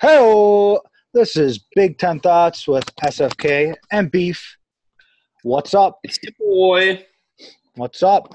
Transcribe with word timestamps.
Hello, 0.00 0.80
this 1.14 1.36
is 1.36 1.64
Big 1.76 1.98
Ten 1.98 2.18
Thoughts 2.18 2.66
with 2.66 2.84
SFK 2.96 3.76
and 3.92 4.10
Beef. 4.10 4.56
What's 5.44 5.72
up? 5.72 6.00
It's 6.02 6.18
your 6.20 6.32
boy. 6.36 7.06
What's 7.76 8.02
up? 8.02 8.34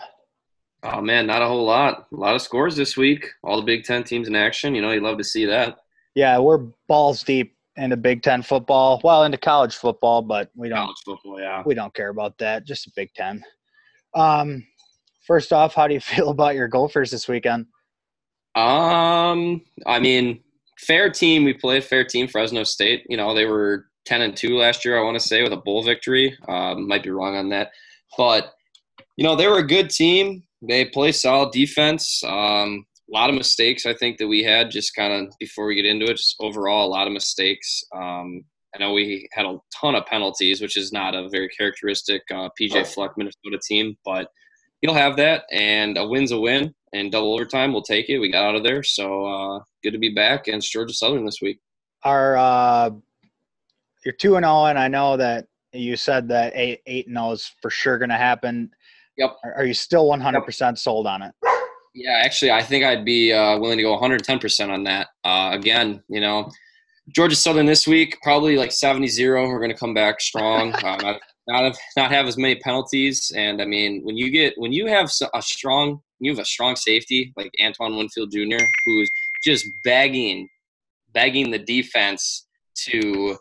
Oh 0.83 1.01
man, 1.01 1.27
not 1.27 1.41
a 1.41 1.47
whole 1.47 1.65
lot. 1.65 2.07
A 2.13 2.15
lot 2.15 2.33
of 2.33 2.41
scores 2.41 2.77
this 2.77 2.95
week. 2.95 3.29
All 3.43 3.57
the 3.57 3.65
Big 3.65 3.83
Ten 3.83 4.05
teams 4.05 4.29
in 4.29 4.35
action. 4.35 4.73
You 4.73 4.81
know, 4.81 4.91
you 4.91 5.01
love 5.01 5.17
to 5.17 5.23
see 5.23 5.43
that. 5.45 5.79
Yeah, 6.15 6.39
we're 6.39 6.69
balls 6.87 7.23
deep 7.23 7.57
into 7.75 7.97
Big 7.97 8.23
Ten 8.23 8.41
football. 8.41 9.01
Well, 9.03 9.25
into 9.25 9.37
college 9.37 9.75
football, 9.75 10.21
but 10.21 10.49
we 10.55 10.69
don't 10.69 10.77
College 10.77 10.97
football, 11.03 11.41
yeah. 11.41 11.61
we 11.65 11.75
don't 11.75 11.93
care 11.93 12.09
about 12.09 12.37
that. 12.37 12.65
Just 12.65 12.87
a 12.87 12.91
Big 12.95 13.13
Ten. 13.13 13.43
Um, 14.15 14.65
first 15.27 15.51
off, 15.51 15.75
how 15.75 15.89
do 15.89 15.93
you 15.93 15.99
feel 15.99 16.29
about 16.29 16.55
your 16.55 16.69
Gophers 16.69 17.11
this 17.11 17.27
weekend? 17.27 17.65
Um, 18.55 19.61
I 19.85 19.99
mean, 19.99 20.41
fair 20.79 21.09
team. 21.09 21.43
We 21.43 21.53
played 21.53 21.83
fair 21.83 22.03
team. 22.03 22.27
Fresno 22.27 22.63
State. 22.63 23.05
You 23.09 23.17
know, 23.17 23.35
they 23.35 23.45
were 23.45 23.85
ten 24.05 24.21
and 24.21 24.35
two 24.35 24.57
last 24.57 24.85
year. 24.85 24.97
I 24.97 25.03
want 25.03 25.19
to 25.19 25.25
say 25.25 25.43
with 25.43 25.53
a 25.53 25.57
bowl 25.57 25.83
victory. 25.83 26.37
Um, 26.47 26.87
might 26.87 27.03
be 27.03 27.11
wrong 27.11 27.35
on 27.35 27.49
that, 27.49 27.71
but 28.17 28.53
you 29.17 29.23
know, 29.23 29.35
they 29.35 29.47
were 29.47 29.59
a 29.59 29.67
good 29.67 29.89
team. 29.89 30.43
They 30.61 30.85
play 30.85 31.11
solid 31.11 31.51
defense. 31.51 32.23
Um, 32.25 32.85
a 33.09 33.13
lot 33.13 33.29
of 33.29 33.35
mistakes 33.35 33.85
I 33.85 33.93
think 33.93 34.17
that 34.17 34.27
we 34.27 34.43
had 34.43 34.71
just 34.71 34.95
kind 34.95 35.13
of 35.13 35.33
before 35.39 35.65
we 35.65 35.75
get 35.75 35.85
into 35.85 36.05
it. 36.05 36.17
Just 36.17 36.35
overall, 36.39 36.87
a 36.87 36.89
lot 36.89 37.07
of 37.07 37.13
mistakes. 37.13 37.83
Um, 37.93 38.43
I 38.75 38.79
know 38.79 38.93
we 38.93 39.27
had 39.33 39.45
a 39.45 39.57
ton 39.73 39.95
of 39.95 40.05
penalties, 40.05 40.61
which 40.61 40.77
is 40.77 40.93
not 40.93 41.15
a 41.15 41.27
very 41.29 41.49
characteristic 41.49 42.21
uh, 42.31 42.49
PJ 42.59 42.85
Fleck 42.87 43.11
Minnesota 43.17 43.59
team, 43.67 43.97
but 44.05 44.29
you'll 44.81 44.93
have 44.93 45.17
that, 45.17 45.43
and 45.51 45.97
a 45.97 46.07
win's 46.07 46.31
a 46.31 46.39
win. 46.39 46.73
And 46.91 47.11
double 47.11 47.35
overtime, 47.35 47.71
we'll 47.71 47.83
take 47.83 48.09
it. 48.09 48.17
We 48.17 48.31
got 48.31 48.45
out 48.45 48.55
of 48.55 48.63
there, 48.63 48.81
so 48.81 49.25
uh, 49.25 49.59
good 49.83 49.91
to 49.91 49.99
be 49.99 50.09
back 50.09 50.47
against 50.47 50.71
Georgia 50.71 50.93
Southern 50.93 51.23
this 51.23 51.39
week. 51.41 51.59
Are 52.03 52.35
uh, 52.35 52.89
you're 54.03 54.13
two 54.13 54.37
and 54.37 54.43
zero, 54.43 54.65
and 54.65 54.79
I 54.79 54.87
know 54.87 55.15
that 55.17 55.47
you 55.71 55.95
said 55.95 56.27
that 56.29 56.53
eight 56.55 56.81
eight 56.87 57.07
and 57.07 57.15
zero 57.15 57.31
is 57.31 57.51
for 57.61 57.69
sure 57.69 57.99
going 57.99 58.09
to 58.09 58.15
happen. 58.15 58.71
Yep. 59.17 59.35
Are, 59.55 59.65
you 59.65 59.73
still 59.73 60.07
one 60.07 60.19
hundred 60.19 60.41
percent 60.41 60.79
sold 60.79 61.05
on 61.05 61.21
it? 61.21 61.35
Yeah, 61.93 62.21
actually, 62.23 62.51
I 62.51 62.63
think 62.63 62.85
I'd 62.85 63.03
be 63.03 63.33
uh, 63.33 63.57
willing 63.57 63.77
to 63.77 63.83
go 63.83 63.99
110% 63.99 64.69
on 64.69 64.83
that. 64.83 65.07
Uh, 65.23 65.49
again, 65.53 66.03
you 66.07 66.21
know, 66.21 66.49
Georgia 67.15 67.35
Southern 67.35 67.65
this 67.65 67.87
week, 67.87 68.17
probably 68.21 68.57
like 68.57 68.69
70-0. 68.69 69.47
We're 69.47 69.57
going 69.57 69.71
to 69.71 69.77
come 69.77 69.93
back 69.93 70.21
strong. 70.21 70.69
not, 70.83 71.19
not 71.49 71.63
have, 71.63 71.77
not 71.97 72.11
have 72.11 72.27
as 72.27 72.37
many 72.37 72.55
penalties. 72.55 73.31
And 73.35 73.61
I 73.61 73.65
mean, 73.65 74.01
when 74.03 74.15
you 74.15 74.29
get 74.29 74.53
when 74.57 74.71
you 74.71 74.87
have 74.87 75.11
a 75.33 75.41
strong 75.41 76.01
you 76.19 76.31
have 76.31 76.39
a 76.39 76.45
strong 76.45 76.75
safety 76.75 77.33
like 77.35 77.51
Antoine 77.63 77.97
Winfield 77.97 78.31
Jr., 78.31 78.63
who's 78.85 79.09
just 79.43 79.65
begging 79.83 80.47
begging 81.13 81.49
the 81.49 81.59
defense 81.59 82.47
to 82.75 83.37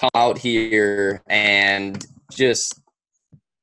come 0.00 0.10
out 0.14 0.38
here 0.38 1.20
and 1.28 2.06
just 2.32 2.80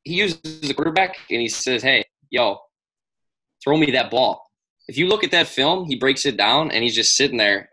he 0.03 0.15
uses 0.15 0.61
the 0.61 0.73
quarterback 0.73 1.17
and 1.31 1.41
he 1.41 1.47
says, 1.47 1.81
"Hey, 1.81 2.03
yo, 2.29 2.59
throw 3.63 3.77
me 3.77 3.91
that 3.91 4.11
ball." 4.11 4.43
If 4.87 4.97
you 4.97 5.07
look 5.07 5.23
at 5.23 5.31
that 5.31 5.47
film, 5.47 5.85
he 5.85 5.95
breaks 5.95 6.25
it 6.25 6.37
down 6.37 6.69
and 6.69 6.83
he's 6.83 6.93
just 6.93 7.15
sitting 7.15 7.37
there, 7.37 7.69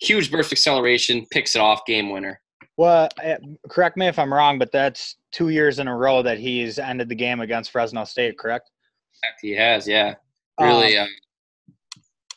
huge 0.00 0.30
burst 0.30 0.52
acceleration, 0.52 1.24
picks 1.30 1.54
it 1.54 1.60
off, 1.62 1.86
game 1.86 2.10
winner. 2.10 2.42
Well, 2.82 3.08
eh, 3.22 3.36
correct 3.68 3.96
me 3.96 4.08
if 4.08 4.18
I'm 4.18 4.34
wrong, 4.34 4.58
but 4.58 4.72
that's 4.72 5.14
two 5.30 5.50
years 5.50 5.78
in 5.78 5.86
a 5.86 5.96
row 5.96 6.20
that 6.20 6.40
he's 6.40 6.80
ended 6.80 7.08
the 7.08 7.14
game 7.14 7.40
against 7.40 7.70
Fresno 7.70 8.02
State. 8.02 8.36
Correct? 8.36 8.72
He 9.40 9.52
has, 9.52 9.86
yeah. 9.86 10.16
Really. 10.60 10.98
Um, 10.98 11.06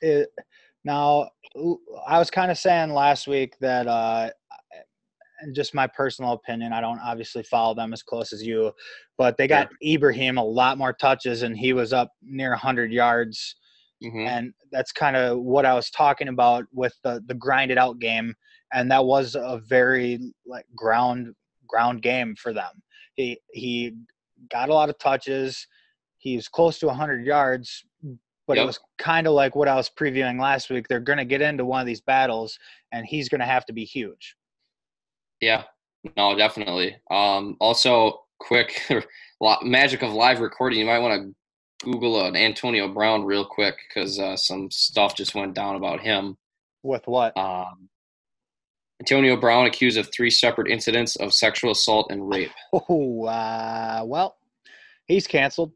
it, 0.04 0.30
now, 0.84 1.32
I 2.08 2.20
was 2.20 2.30
kind 2.30 2.52
of 2.52 2.60
saying 2.60 2.94
last 2.94 3.28
week 3.28 3.56
that, 3.60 3.88
uh, 3.88 4.30
and 5.42 5.56
just 5.56 5.74
my 5.74 5.88
personal 5.88 6.34
opinion, 6.34 6.74
I 6.74 6.80
don't 6.82 7.00
obviously 7.00 7.42
follow 7.42 7.74
them 7.74 7.92
as 7.92 8.04
close 8.04 8.32
as 8.32 8.46
you, 8.46 8.72
but 9.18 9.38
they 9.38 9.48
got 9.48 9.70
yeah. 9.82 9.96
Ibrahim 9.96 10.38
a 10.38 10.46
lot 10.46 10.78
more 10.78 10.94
touches, 10.94 11.42
and 11.42 11.58
he 11.58 11.74
was 11.74 11.92
up 11.92 12.12
near 12.22 12.52
100 12.52 12.92
yards. 12.92 13.56
Mm-hmm. 14.04 14.28
And 14.28 14.54
that's 14.72 14.92
kind 14.92 15.16
of 15.16 15.40
what 15.40 15.66
I 15.66 15.74
was 15.74 15.90
talking 15.90 16.28
about 16.28 16.66
with 16.72 16.94
the 17.04 17.24
the 17.26 17.34
grinded 17.34 17.80
out 17.80 17.98
game, 17.98 18.36
and 18.74 18.92
that 18.92 19.06
was 19.06 19.36
a 19.36 19.62
very 19.68 20.34
like 20.46 20.66
ground 20.76 21.34
ground 21.68 22.02
game 22.02 22.36
for 22.36 22.54
them. 22.54 22.82
He 23.16 23.40
he 23.52 23.96
got 24.50 24.70
a 24.70 24.74
lot 24.74 24.90
of 24.90 24.98
touches. 25.00 25.68
He's 26.18 26.48
close 26.48 26.80
to 26.80 26.88
100 26.88 27.26
yards, 27.26 27.86
but 28.48 28.58
yep. 28.58 28.64
it 28.64 28.68
was 28.68 28.80
kind 28.98 29.28
of 29.28 29.34
like 29.34 29.56
what 29.56 29.68
I 29.68 29.76
was 29.76 29.90
previewing 29.90 30.40
last 30.40 30.70
week. 30.70 30.88
They're 30.88 31.00
going 31.00 31.20
to 31.20 31.26
get 31.26 31.42
into 31.42 31.66
one 31.66 31.82
of 31.82 31.86
these 31.86 32.02
battles, 32.02 32.58
and 32.92 33.06
he's 33.06 33.30
going 33.30 33.42
to 33.42 33.46
have 33.46 33.66
to 33.68 33.74
be 33.74 33.86
huge. 33.86 34.36
Yeah, 35.40 35.64
no, 36.18 36.36
definitely. 36.36 36.96
Um, 37.12 37.58
also, 37.60 38.24
quick 38.40 38.82
magic 39.62 40.02
of 40.02 40.14
live 40.14 40.40
recording. 40.40 40.80
You 40.80 40.86
might 40.86 41.00
want 41.00 41.22
to 41.22 41.36
Google 41.86 42.26
an 42.26 42.36
Antonio 42.36 42.88
Brown 42.88 43.24
real 43.24 43.46
quick 43.46 43.78
because 43.88 44.20
uh, 44.20 44.36
some 44.36 44.72
stuff 44.72 45.16
just 45.16 45.36
went 45.36 45.54
down 45.54 45.76
about 45.76 46.00
him. 46.00 46.38
With 46.84 47.08
what? 47.08 47.36
Um, 47.38 47.90
Antonio 49.00 49.36
Brown 49.36 49.66
accused 49.66 49.98
of 49.98 50.10
three 50.14 50.30
separate 50.30 50.72
incidents 50.72 51.16
of 51.18 51.34
sexual 51.34 51.72
assault 51.72 52.08
and 52.12 52.30
rape. 52.30 52.52
Oh, 52.90 53.26
uh, 53.26 54.04
well, 54.06 54.38
he's 55.06 55.28
canceled. 55.28 55.72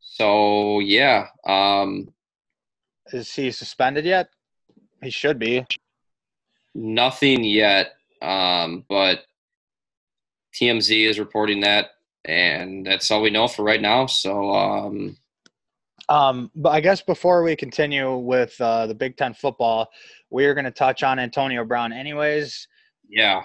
So 0.00 0.80
yeah, 0.80 1.26
um, 1.46 2.08
is 3.12 3.32
he 3.32 3.50
suspended 3.50 4.04
yet? 4.04 4.28
He 5.02 5.10
should 5.10 5.38
be. 5.38 5.64
Nothing 6.74 7.44
yet, 7.44 7.92
um, 8.22 8.84
but 8.88 9.24
TMZ 10.54 11.08
is 11.08 11.18
reporting 11.18 11.60
that, 11.60 11.90
and 12.24 12.86
that's 12.86 13.10
all 13.10 13.22
we 13.22 13.30
know 13.30 13.48
for 13.48 13.62
right 13.62 13.80
now. 13.80 14.06
So, 14.06 14.50
um, 14.52 15.16
um, 16.08 16.50
but 16.54 16.70
I 16.70 16.80
guess 16.80 17.02
before 17.02 17.42
we 17.42 17.56
continue 17.56 18.16
with 18.16 18.58
uh, 18.60 18.86
the 18.86 18.94
Big 18.94 19.16
Ten 19.16 19.34
football, 19.34 19.88
we 20.36 20.44
are 20.44 20.52
going 20.52 20.66
to 20.66 20.70
touch 20.70 21.02
on 21.02 21.18
Antonio 21.18 21.64
Brown, 21.64 21.94
anyways. 21.94 22.68
Yeah. 23.08 23.44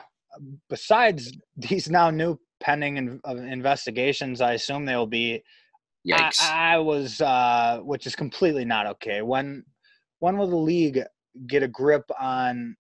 Besides 0.70 1.32
these 1.56 1.90
now 1.90 2.10
new 2.10 2.38
pending 2.60 2.98
in, 2.98 3.22
uh, 3.26 3.38
investigations, 3.38 4.42
I 4.42 4.54
assume 4.54 4.86
they 4.86 4.98
will 4.98 5.08
be. 5.08 5.42
Yikes! 6.06 6.42
I, 6.42 6.74
I 6.74 6.78
was, 6.80 7.22
uh, 7.22 7.80
which 7.84 8.06
is 8.08 8.14
completely 8.14 8.66
not 8.66 8.88
okay. 8.88 9.22
When 9.22 9.64
when 10.20 10.38
will 10.38 10.50
the 10.50 10.58
league 10.58 11.02
get 11.48 11.64
a 11.64 11.68
grip 11.70 12.04
on? 12.20 12.76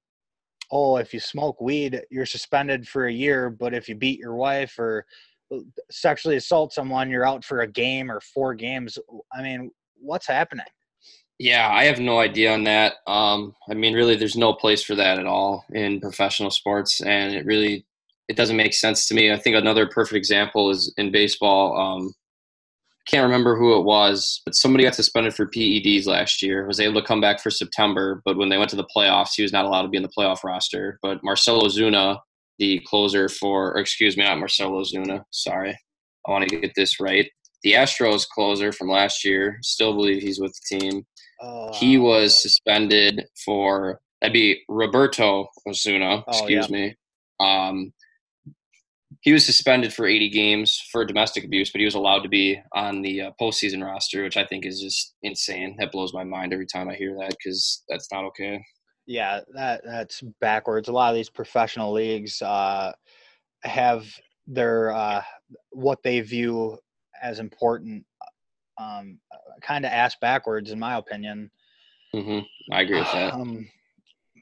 Oh, 0.71 0.97
if 0.97 1.13
you 1.13 1.21
smoke 1.21 1.61
weed, 1.61 2.01
you're 2.11 2.25
suspended 2.25 2.85
for 2.89 3.07
a 3.07 3.13
year, 3.13 3.49
but 3.49 3.73
if 3.73 3.87
you 3.87 3.95
beat 3.95 4.19
your 4.19 4.35
wife 4.35 4.77
or 4.77 5.05
sexually 5.89 6.35
assault 6.35 6.73
someone, 6.73 7.09
you're 7.09 7.25
out 7.25 7.45
for 7.45 7.61
a 7.61 7.67
game 7.67 8.11
or 8.11 8.19
four 8.19 8.55
games. 8.55 8.97
I 9.33 9.41
mean, 9.41 9.71
what's 9.95 10.27
happening? 10.27 10.65
Yeah, 11.41 11.71
I 11.71 11.85
have 11.85 11.99
no 11.99 12.19
idea 12.19 12.53
on 12.53 12.65
that. 12.65 12.97
Um, 13.07 13.55
I 13.67 13.73
mean, 13.73 13.95
really, 13.95 14.15
there's 14.15 14.35
no 14.35 14.53
place 14.53 14.83
for 14.83 14.93
that 14.93 15.17
at 15.17 15.25
all 15.25 15.65
in 15.73 15.99
professional 15.99 16.51
sports, 16.51 17.01
and 17.01 17.33
it 17.33 17.47
really 17.47 17.83
it 18.27 18.35
doesn't 18.37 18.55
make 18.55 18.75
sense 18.75 19.07
to 19.07 19.15
me. 19.15 19.31
I 19.31 19.39
think 19.39 19.55
another 19.55 19.87
perfect 19.87 20.17
example 20.17 20.69
is 20.69 20.93
in 20.97 21.11
baseball. 21.11 21.75
Um, 21.75 22.13
can't 23.07 23.23
remember 23.23 23.57
who 23.57 23.75
it 23.79 23.85
was, 23.85 24.43
but 24.45 24.53
somebody 24.53 24.83
got 24.83 24.93
suspended 24.93 25.33
for 25.33 25.47
PEDs 25.47 26.05
last 26.05 26.43
year. 26.43 26.67
Was 26.67 26.79
able 26.79 27.01
to 27.01 27.07
come 27.07 27.19
back 27.19 27.41
for 27.41 27.49
September, 27.49 28.21
but 28.23 28.37
when 28.37 28.49
they 28.49 28.59
went 28.59 28.69
to 28.69 28.75
the 28.75 28.87
playoffs, 28.95 29.33
he 29.35 29.41
was 29.41 29.51
not 29.51 29.65
allowed 29.65 29.81
to 29.81 29.89
be 29.89 29.97
in 29.97 30.03
the 30.03 30.13
playoff 30.15 30.43
roster. 30.43 30.99
But 31.01 31.23
Marcell 31.23 31.63
Ozuna, 31.63 32.19
the 32.59 32.79
closer 32.85 33.27
for, 33.27 33.79
excuse 33.79 34.15
me, 34.15 34.25
not 34.25 34.37
Marcell 34.37 34.73
Ozuna. 34.73 35.23
Sorry, 35.31 35.75
I 36.27 36.31
want 36.31 36.47
to 36.47 36.59
get 36.59 36.73
this 36.75 36.99
right. 36.99 37.27
The 37.63 37.73
Astros 37.73 38.27
closer 38.27 38.71
from 38.71 38.89
last 38.89 39.25
year. 39.25 39.57
Still 39.63 39.95
believe 39.95 40.21
he's 40.21 40.39
with 40.39 40.53
the 40.53 40.79
team. 40.79 41.03
Uh, 41.41 41.73
he 41.73 41.97
was 41.97 42.41
suspended 42.41 43.25
for 43.43 43.99
that'd 44.21 44.33
be 44.33 44.61
Roberto 44.69 45.47
Osuna. 45.67 46.23
Excuse 46.27 46.67
oh, 46.69 46.75
yeah. 46.75 46.87
me. 46.87 46.95
Um, 47.39 47.93
he 49.21 49.33
was 49.33 49.45
suspended 49.45 49.93
for 49.93 50.07
80 50.07 50.29
games 50.29 50.81
for 50.91 51.05
domestic 51.05 51.43
abuse, 51.43 51.71
but 51.71 51.79
he 51.79 51.85
was 51.85 51.95
allowed 51.95 52.21
to 52.21 52.29
be 52.29 52.59
on 52.73 53.01
the 53.01 53.21
uh, 53.21 53.31
postseason 53.39 53.83
roster, 53.83 54.23
which 54.23 54.37
I 54.37 54.45
think 54.45 54.65
is 54.65 54.81
just 54.81 55.15
insane. 55.21 55.75
That 55.79 55.91
blows 55.91 56.13
my 56.13 56.23
mind 56.23 56.53
every 56.53 56.65
time 56.65 56.89
I 56.89 56.95
hear 56.95 57.15
that 57.19 57.29
because 57.37 57.83
that's 57.89 58.11
not 58.11 58.23
okay. 58.25 58.63
Yeah, 59.05 59.41
that 59.53 59.81
that's 59.85 60.21
backwards. 60.39 60.87
A 60.87 60.91
lot 60.91 61.09
of 61.09 61.15
these 61.15 61.29
professional 61.29 61.91
leagues 61.91 62.41
uh, 62.41 62.93
have 63.63 64.05
their 64.47 64.91
uh, 64.91 65.21
what 65.71 66.01
they 66.03 66.21
view 66.21 66.77
as 67.21 67.39
important, 67.39 68.03
um, 68.81 69.19
kind 69.61 69.85
of 69.85 69.91
ass 69.91 70.15
backwards, 70.19 70.71
in 70.71 70.79
my 70.79 70.97
opinion. 70.97 71.51
Mm-hmm. 72.15 72.39
I 72.73 72.81
agree 72.81 72.99
with 72.99 73.11
that. 73.11 73.33
Um, 73.33 73.67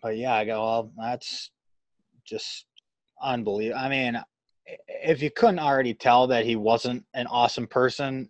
but 0.01 0.18
yeah, 0.18 0.33
I 0.33 0.45
go. 0.45 0.62
Well, 0.62 0.91
that's 0.97 1.51
just 2.25 2.65
unbelievable. 3.21 3.80
I 3.80 3.89
mean, 3.89 4.21
if 4.88 5.21
you 5.21 5.31
couldn't 5.31 5.59
already 5.59 5.94
tell 5.94 6.27
that 6.27 6.45
he 6.45 6.56
wasn't 6.56 7.03
an 7.13 7.27
awesome 7.27 7.68
person, 7.68 8.30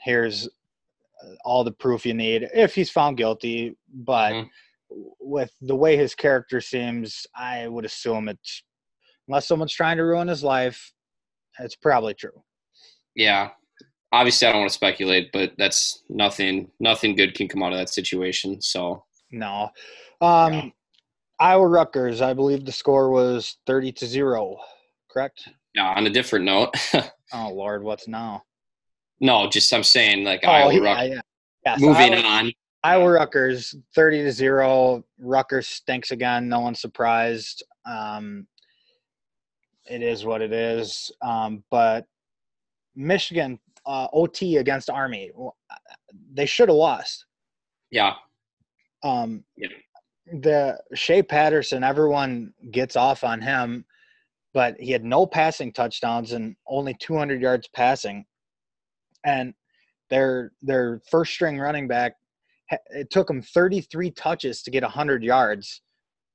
here's 0.00 0.46
uh, 0.46 1.34
all 1.44 1.64
the 1.64 1.72
proof 1.72 2.04
you 2.04 2.14
need 2.14 2.48
if 2.54 2.74
he's 2.74 2.90
found 2.90 3.16
guilty. 3.16 3.76
But 3.92 4.32
mm-hmm. 4.32 5.02
with 5.20 5.52
the 5.60 5.76
way 5.76 5.96
his 5.96 6.14
character 6.14 6.60
seems, 6.60 7.26
I 7.36 7.68
would 7.68 7.84
assume 7.84 8.28
it's 8.28 8.62
unless 9.28 9.46
someone's 9.46 9.74
trying 9.74 9.96
to 9.96 10.04
ruin 10.04 10.28
his 10.28 10.42
life, 10.42 10.92
it's 11.58 11.76
probably 11.76 12.14
true. 12.14 12.42
Yeah. 13.14 13.50
Obviously, 14.12 14.46
I 14.46 14.52
don't 14.52 14.60
want 14.60 14.70
to 14.70 14.74
speculate, 14.74 15.32
but 15.32 15.52
that's 15.56 16.02
nothing. 16.08 16.70
Nothing 16.80 17.16
good 17.16 17.34
can 17.34 17.48
come 17.48 17.62
out 17.62 17.72
of 17.72 17.78
that 17.78 17.88
situation. 17.88 18.60
So 18.60 19.04
no. 19.30 19.70
Um, 20.20 20.52
yeah. 20.52 20.68
Iowa 21.40 21.66
Rutgers. 21.66 22.20
I 22.20 22.34
believe 22.34 22.64
the 22.64 22.72
score 22.72 23.10
was 23.10 23.56
thirty 23.66 23.90
to 23.92 24.06
zero. 24.06 24.58
Correct. 25.10 25.48
Yeah. 25.74 25.94
On 25.96 26.06
a 26.06 26.10
different 26.10 26.44
note. 26.44 26.74
oh 27.32 27.50
Lord, 27.52 27.82
what's 27.82 28.06
now? 28.06 28.42
No, 29.20 29.48
just 29.48 29.72
I'm 29.72 29.82
saying 29.82 30.24
like 30.24 30.40
oh, 30.44 30.50
Iowa 30.50 30.74
yeah, 30.74 30.80
Rutgers. 30.80 31.08
Yeah. 31.08 31.20
yeah. 31.64 31.76
So 31.76 31.86
Moving 31.86 32.14
Iowa, 32.14 32.26
on. 32.26 32.52
Iowa 32.84 33.10
Rutgers, 33.12 33.74
thirty 33.94 34.22
to 34.22 34.32
zero. 34.32 35.04
Rutgers 35.18 35.68
stinks 35.68 36.10
again. 36.10 36.48
No 36.48 36.60
one's 36.60 36.80
surprised. 36.80 37.64
Um, 37.86 38.46
it 39.88 40.02
is 40.02 40.24
what 40.24 40.42
it 40.42 40.52
is. 40.52 41.10
Um, 41.22 41.64
but 41.70 42.06
Michigan 42.94 43.58
uh, 43.86 44.08
OT 44.12 44.56
against 44.56 44.90
Army, 44.90 45.30
they 46.32 46.46
should 46.46 46.68
have 46.68 46.76
lost. 46.76 47.26
Yeah. 47.90 48.14
Um, 49.02 49.44
yeah. 49.56 49.68
The 50.40 50.78
Shea 50.94 51.22
Patterson, 51.22 51.82
everyone 51.84 52.54
gets 52.70 52.96
off 52.96 53.24
on 53.24 53.40
him, 53.40 53.84
but 54.54 54.76
he 54.78 54.90
had 54.90 55.04
no 55.04 55.26
passing 55.26 55.72
touchdowns 55.72 56.32
and 56.32 56.56
only 56.66 56.94
200 57.00 57.40
yards 57.42 57.68
passing. 57.74 58.24
And 59.24 59.54
their 60.10 60.52
their 60.62 61.00
first 61.10 61.32
string 61.32 61.58
running 61.58 61.88
back, 61.88 62.14
it 62.90 63.10
took 63.10 63.28
him 63.28 63.42
33 63.42 64.10
touches 64.12 64.62
to 64.62 64.70
get 64.70 64.82
100 64.82 65.22
yards 65.22 65.82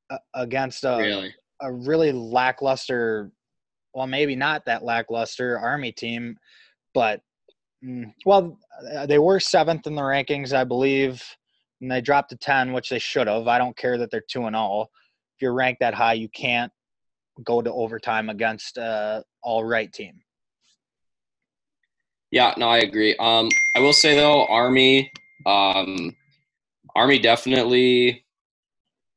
uh, 0.10 0.18
against 0.36 0.84
a 0.84 0.98
really? 0.98 1.34
a 1.62 1.72
really 1.72 2.12
lackluster 2.12 3.32
well, 3.94 4.06
maybe 4.06 4.36
not 4.36 4.64
that 4.66 4.84
lackluster 4.84 5.58
Army 5.58 5.92
team, 5.92 6.38
but 6.94 7.22
well, 8.26 8.58
uh, 8.94 9.06
they 9.06 9.20
were 9.20 9.40
seventh 9.40 9.88
in 9.88 9.96
the 9.96 10.02
rankings, 10.02 10.54
I 10.54 10.64
believe, 10.64 11.24
and 11.82 11.92
they 11.92 12.02
dropped 12.02 12.30
to 12.32 12.38
ten, 12.38 12.74
which 12.74 12.90
they 12.90 13.00
should 13.00 13.28
have. 13.28 13.48
I 13.48 13.58
don't 13.58 13.78
care 13.78 13.98
that 13.98 14.12
they're 14.12 14.24
two 14.28 14.46
and 14.46 14.56
all. 14.56 14.90
If 15.36 15.42
you're 15.42 15.54
ranked 15.54 15.82
that 15.82 15.94
high, 15.94 16.14
you 16.14 16.30
can't 16.30 16.72
go 17.44 17.62
to 17.62 17.72
overtime 17.72 18.30
against 18.30 18.78
a 18.78 19.24
all 19.44 19.64
right 19.64 19.92
team. 19.92 20.22
Yeah, 22.32 22.54
no, 22.58 22.68
I 22.68 22.80
agree. 22.80 23.16
Um, 23.20 23.50
I 23.76 23.80
will 23.80 23.94
say 23.94 24.16
though, 24.16 24.46
Army, 24.48 25.12
um, 25.46 26.16
Army 26.96 27.20
definitely, 27.20 28.26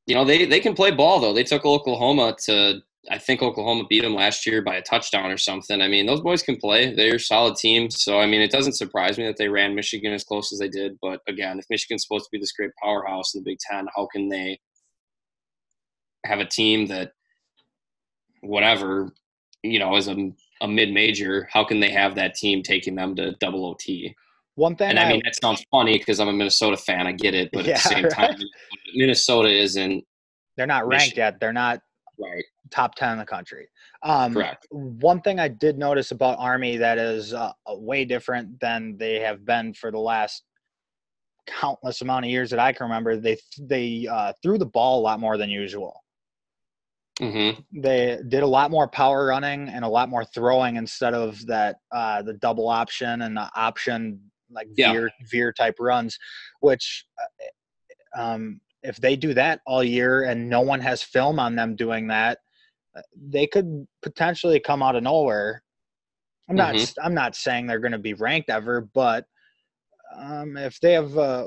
you 0.06 0.14
know, 0.14 0.24
they 0.24 0.44
they 0.44 0.60
can 0.60 0.74
play 0.74 0.90
ball 0.90 1.18
though. 1.18 1.32
They 1.32 1.44
took 1.44 1.64
Oklahoma 1.64 2.36
to 2.44 2.82
I 3.08 3.18
think 3.18 3.40
Oklahoma 3.40 3.84
beat 3.88 4.02
them 4.02 4.14
last 4.14 4.44
year 4.46 4.60
by 4.60 4.76
a 4.76 4.82
touchdown 4.82 5.30
or 5.30 5.38
something. 5.38 5.80
I 5.80 5.88
mean, 5.88 6.04
those 6.04 6.20
boys 6.20 6.42
can 6.42 6.56
play. 6.56 6.94
They're 6.94 7.14
a 7.14 7.20
solid 7.20 7.56
team. 7.56 7.90
So, 7.90 8.20
I 8.20 8.26
mean, 8.26 8.42
it 8.42 8.50
doesn't 8.50 8.74
surprise 8.76 9.16
me 9.16 9.26
that 9.26 9.38
they 9.38 9.48
ran 9.48 9.74
Michigan 9.74 10.12
as 10.12 10.24
close 10.24 10.52
as 10.52 10.58
they 10.58 10.68
did. 10.68 10.98
But 11.00 11.20
again, 11.26 11.58
if 11.58 11.64
Michigan's 11.70 12.02
supposed 12.02 12.24
to 12.24 12.30
be 12.30 12.38
this 12.38 12.52
great 12.52 12.72
powerhouse 12.82 13.34
in 13.34 13.40
the 13.40 13.50
Big 13.50 13.58
Ten, 13.58 13.86
how 13.96 14.06
can 14.12 14.28
they 14.28 14.60
have 16.26 16.40
a 16.40 16.44
team 16.44 16.86
that, 16.88 17.12
whatever, 18.42 19.14
you 19.62 19.78
know, 19.78 19.96
is 19.96 20.08
a, 20.08 20.32
a 20.60 20.68
mid 20.68 20.92
major? 20.92 21.48
How 21.50 21.64
can 21.64 21.80
they 21.80 21.90
have 21.90 22.16
that 22.16 22.34
team 22.34 22.62
taking 22.62 22.96
them 22.96 23.16
to 23.16 23.32
double 23.40 23.64
OT? 23.64 24.14
One 24.56 24.76
thing, 24.76 24.90
and 24.90 24.98
I, 24.98 25.04
I 25.04 25.12
mean, 25.12 25.22
that 25.24 25.40
sounds 25.40 25.64
funny 25.70 25.96
because 25.96 26.20
I'm 26.20 26.28
a 26.28 26.34
Minnesota 26.34 26.76
fan. 26.76 27.06
I 27.06 27.12
get 27.12 27.34
it. 27.34 27.48
But 27.50 27.64
yeah, 27.64 27.76
at 27.76 27.82
the 27.82 27.88
same 27.88 28.04
right? 28.04 28.12
time, 28.12 28.38
Minnesota 28.94 29.48
isn't. 29.48 30.04
They're 30.58 30.66
not 30.66 30.86
ranked 30.86 31.04
Michigan. 31.04 31.18
yet. 31.18 31.40
They're 31.40 31.54
not 31.54 31.80
right 32.18 32.44
top 32.70 32.94
10 32.94 33.12
in 33.12 33.18
the 33.18 33.24
country. 33.24 33.68
Um, 34.02 34.34
Correct. 34.34 34.66
One 34.70 35.20
thing 35.20 35.40
I 35.40 35.48
did 35.48 35.78
notice 35.78 36.10
about 36.10 36.38
Army 36.38 36.76
that 36.76 36.98
is 36.98 37.34
uh, 37.34 37.52
way 37.68 38.04
different 38.04 38.60
than 38.60 38.96
they 38.96 39.20
have 39.20 39.44
been 39.44 39.74
for 39.74 39.90
the 39.90 39.98
last 39.98 40.44
countless 41.46 42.00
amount 42.00 42.24
of 42.24 42.30
years 42.30 42.50
that 42.50 42.58
I 42.58 42.72
can 42.72 42.84
remember. 42.84 43.16
They 43.16 43.36
they 43.58 44.06
uh, 44.10 44.32
threw 44.42 44.58
the 44.58 44.66
ball 44.66 45.00
a 45.00 45.02
lot 45.02 45.20
more 45.20 45.36
than 45.36 45.50
usual. 45.50 46.02
Mm-hmm. 47.20 47.80
They 47.80 48.18
did 48.28 48.42
a 48.42 48.46
lot 48.46 48.70
more 48.70 48.88
power 48.88 49.26
running 49.26 49.68
and 49.68 49.84
a 49.84 49.88
lot 49.88 50.08
more 50.08 50.24
throwing 50.24 50.76
instead 50.76 51.12
of 51.12 51.44
that 51.46 51.76
uh, 51.92 52.22
the 52.22 52.34
double 52.34 52.68
option 52.68 53.22
and 53.22 53.36
the 53.36 53.50
option 53.54 54.20
like 54.50 54.68
yeah. 54.76 54.92
veer 54.92 55.10
veer 55.30 55.52
type 55.52 55.76
runs, 55.78 56.18
which 56.60 57.04
uh, 58.16 58.22
um, 58.22 58.60
if 58.82 58.96
they 58.96 59.16
do 59.16 59.34
that 59.34 59.60
all 59.66 59.84
year 59.84 60.22
and 60.24 60.48
no 60.48 60.62
one 60.62 60.80
has 60.80 61.02
film 61.02 61.38
on 61.38 61.54
them 61.54 61.76
doing 61.76 62.08
that, 62.08 62.38
they 63.16 63.46
could 63.46 63.86
potentially 64.02 64.60
come 64.60 64.82
out 64.82 64.96
of 64.96 65.02
nowhere. 65.02 65.62
I'm 66.48 66.56
not 66.56 66.74
mm-hmm. 66.74 67.04
I'm 67.04 67.14
not 67.14 67.36
saying 67.36 67.66
they're 67.66 67.78
going 67.78 67.92
to 67.92 67.98
be 67.98 68.14
ranked 68.14 68.50
ever, 68.50 68.80
but 68.92 69.24
um, 70.16 70.56
if 70.56 70.80
they 70.80 70.92
have 70.92 71.16
uh, 71.16 71.46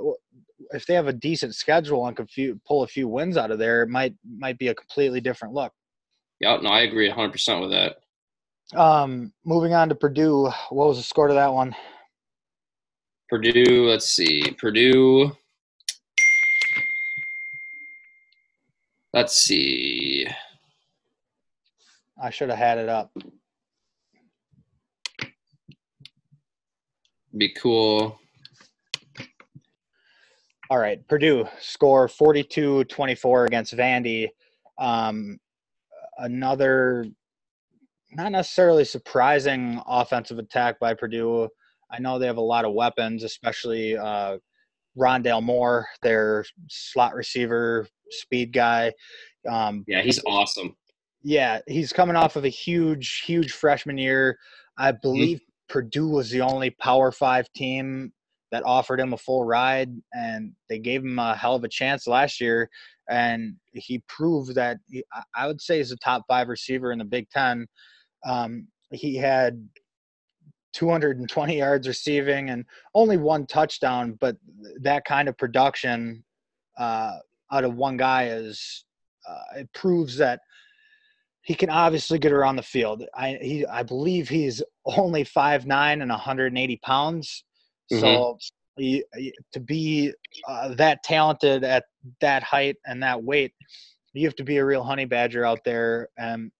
if 0.71 0.85
they 0.85 0.93
have 0.93 1.07
a 1.07 1.13
decent 1.13 1.55
schedule 1.55 2.07
and 2.07 2.15
can 2.15 2.27
few, 2.27 2.59
pull 2.65 2.83
a 2.83 2.87
few 2.87 3.07
wins 3.07 3.37
out 3.37 3.51
of 3.51 3.59
there, 3.59 3.83
it 3.83 3.89
might 3.89 4.13
might 4.25 4.57
be 4.57 4.69
a 4.69 4.75
completely 4.75 5.19
different 5.19 5.53
look. 5.53 5.73
Yeah, 6.39 6.57
no, 6.61 6.69
I 6.69 6.81
agree 6.81 7.07
100 7.09 7.31
percent 7.31 7.61
with 7.61 7.71
that. 7.71 7.97
Um, 8.79 9.33
moving 9.45 9.73
on 9.73 9.89
to 9.89 9.95
Purdue, 9.95 10.49
what 10.69 10.87
was 10.87 10.97
the 10.97 11.03
score 11.03 11.27
to 11.27 11.33
that 11.33 11.53
one? 11.53 11.75
Purdue, 13.29 13.87
let's 13.89 14.07
see, 14.07 14.55
Purdue. 14.57 15.31
Let's 19.13 19.37
see. 19.37 20.27
I 22.23 22.29
should 22.29 22.49
have 22.49 22.57
had 22.57 22.77
it 22.77 22.87
up. 22.87 23.11
Be 27.37 27.53
cool. 27.53 28.17
All 30.69 30.77
right, 30.77 31.05
Purdue 31.09 31.45
score 31.59 32.07
42-24 32.07 33.47
against 33.47 33.75
Vandy. 33.75 34.29
Um, 34.77 35.37
another 36.17 37.05
not 38.13 38.31
necessarily 38.31 38.85
surprising 38.85 39.81
offensive 39.85 40.39
attack 40.39 40.79
by 40.79 40.93
Purdue. 40.93 41.49
I 41.91 41.99
know 41.99 42.19
they 42.19 42.27
have 42.27 42.37
a 42.37 42.41
lot 42.41 42.63
of 42.63 42.73
weapons, 42.73 43.23
especially 43.23 43.97
uh, 43.97 44.37
Rondale 44.97 45.43
Moore, 45.43 45.87
their 46.01 46.45
slot 46.69 47.15
receiver, 47.15 47.85
speed 48.09 48.53
guy. 48.53 48.93
Um, 49.49 49.83
yeah, 49.87 50.01
he's 50.01 50.21
awesome. 50.25 50.73
Yeah, 51.23 51.59
he's 51.67 51.93
coming 51.93 52.15
off 52.15 52.35
of 52.35 52.45
a 52.45 52.49
huge, 52.49 53.21
huge 53.25 53.53
freshman 53.53 53.97
year. 53.97 54.37
I 54.77 54.91
mm-hmm. 54.91 54.99
believe 55.01 55.37
mm-hmm. 55.37 55.73
Purdue 55.73 56.09
was 56.09 56.29
the 56.29 56.41
only 56.41 56.69
Power 56.71 57.11
Five 57.11 57.51
team 57.53 58.11
that 58.51 58.63
offered 58.65 58.99
him 58.99 59.13
a 59.13 59.17
full 59.17 59.45
ride, 59.45 59.89
and 60.13 60.51
they 60.69 60.77
gave 60.77 61.01
him 61.01 61.17
a 61.17 61.35
hell 61.35 61.55
of 61.55 61.63
a 61.63 61.69
chance 61.69 62.05
last 62.05 62.39
year. 62.39 62.69
And 63.09 63.55
he 63.73 64.03
proved 64.07 64.55
that 64.55 64.77
he, 64.87 65.03
I 65.35 65.47
would 65.47 65.59
say 65.59 65.77
he's 65.77 65.91
a 65.91 65.97
top 65.97 66.23
five 66.27 66.49
receiver 66.49 66.91
in 66.91 66.99
the 66.99 67.05
Big 67.05 67.29
Ten. 67.29 67.65
Um, 68.25 68.67
he 68.91 69.15
had 69.15 69.67
220 70.73 71.57
yards 71.57 71.87
receiving 71.87 72.49
and 72.49 72.65
only 72.93 73.17
one 73.17 73.45
touchdown, 73.47 74.17
but 74.19 74.37
that 74.81 75.05
kind 75.05 75.27
of 75.27 75.37
production 75.37 76.23
uh, 76.77 77.17
out 77.51 77.63
of 77.63 77.75
one 77.75 77.97
guy 77.97 78.27
is 78.27 78.85
uh, 79.27 79.59
it 79.59 79.69
proves 79.73 80.17
that 80.17 80.41
he 81.43 81.53
can 81.53 81.69
obviously 81.69 82.17
get 82.19 82.31
around 82.31 82.55
the 82.55 82.63
field. 82.63 83.03
I 83.13 83.37
he 83.41 83.65
I 83.65 83.83
believe 83.83 84.29
he's 84.29 84.63
only 84.85 85.23
five 85.23 85.65
nine 85.65 86.01
and 86.01 86.09
180 86.09 86.77
pounds. 86.77 87.43
Mm-hmm. 87.91 88.01
So 88.01 88.37
he, 88.77 89.03
to 89.51 89.59
be 89.59 90.13
uh, 90.47 90.73
that 90.75 91.03
talented 91.03 91.63
at 91.63 91.85
that 92.21 92.43
height 92.43 92.77
and 92.85 93.03
that 93.03 93.21
weight, 93.23 93.53
you 94.13 94.25
have 94.25 94.35
to 94.37 94.43
be 94.43 94.57
a 94.57 94.65
real 94.65 94.83
honey 94.83 95.05
badger 95.05 95.45
out 95.45 95.59
there. 95.63 96.09
And 96.17 96.51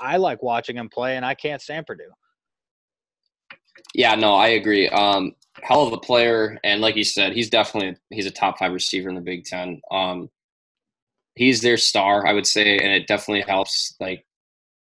I 0.00 0.16
like 0.16 0.42
watching 0.42 0.76
him 0.76 0.88
play, 0.88 1.16
and 1.16 1.24
I 1.24 1.34
can't 1.34 1.62
stand 1.62 1.86
Purdue. 1.86 2.10
Yeah, 3.94 4.14
no, 4.14 4.34
I 4.34 4.48
agree. 4.48 4.88
Um, 4.88 5.34
hell 5.62 5.86
of 5.86 5.92
a 5.92 5.98
player, 5.98 6.58
and 6.64 6.80
like 6.80 6.96
you 6.96 7.04
said, 7.04 7.32
he's 7.32 7.50
definitely 7.50 7.96
he's 8.10 8.26
a 8.26 8.30
top 8.30 8.58
five 8.58 8.72
receiver 8.72 9.08
in 9.08 9.14
the 9.14 9.20
Big 9.20 9.44
Ten. 9.44 9.80
Um, 9.90 10.28
he's 11.40 11.62
their 11.62 11.78
star, 11.78 12.26
I 12.26 12.34
would 12.34 12.46
say, 12.46 12.76
and 12.76 12.92
it 12.92 13.06
definitely 13.06 13.40
helps. 13.40 13.94
Like 13.98 14.26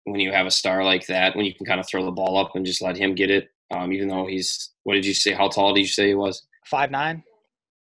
when 0.06 0.22
you 0.22 0.32
have 0.32 0.48
a 0.48 0.52
star 0.52 0.82
like 0.82 1.06
that, 1.08 1.36
when 1.36 1.46
you 1.46 1.54
can 1.54 1.66
kind 1.66 1.80
of 1.80 1.88
throw 1.88 2.06
the 2.06 2.12
ball 2.12 2.38
up 2.38 2.56
and 2.56 2.66
just 2.66 2.82
let 2.82 2.98
him 2.98 3.16
get 3.16 3.30
it. 3.30 3.50
Um, 3.70 3.92
even 3.92 4.08
though 4.08 4.26
he's, 4.26 4.72
what 4.84 4.94
did 4.94 5.06
you 5.06 5.14
say? 5.14 5.34
How 5.34 5.50
tall 5.50 5.74
did 5.74 5.82
you 5.82 5.88
say 5.88 6.08
he 6.08 6.16
was? 6.16 6.48
Five 6.66 6.90
nine. 6.90 7.22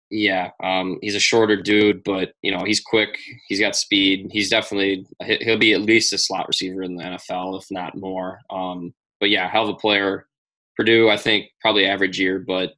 Yeah, 0.09 0.49
um, 0.63 0.97
he's 1.01 1.15
a 1.15 1.19
shorter 1.19 1.61
dude, 1.61 2.03
but 2.03 2.33
you 2.41 2.51
know 2.51 2.63
he's 2.63 2.79
quick. 2.79 3.17
He's 3.47 3.59
got 3.59 3.75
speed. 3.75 4.29
He's 4.31 4.49
definitely 4.49 5.05
he'll 5.23 5.57
be 5.57 5.73
at 5.73 5.81
least 5.81 6.13
a 6.13 6.17
slot 6.17 6.47
receiver 6.47 6.83
in 6.83 6.95
the 6.95 7.03
NFL, 7.03 7.59
if 7.59 7.65
not 7.71 7.97
more. 7.97 8.39
Um, 8.51 8.93
but 9.19 9.29
yeah, 9.29 9.49
hell 9.49 9.63
of 9.63 9.69
a 9.69 9.79
player. 9.79 10.27
Purdue, 10.77 11.09
I 11.09 11.17
think 11.17 11.47
probably 11.59 11.87
average 11.87 12.19
year, 12.19 12.37
but 12.39 12.73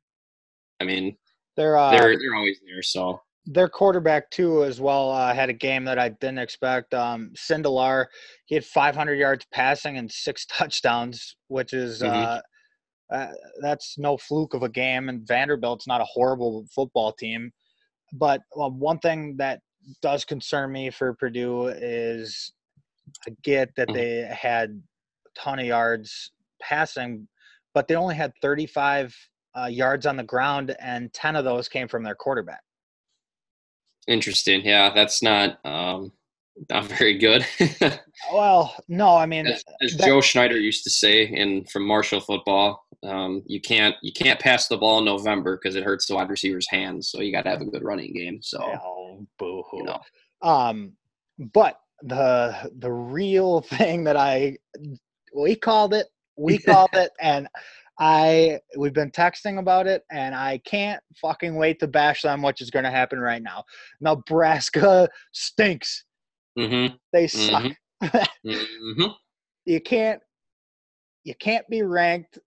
I 0.79 0.86
mean 0.86 1.17
they're 1.58 1.77
uh, 1.77 1.91
they're 1.91 2.17
they're 2.17 2.36
always 2.36 2.60
there. 2.65 2.82
So 2.82 3.22
their 3.48 3.70
quarterback 3.70 4.30
too, 4.32 4.63
as 4.63 4.80
well, 4.82 5.12
uh, 5.12 5.34
had 5.34 5.50
a 5.50 5.54
game 5.54 5.86
that 5.86 5.98
I 6.00 6.10
didn't 6.10 6.39
expect. 6.39 6.94
Um, 6.94 7.32
Sindelar, 7.36 8.08
he 8.46 8.56
had 8.56 8.66
500 8.66 9.16
yards 9.16 9.46
passing 9.51 9.98
and 9.98 10.12
six 10.12 10.46
touchdowns, 10.51 11.36
which 11.48 11.74
is 11.74 12.01
Mhm. 12.01 12.24
uh, 12.24 12.42
uh, 13.12 13.32
that's 13.62 13.98
no 13.98 14.18
fluke 14.18 14.54
of 14.54 14.63
a 14.63 14.70
game. 14.70 15.10
And 15.10 15.25
Vanderbilt's 15.27 15.88
not 15.88 16.01
a 16.01 16.06
horrible 16.06 16.66
football 16.74 17.13
team, 17.13 17.51
but 18.13 18.42
well, 18.56 18.72
one 18.72 19.00
thing 19.00 19.38
that 19.38 19.62
does 20.01 20.25
concern 20.25 20.72
me 20.72 20.89
for 20.89 21.13
Purdue 21.13 21.68
is 21.68 22.54
I 23.27 23.32
get 23.44 23.74
that 23.77 23.88
Mhm. 23.89 23.94
they 23.94 24.22
had 24.34 24.82
a 25.25 25.39
ton 25.39 25.60
of 25.60 25.66
yards 25.66 26.32
passing, 26.62 27.27
but 27.74 27.88
they 27.88 27.96
only 27.96 28.16
had 28.16 28.34
35 28.42 29.16
uh, 29.58 29.66
yards 29.66 30.06
on 30.06 30.18
the 30.18 30.24
ground, 30.24 30.75
and 30.80 31.12
10 31.13 31.36
of 31.36 31.46
those 31.46 31.68
came 31.70 31.88
from 31.88 32.04
their 32.04 32.16
quarterback. 32.16 32.62
Interesting. 34.07 34.61
Yeah, 34.63 34.91
that's 34.93 35.21
not 35.21 35.59
um, 35.65 36.11
not 36.69 36.85
very 36.85 37.17
good. 37.17 37.45
Well, 38.33 38.75
no, 38.87 39.15
I 39.15 39.25
mean, 39.27 39.45
as, 39.45 39.63
as 39.81 39.95
that- 39.95 40.07
Joe 40.07 40.21
Schneider 40.21 40.57
used 40.57 40.83
to 40.85 40.89
say 40.89 41.23
in 41.23 41.65
from 41.65 41.85
Marshall 41.85 42.19
football, 42.19 42.83
um, 43.03 43.43
you 43.45 43.61
can't 43.61 43.95
you 44.01 44.11
can't 44.11 44.39
pass 44.39 44.67
the 44.67 44.77
ball 44.77 44.99
in 44.99 45.05
November 45.05 45.57
because 45.57 45.75
it 45.75 45.83
hurts 45.83 46.07
the 46.07 46.15
wide 46.15 46.29
receiver's 46.29 46.67
hands. 46.69 47.09
So 47.09 47.21
you 47.21 47.31
got 47.31 47.43
to 47.43 47.49
have 47.51 47.61
a 47.61 47.65
good 47.65 47.83
running 47.83 48.13
game. 48.13 48.41
So 48.41 48.57
oh, 48.59 49.25
boo 49.37 49.63
you 49.73 49.83
know, 49.83 50.01
Um, 50.41 50.93
but 51.37 51.79
the 52.01 52.71
the 52.79 52.91
real 52.91 53.61
thing 53.77 54.03
that 54.05 54.17
I 54.17 54.57
we 55.35 55.55
called 55.55 55.93
it, 55.93 56.07
we 56.35 56.57
called 56.57 56.89
it, 56.93 57.11
and 57.21 57.47
I 58.00 58.60
we've 58.77 58.94
been 58.94 59.12
texting 59.12 59.60
about 59.60 59.88
it, 59.88 60.04
and 60.12 60.36
I 60.36 60.60
can't 60.60 61.01
fucking 61.20 61.56
wait 61.56 61.80
to 61.80 61.88
bash 61.88 62.22
them, 62.22 62.42
which 62.42 62.62
is 62.62 62.70
going 62.70 62.86
to 62.86 62.92
happen 62.92 63.20
right 63.20 63.42
now. 63.42 63.63
Nebraska 64.01 65.10
stinks. 65.32 66.04
hmm 66.58 66.88
They 67.13 67.27
suck. 67.27 67.72
hmm 68.44 69.06
You 69.66 69.82
can't 69.82 70.22
you 71.24 71.36
can't 71.36 71.68
be 71.68 71.82
ranked 71.82 72.39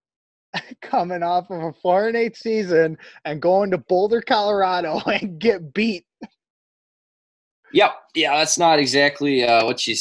coming 0.83 1.23
off 1.23 1.50
of 1.50 1.62
a 1.62 1.73
four 1.83 2.09
and 2.09 2.16
eight 2.16 2.37
season 2.37 2.97
and 3.25 3.42
going 3.42 3.71
to 3.71 3.78
Boulder, 3.78 4.23
Colorado, 4.23 5.00
and 5.07 5.38
get 5.38 5.75
beat. 5.75 6.04
Yep. 7.73 7.92
Yeah, 8.14 8.37
that's 8.37 8.59
not 8.59 8.78
exactly 8.78 9.45
uh, 9.45 9.64
what 9.64 9.87
you 9.87 9.95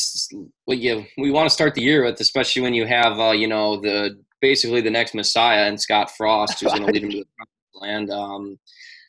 what 0.65 0.79
you 0.79 1.05
we 1.17 1.31
want 1.31 1.47
to 1.47 1.53
start 1.53 1.75
the 1.75 1.81
year 1.81 2.03
with, 2.03 2.19
especially 2.19 2.61
when 2.63 2.73
you 2.73 2.85
have 2.87 3.19
uh, 3.19 3.31
you 3.31 3.47
know 3.47 3.79
the 3.79 4.19
basically 4.41 4.81
the 4.81 4.89
next 4.89 5.13
Messiah 5.13 5.67
and 5.67 5.79
Scott 5.79 6.11
Frost, 6.15 6.59
who's 6.59 6.73
going 6.73 6.85
to 6.87 6.91
lead 6.91 7.03
him 7.03 7.11
to 7.11 7.25
the 7.73 7.79
land. 7.79 8.11
Um, 8.11 8.59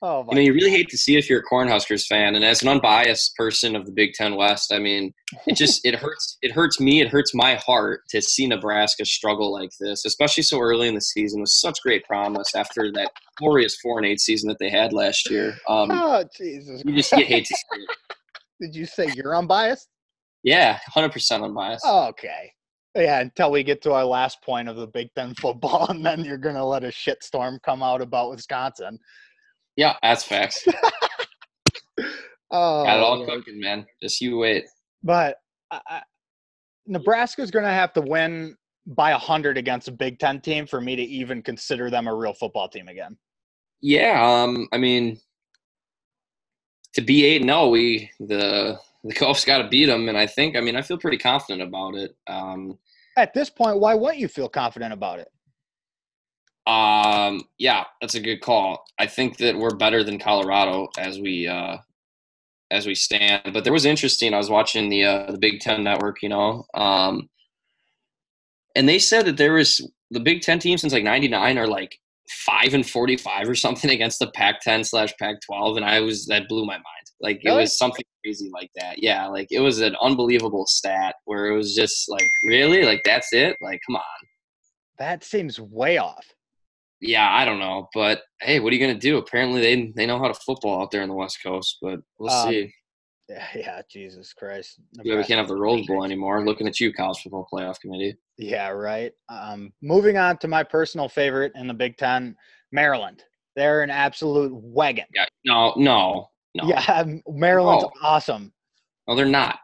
Oh 0.02 0.24
you 0.30 0.34
know, 0.34 0.40
you 0.40 0.54
really 0.54 0.70
hate 0.70 0.88
to 0.88 0.96
see 0.96 1.18
if 1.18 1.28
you're 1.28 1.40
a 1.40 1.44
Cornhuskers 1.44 2.06
fan, 2.06 2.34
and 2.34 2.42
as 2.42 2.62
an 2.62 2.68
unbiased 2.68 3.36
person 3.36 3.76
of 3.76 3.84
the 3.84 3.92
Big 3.92 4.14
Ten 4.14 4.34
West, 4.34 4.72
I 4.72 4.78
mean, 4.78 5.12
it 5.46 5.56
just 5.56 5.84
it 5.84 5.94
hurts. 5.94 6.38
It 6.40 6.52
hurts 6.52 6.80
me. 6.80 7.02
It 7.02 7.08
hurts 7.08 7.34
my 7.34 7.56
heart 7.56 8.04
to 8.08 8.22
see 8.22 8.46
Nebraska 8.46 9.04
struggle 9.04 9.52
like 9.52 9.72
this, 9.78 10.06
especially 10.06 10.42
so 10.42 10.58
early 10.58 10.88
in 10.88 10.94
the 10.94 11.02
season 11.02 11.42
with 11.42 11.50
such 11.50 11.82
great 11.82 12.04
promise 12.06 12.54
after 12.54 12.90
that 12.92 13.10
glorious 13.36 13.76
four 13.76 13.98
and 13.98 14.06
eight 14.06 14.20
season 14.20 14.48
that 14.48 14.58
they 14.58 14.70
had 14.70 14.94
last 14.94 15.30
year. 15.30 15.54
Um, 15.68 15.90
Oh 15.90 16.24
Jesus! 16.34 16.82
you 16.82 16.96
just 16.96 17.12
you 17.12 17.26
hate 17.26 17.44
to 17.44 17.54
see 17.54 17.82
it. 17.82 17.96
Did 18.62 18.74
you 18.74 18.86
say 18.86 19.12
you're 19.14 19.36
unbiased? 19.36 19.88
Yeah, 20.42 20.78
hundred 20.86 21.12
percent 21.12 21.44
unbiased. 21.44 21.84
Okay. 21.84 22.50
Yeah, 22.94 23.20
until 23.20 23.52
we 23.52 23.62
get 23.62 23.82
to 23.82 23.92
our 23.92 24.04
last 24.04 24.42
point 24.42 24.68
of 24.68 24.76
the 24.76 24.86
Big 24.86 25.08
Ten 25.14 25.34
football, 25.34 25.86
and 25.90 26.04
then 26.04 26.24
you're 26.24 26.38
gonna 26.38 26.64
let 26.64 26.84
a 26.84 26.88
shitstorm 26.88 27.62
come 27.62 27.82
out 27.82 28.02
about 28.02 28.30
Wisconsin. 28.30 28.98
Yeah, 29.76 29.96
that's 30.02 30.24
facts. 30.24 30.66
Oh, 32.50 32.84
Got 32.84 32.96
it 32.96 33.02
all 33.02 33.16
Lord. 33.18 33.28
cooking, 33.28 33.60
man. 33.60 33.86
Just 34.02 34.20
you 34.20 34.36
wait. 34.38 34.64
but 35.04 35.36
I, 35.70 36.02
Nebraska's 36.86 37.50
gonna 37.52 37.72
have 37.72 37.92
to 37.92 38.00
win 38.00 38.56
by 38.86 39.12
a 39.12 39.18
hundred 39.18 39.56
against 39.56 39.86
a 39.86 39.92
Big 39.92 40.18
Ten 40.18 40.40
team 40.40 40.66
for 40.66 40.80
me 40.80 40.96
to 40.96 41.02
even 41.02 41.42
consider 41.42 41.90
them 41.90 42.08
a 42.08 42.14
real 42.14 42.34
football 42.34 42.68
team 42.68 42.88
again. 42.88 43.16
Yeah, 43.82 44.20
um, 44.20 44.66
I 44.72 44.78
mean, 44.78 45.20
to 46.94 47.00
be 47.00 47.24
eight, 47.24 47.44
no, 47.44 47.68
we 47.68 48.10
the 48.18 48.80
the 49.04 49.14
Gulf's 49.14 49.44
got 49.44 49.58
to 49.58 49.68
beat 49.68 49.86
them, 49.86 50.08
and 50.08 50.18
I 50.18 50.26
think, 50.26 50.56
I 50.56 50.60
mean, 50.60 50.76
I 50.76 50.82
feel 50.82 50.98
pretty 50.98 51.18
confident 51.18 51.62
about 51.62 51.94
it. 51.94 52.16
Um, 52.26 52.78
At 53.16 53.34
this 53.34 53.50
point, 53.50 53.80
why 53.80 53.94
wouldn't 53.94 54.20
you 54.20 54.28
feel 54.28 54.48
confident 54.48 54.92
about 54.92 55.18
it? 55.18 55.28
um, 56.70 57.42
yeah, 57.58 57.84
that's 58.00 58.14
a 58.14 58.20
good 58.20 58.40
call. 58.40 58.84
I 58.98 59.06
think 59.06 59.38
that 59.38 59.56
we're 59.56 59.74
better 59.74 60.04
than 60.04 60.18
Colorado 60.18 60.88
as 60.98 61.18
we 61.18 61.48
uh, 61.48 61.78
as 62.70 62.86
we 62.86 62.94
stand. 62.94 63.52
But 63.52 63.64
there 63.64 63.72
was 63.72 63.84
interesting. 63.86 64.34
I 64.34 64.38
was 64.38 64.50
watching 64.50 64.88
the 64.88 65.04
uh, 65.04 65.32
the 65.32 65.38
Big 65.38 65.60
Ten 65.60 65.82
Network, 65.82 66.22
you 66.22 66.28
know, 66.28 66.64
um, 66.74 67.28
and 68.76 68.88
they 68.88 68.98
said 68.98 69.26
that 69.26 69.36
there 69.36 69.54
was 69.54 69.80
the 70.10 70.20
Big 70.20 70.42
Ten 70.42 70.58
teams 70.58 70.82
since 70.82 70.92
like 70.92 71.04
'99 71.04 71.58
are 71.58 71.66
like 71.66 71.98
five 72.28 72.74
and 72.74 72.88
forty-five 72.88 73.48
or 73.48 73.54
something 73.54 73.90
against 73.96 74.18
the 74.18 74.30
Pac-10 74.30 74.86
slash 74.86 75.12
Pac-12, 75.18 75.76
and 75.76 75.84
I 75.84 76.00
was 76.00 76.26
that 76.26 76.48
blew 76.48 76.66
my 76.66 76.74
mind. 76.74 76.84
Like 77.20 77.40
it 77.42 77.52
was 77.52 77.76
something 77.76 78.04
crazy 78.24 78.50
like 78.52 78.70
that. 78.76 79.02
Yeah, 79.02 79.26
like 79.26 79.48
it 79.50 79.60
was 79.60 79.80
an 79.80 79.96
unbelievable 80.00 80.64
stat 80.66 81.14
where 81.24 81.46
it 81.46 81.56
was 81.56 81.74
just 81.74 82.08
like, 82.08 82.28
really, 82.44 82.82
like 82.84 83.02
that's 83.04 83.32
it? 83.32 83.56
Like, 83.60 83.80
come 83.86 83.96
on. 83.96 84.02
That 84.98 85.24
seems 85.24 85.58
way 85.60 85.98
off. 85.98 86.26
Yeah, 87.00 87.30
I 87.30 87.46
don't 87.46 87.58
know, 87.58 87.88
but 87.94 88.22
hey, 88.42 88.60
what 88.60 88.72
are 88.72 88.76
you 88.76 88.86
gonna 88.86 88.98
do? 88.98 89.16
Apparently, 89.16 89.60
they 89.60 89.92
they 89.96 90.06
know 90.06 90.18
how 90.18 90.28
to 90.28 90.34
football 90.34 90.82
out 90.82 90.90
there 90.90 91.02
in 91.02 91.08
the 91.08 91.14
West 91.14 91.38
Coast, 91.42 91.78
but 91.80 92.00
we'll 92.18 92.30
Um, 92.30 92.48
see. 92.50 92.74
Yeah, 93.30 93.46
yeah 93.54 93.82
Jesus 93.88 94.32
Christ. 94.32 94.80
Yeah, 95.04 95.16
we 95.16 95.22
can't 95.22 95.38
have 95.38 95.46
the 95.46 95.54
Rose 95.54 95.86
Bowl 95.86 96.04
anymore. 96.04 96.44
Looking 96.44 96.66
at 96.66 96.80
you, 96.80 96.92
College 96.92 97.22
Football 97.22 97.46
Playoff 97.52 97.78
Committee. 97.78 98.16
Yeah, 98.38 98.70
right. 98.70 99.12
Um, 99.28 99.72
moving 99.80 100.18
on 100.18 100.36
to 100.38 100.48
my 100.48 100.64
personal 100.64 101.08
favorite 101.08 101.52
in 101.54 101.68
the 101.68 101.74
Big 101.74 101.96
Ten, 101.96 102.34
Maryland. 102.72 103.22
They're 103.54 103.82
an 103.84 103.90
absolute 103.90 104.52
wagon. 104.52 105.04
Yeah, 105.14 105.26
no, 105.44 105.74
no, 105.76 106.29
no, 106.54 106.64
Yeah, 106.68 107.04
Maryland's 107.28 107.84
No. 107.84 107.90
awesome. 108.02 108.52
no, 109.08 109.14
they're 109.14 109.26
not. 109.26 109.58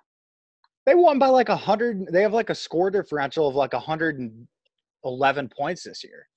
They 0.84 0.94
won 0.94 1.18
by 1.18 1.26
like 1.28 1.48
a 1.48 1.56
hundred. 1.56 2.06
They 2.12 2.22
have 2.22 2.32
like 2.32 2.50
a 2.50 2.54
score 2.54 2.90
differential 2.90 3.48
of 3.48 3.54
like 3.56 3.72
a 3.74 3.80
hundred 3.80 4.18
and 4.20 4.46
eleven 5.04 5.48
points 5.48 5.82
this 5.82 6.04
year. 6.04 6.28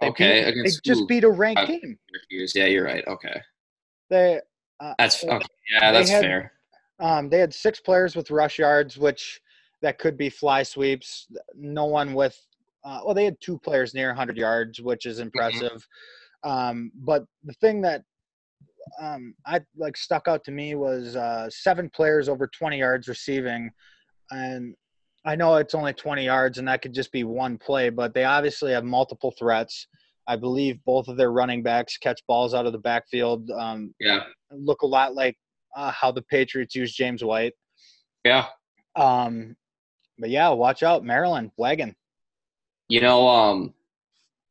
They 0.00 0.06
Okay, 0.08 0.52
beat, 0.52 0.62
they 0.64 0.70
just 0.84 1.08
beat 1.08 1.24
a 1.24 1.30
ranked 1.30 1.62
Uh, 1.62 1.66
team. 1.66 1.98
Yeah, 2.30 2.66
you're 2.66 2.84
right. 2.84 3.04
Okay, 3.08 3.40
They 4.08 4.40
uh, 4.80 4.94
that's 4.98 5.22
okay. 5.24 5.44
Yeah, 5.72 5.90
that's 5.92 6.10
had- 6.10 6.20
fair. 6.20 6.52
Um, 7.00 7.28
they 7.28 7.38
had 7.38 7.52
six 7.52 7.80
players 7.80 8.14
with 8.14 8.30
rush 8.30 8.58
yards, 8.60 8.96
which 8.96 9.40
that 9.80 9.98
could 9.98 10.16
be 10.16 10.30
fly 10.30 10.62
sweeps. 10.62 11.26
No 11.56 11.86
one 11.86 12.14
with, 12.14 12.38
uh, 12.84 13.00
well, 13.04 13.14
they 13.14 13.24
had 13.24 13.36
two 13.40 13.58
players 13.58 13.92
near 13.94 14.08
100 14.08 14.36
yards, 14.36 14.80
which 14.80 15.06
is 15.06 15.18
impressive. 15.18 15.84
Um, 16.44 16.92
but 16.94 17.24
the 17.42 17.54
thing 17.54 17.80
that 17.82 18.04
um, 19.00 19.34
I 19.46 19.60
like 19.76 19.96
stuck 19.96 20.28
out 20.28 20.44
to 20.44 20.50
me 20.50 20.74
was 20.74 21.16
uh, 21.16 21.48
seven 21.50 21.90
players 21.90 22.28
over 22.28 22.46
20 22.46 22.78
yards 22.78 23.08
receiving, 23.08 23.70
and 24.30 24.74
I 25.24 25.36
know 25.36 25.56
it's 25.56 25.74
only 25.74 25.92
20 25.92 26.24
yards, 26.24 26.58
and 26.58 26.66
that 26.68 26.82
could 26.82 26.94
just 26.94 27.12
be 27.12 27.24
one 27.24 27.58
play, 27.58 27.90
but 27.90 28.14
they 28.14 28.24
obviously 28.24 28.72
have 28.72 28.84
multiple 28.84 29.32
threats. 29.38 29.86
I 30.26 30.36
believe 30.36 30.78
both 30.84 31.08
of 31.08 31.16
their 31.16 31.32
running 31.32 31.62
backs 31.62 31.96
catch 31.96 32.20
balls 32.28 32.54
out 32.54 32.66
of 32.66 32.72
the 32.72 32.78
backfield. 32.78 33.50
Um, 33.50 33.94
Yeah, 33.98 34.24
look 34.50 34.82
a 34.82 34.86
lot 34.86 35.14
like 35.14 35.36
uh, 35.76 35.90
how 35.90 36.12
the 36.12 36.22
Patriots 36.22 36.74
use 36.74 36.94
James 36.94 37.24
White. 37.24 37.54
yeah. 38.24 38.46
Um, 38.94 39.56
but 40.18 40.30
yeah, 40.30 40.50
watch 40.50 40.82
out, 40.82 41.04
Maryland 41.04 41.50
wagon. 41.56 41.96
You 42.88 43.00
know, 43.00 43.26
um, 43.26 43.74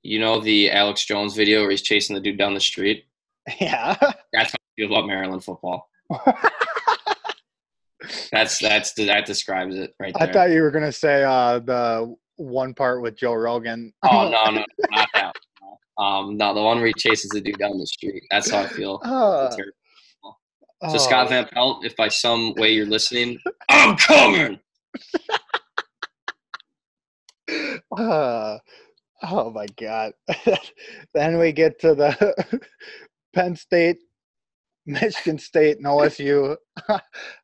you 0.03 0.19
know 0.19 0.39
the 0.39 0.71
Alex 0.71 1.05
Jones 1.05 1.35
video 1.35 1.61
where 1.61 1.71
he's 1.71 1.81
chasing 1.81 2.15
the 2.15 2.21
dude 2.21 2.37
down 2.37 2.53
the 2.53 2.59
street. 2.59 3.05
Yeah. 3.59 3.95
That's 4.33 4.51
how 4.51 4.57
I 4.59 4.71
feel 4.75 4.91
about 4.91 5.07
Maryland 5.07 5.43
football. 5.43 5.89
That's 8.31 8.57
that's 8.59 8.93
that 8.93 9.25
describes 9.25 9.75
it 9.75 9.93
right 9.99 10.13
there. 10.17 10.27
I 10.27 10.31
thought 10.31 10.49
you 10.49 10.61
were 10.61 10.71
gonna 10.71 10.91
say 10.91 11.23
uh, 11.23 11.59
the 11.59 12.15
one 12.37 12.73
part 12.73 13.01
with 13.01 13.15
Joe 13.15 13.33
Rogan. 13.33 13.93
Oh 14.03 14.29
no, 14.29 14.51
no, 14.51 14.65
not 14.91 15.09
that. 15.13 15.35
Um, 15.97 16.35
no, 16.37 16.53
the 16.55 16.61
one 16.61 16.77
where 16.77 16.87
he 16.87 16.93
chases 16.97 17.29
the 17.29 17.41
dude 17.41 17.59
down 17.59 17.77
the 17.77 17.85
street. 17.85 18.23
That's 18.31 18.49
how 18.49 18.61
I 18.61 18.67
feel. 18.67 18.99
Uh, 20.83 20.89
So 20.89 20.95
oh, 20.95 20.97
Scott 20.97 21.29
Van 21.29 21.47
Pelt, 21.53 21.85
if 21.85 21.95
by 21.95 22.07
some 22.07 22.55
way 22.55 22.71
you're 22.71 22.87
listening, 22.87 23.37
I'm 23.69 23.95
coming. 23.97 24.59
uh, 27.95 28.57
oh 29.21 29.51
my 29.51 29.67
god. 29.79 30.13
then 31.13 31.37
we 31.37 31.51
get 31.51 31.79
to 31.81 31.93
the 31.93 32.61
Penn 33.33 33.55
State, 33.55 33.97
Michigan 34.85 35.37
State, 35.37 35.77
and 35.77 35.85
OSU. 35.85 36.55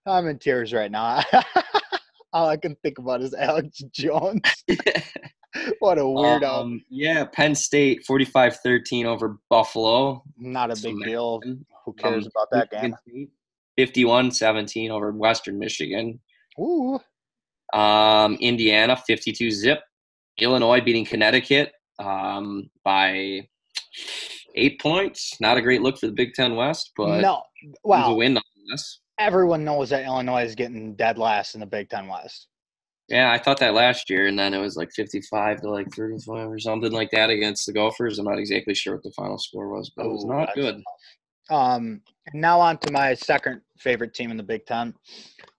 I'm 0.05 0.27
in 0.27 0.39
tears 0.39 0.73
right 0.73 0.91
now. 0.91 1.23
All 2.33 2.49
I 2.49 2.57
can 2.57 2.75
think 2.83 2.99
about 2.99 3.21
is 3.21 3.33
Alex 3.33 3.79
Jones. 3.91 4.41
what 5.79 5.97
a 5.97 6.01
weirdo. 6.01 6.43
Um, 6.43 6.83
yeah, 6.89 7.25
Penn 7.25 7.55
State 7.55 8.05
45-13 8.09 9.05
over 9.05 9.37
Buffalo. 9.49 10.23
Not 10.37 10.71
a 10.71 10.81
big 10.81 10.97
deal. 11.03 11.41
Who 11.85 11.93
cares 11.93 12.25
Um, 12.25 12.31
about 12.35 12.47
that 12.51 12.69
game? 12.69 12.95
Michigan 13.05 13.29
State, 13.77 14.05
51-17 14.05 14.89
over 14.89 15.11
Western 15.11 15.57
Michigan. 15.57 16.19
Ooh. 16.59 16.99
Um, 17.73 18.35
Indiana 18.35 18.95
52 18.95 19.51
zip. 19.51 19.79
Illinois 20.39 20.81
beating 20.81 21.05
Connecticut 21.05 21.71
um, 21.97 22.69
by 22.83 23.47
eight 24.57 24.79
points. 24.81 25.39
Not 25.39 25.57
a 25.57 25.61
great 25.61 25.81
look 25.81 25.97
for 25.97 26.07
the 26.07 26.11
Big 26.13 26.33
Ten 26.33 26.55
West, 26.55 26.91
but 26.97 27.21
no. 27.21 27.43
it 27.61 27.69
was 27.83 27.99
a 27.99 28.09
Wow. 28.09 28.13
win 28.15 28.33
nonetheless. 28.33 28.99
Everyone 29.19 29.63
knows 29.63 29.89
that 29.89 30.05
Illinois 30.05 30.43
is 30.43 30.55
getting 30.55 30.95
dead 30.95 31.17
last 31.17 31.53
in 31.55 31.59
the 31.61 31.65
Big 31.65 31.89
Ten 31.89 32.07
West. 32.07 32.47
Yeah, 33.09 33.31
I 33.31 33.37
thought 33.37 33.59
that 33.59 33.73
last 33.73 34.09
year, 34.09 34.27
and 34.27 34.37
then 34.37 34.53
it 34.53 34.59
was 34.59 34.75
like 34.75 34.91
55 34.91 35.61
to 35.61 35.69
like 35.69 35.89
35 35.95 36.49
or 36.49 36.59
something 36.59 36.91
like 36.91 37.09
that 37.11 37.29
against 37.29 37.65
the 37.65 37.71
Gophers. 37.71 38.19
I'm 38.19 38.25
not 38.25 38.37
exactly 38.37 38.75
sure 38.75 38.95
what 38.95 39.03
the 39.03 39.11
final 39.11 39.37
score 39.37 39.69
was, 39.69 39.89
but 39.95 40.05
it 40.05 40.09
was 40.09 40.25
not 40.25 40.53
good. 40.55 40.83
Um, 41.49 42.01
now 42.33 42.59
on 42.59 42.77
to 42.79 42.91
my 42.91 43.13
second 43.13 43.61
favorite 43.79 44.13
team 44.13 44.29
in 44.29 44.35
the 44.35 44.43
Big 44.43 44.65
Ten, 44.65 44.93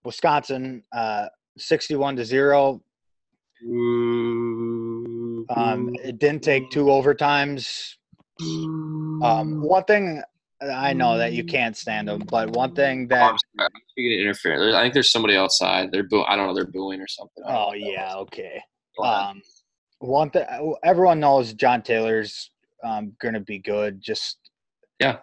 Wisconsin, 0.04 0.82
uh, 0.92 1.28
61 1.56 2.16
to 2.16 2.24
zero. 2.26 2.82
Um, 5.50 5.94
it 6.04 6.18
didn't 6.18 6.42
take 6.42 6.70
two 6.70 6.84
overtimes. 6.84 7.94
Um, 8.40 9.60
one 9.62 9.84
thing 9.84 10.22
I 10.60 10.92
know 10.92 11.18
that 11.18 11.32
you 11.32 11.44
can't 11.44 11.76
stand 11.76 12.08
them, 12.08 12.22
but 12.30 12.50
one 12.50 12.74
thing 12.74 13.04
Oh, 13.04 13.08
that 13.14 13.22
I'm 13.32 13.38
sorry. 13.56 13.68
I'm 13.74 13.80
speaking 13.90 14.18
of 14.18 14.22
interference. 14.22 14.74
I 14.74 14.82
think 14.82 14.94
there's 14.94 15.10
somebody 15.10 15.36
outside. 15.36 15.90
They're 15.92 16.04
boo- 16.08 16.24
I 16.24 16.36
don't 16.36 16.46
know. 16.48 16.54
They're 16.54 16.66
booing 16.66 17.00
or 17.00 17.06
something. 17.08 17.44
I 17.44 17.52
don't 17.52 17.58
know 17.60 17.68
oh 17.70 17.74
yeah 17.74 18.14
okay. 18.16 18.62
Um, 19.02 19.42
one 20.00 20.30
thing 20.30 20.44
everyone 20.84 21.20
knows 21.20 21.52
John 21.52 21.82
Taylor's 21.82 22.50
um, 22.84 23.12
going 23.20 23.34
to 23.34 23.40
be 23.40 23.58
good. 23.58 24.00
Just 24.00 24.38
Yeah. 25.00 25.18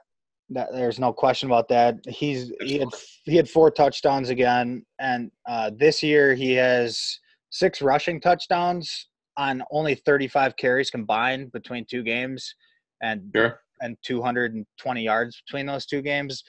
that, 0.49 0.69
there's 0.73 0.99
no 0.99 1.11
question 1.13 1.49
about 1.49 1.67
that. 1.69 1.95
He's 2.07 2.51
he 2.61 2.79
had 2.79 2.89
he 3.25 3.35
had 3.35 3.49
four 3.49 3.71
touchdowns 3.71 4.29
again, 4.29 4.85
and 4.99 5.31
uh, 5.47 5.71
this 5.75 6.01
year 6.03 6.33
he 6.35 6.53
has 6.53 7.19
six 7.49 7.81
rushing 7.81 8.19
touchdowns 8.21 9.07
on 9.37 9.61
only 9.71 9.95
35 9.95 10.55
carries 10.55 10.89
combined 10.89 11.51
between 11.51 11.85
two 11.85 12.03
games, 12.03 12.55
and 13.01 13.31
sure. 13.35 13.59
and 13.81 13.97
220 14.03 15.01
yards 15.01 15.41
between 15.45 15.65
those 15.65 15.85
two 15.85 16.01
games. 16.01 16.43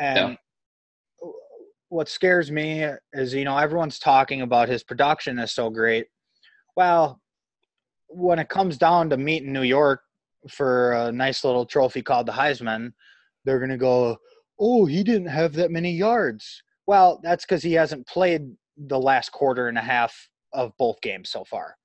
And 0.00 0.36
what 1.88 2.08
scares 2.08 2.50
me 2.50 2.86
is, 3.12 3.34
you 3.34 3.44
know, 3.44 3.58
everyone's 3.58 3.98
talking 3.98 4.40
about 4.40 4.68
his 4.68 4.82
production 4.82 5.38
is 5.38 5.52
so 5.52 5.68
great. 5.68 6.06
Well, 6.76 7.20
when 8.08 8.38
it 8.38 8.48
comes 8.48 8.78
down 8.78 9.10
to 9.10 9.16
meeting 9.16 9.52
New 9.52 9.62
York 9.62 10.00
for 10.48 10.92
a 10.92 11.12
nice 11.12 11.44
little 11.44 11.66
trophy 11.66 12.02
called 12.02 12.26
the 12.26 12.32
Heisman, 12.32 12.92
they're 13.44 13.58
going 13.58 13.70
to 13.70 13.76
go, 13.76 14.16
oh, 14.58 14.86
he 14.86 15.02
didn't 15.02 15.28
have 15.28 15.52
that 15.54 15.70
many 15.70 15.92
yards. 15.92 16.62
Well, 16.86 17.20
that's 17.22 17.44
because 17.44 17.62
he 17.62 17.74
hasn't 17.74 18.06
played 18.06 18.50
the 18.76 18.98
last 18.98 19.30
quarter 19.30 19.68
and 19.68 19.78
a 19.78 19.82
half 19.82 20.28
of 20.52 20.72
both 20.78 21.00
games 21.00 21.30
so 21.30 21.44
far. 21.44 21.76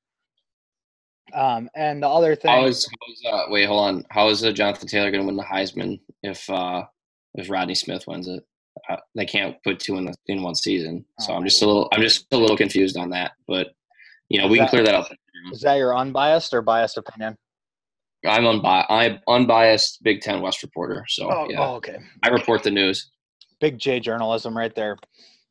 Um, 1.33 1.69
and 1.75 2.01
the 2.01 2.07
other 2.07 2.35
thing, 2.35 2.51
How 2.51 2.65
is, 2.65 2.85
how 2.87 3.11
is 3.11 3.23
uh, 3.33 3.45
wait, 3.49 3.65
hold 3.65 3.81
on. 3.81 4.05
How 4.09 4.29
is 4.29 4.43
uh, 4.43 4.51
Jonathan 4.51 4.87
Taylor 4.87 5.11
going 5.11 5.21
to 5.21 5.27
win 5.27 5.35
the 5.35 5.43
Heisman 5.43 5.99
if 6.23 6.49
uh, 6.49 6.83
if 7.35 7.49
Rodney 7.49 7.75
Smith 7.75 8.07
wins 8.07 8.27
it? 8.27 8.43
Uh, 8.89 8.97
they 9.15 9.25
can't 9.25 9.61
put 9.63 9.79
two 9.79 9.97
in 9.97 10.05
the 10.05 10.13
in 10.27 10.41
one 10.41 10.55
season. 10.55 11.03
So 11.19 11.33
I'm 11.33 11.43
just 11.43 11.61
a 11.61 11.65
little 11.65 11.89
I'm 11.91 12.01
just 12.01 12.25
a 12.31 12.37
little 12.37 12.57
confused 12.57 12.97
on 12.97 13.09
that. 13.09 13.31
But 13.47 13.67
you 14.29 14.39
know, 14.39 14.47
we 14.47 14.57
can 14.57 14.67
clear 14.67 14.83
that 14.83 14.95
up. 14.95 15.09
is 15.51 15.61
that 15.61 15.75
your 15.75 15.97
unbiased 15.97 16.53
or 16.53 16.61
biased 16.61 16.97
opinion? 16.97 17.35
I'm 18.25 18.43
unbi- 18.43 18.85
I'm 18.89 19.19
unbiased 19.27 20.03
Big 20.03 20.21
Ten 20.21 20.41
West 20.41 20.63
reporter. 20.63 21.05
So 21.07 21.29
Oh, 21.31 21.47
yeah, 21.49 21.67
oh, 21.67 21.75
okay. 21.75 21.97
I 22.23 22.29
report 22.29 22.63
the 22.63 22.71
news. 22.71 23.11
Big 23.59 23.77
J 23.77 23.99
journalism 23.99 24.55
right 24.57 24.73
there. 24.75 24.97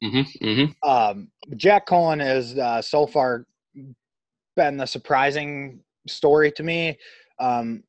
hmm 0.02 0.22
hmm 0.40 0.64
Um, 0.82 1.28
Jack 1.56 1.86
Cohen 1.86 2.20
is 2.20 2.56
uh, 2.58 2.82
so 2.82 3.06
far 3.06 3.46
been 4.56 4.76
the 4.76 4.86
surprising 4.86 5.80
story 6.08 6.50
to 6.52 6.62
me. 6.62 6.98
Um, 7.38 7.82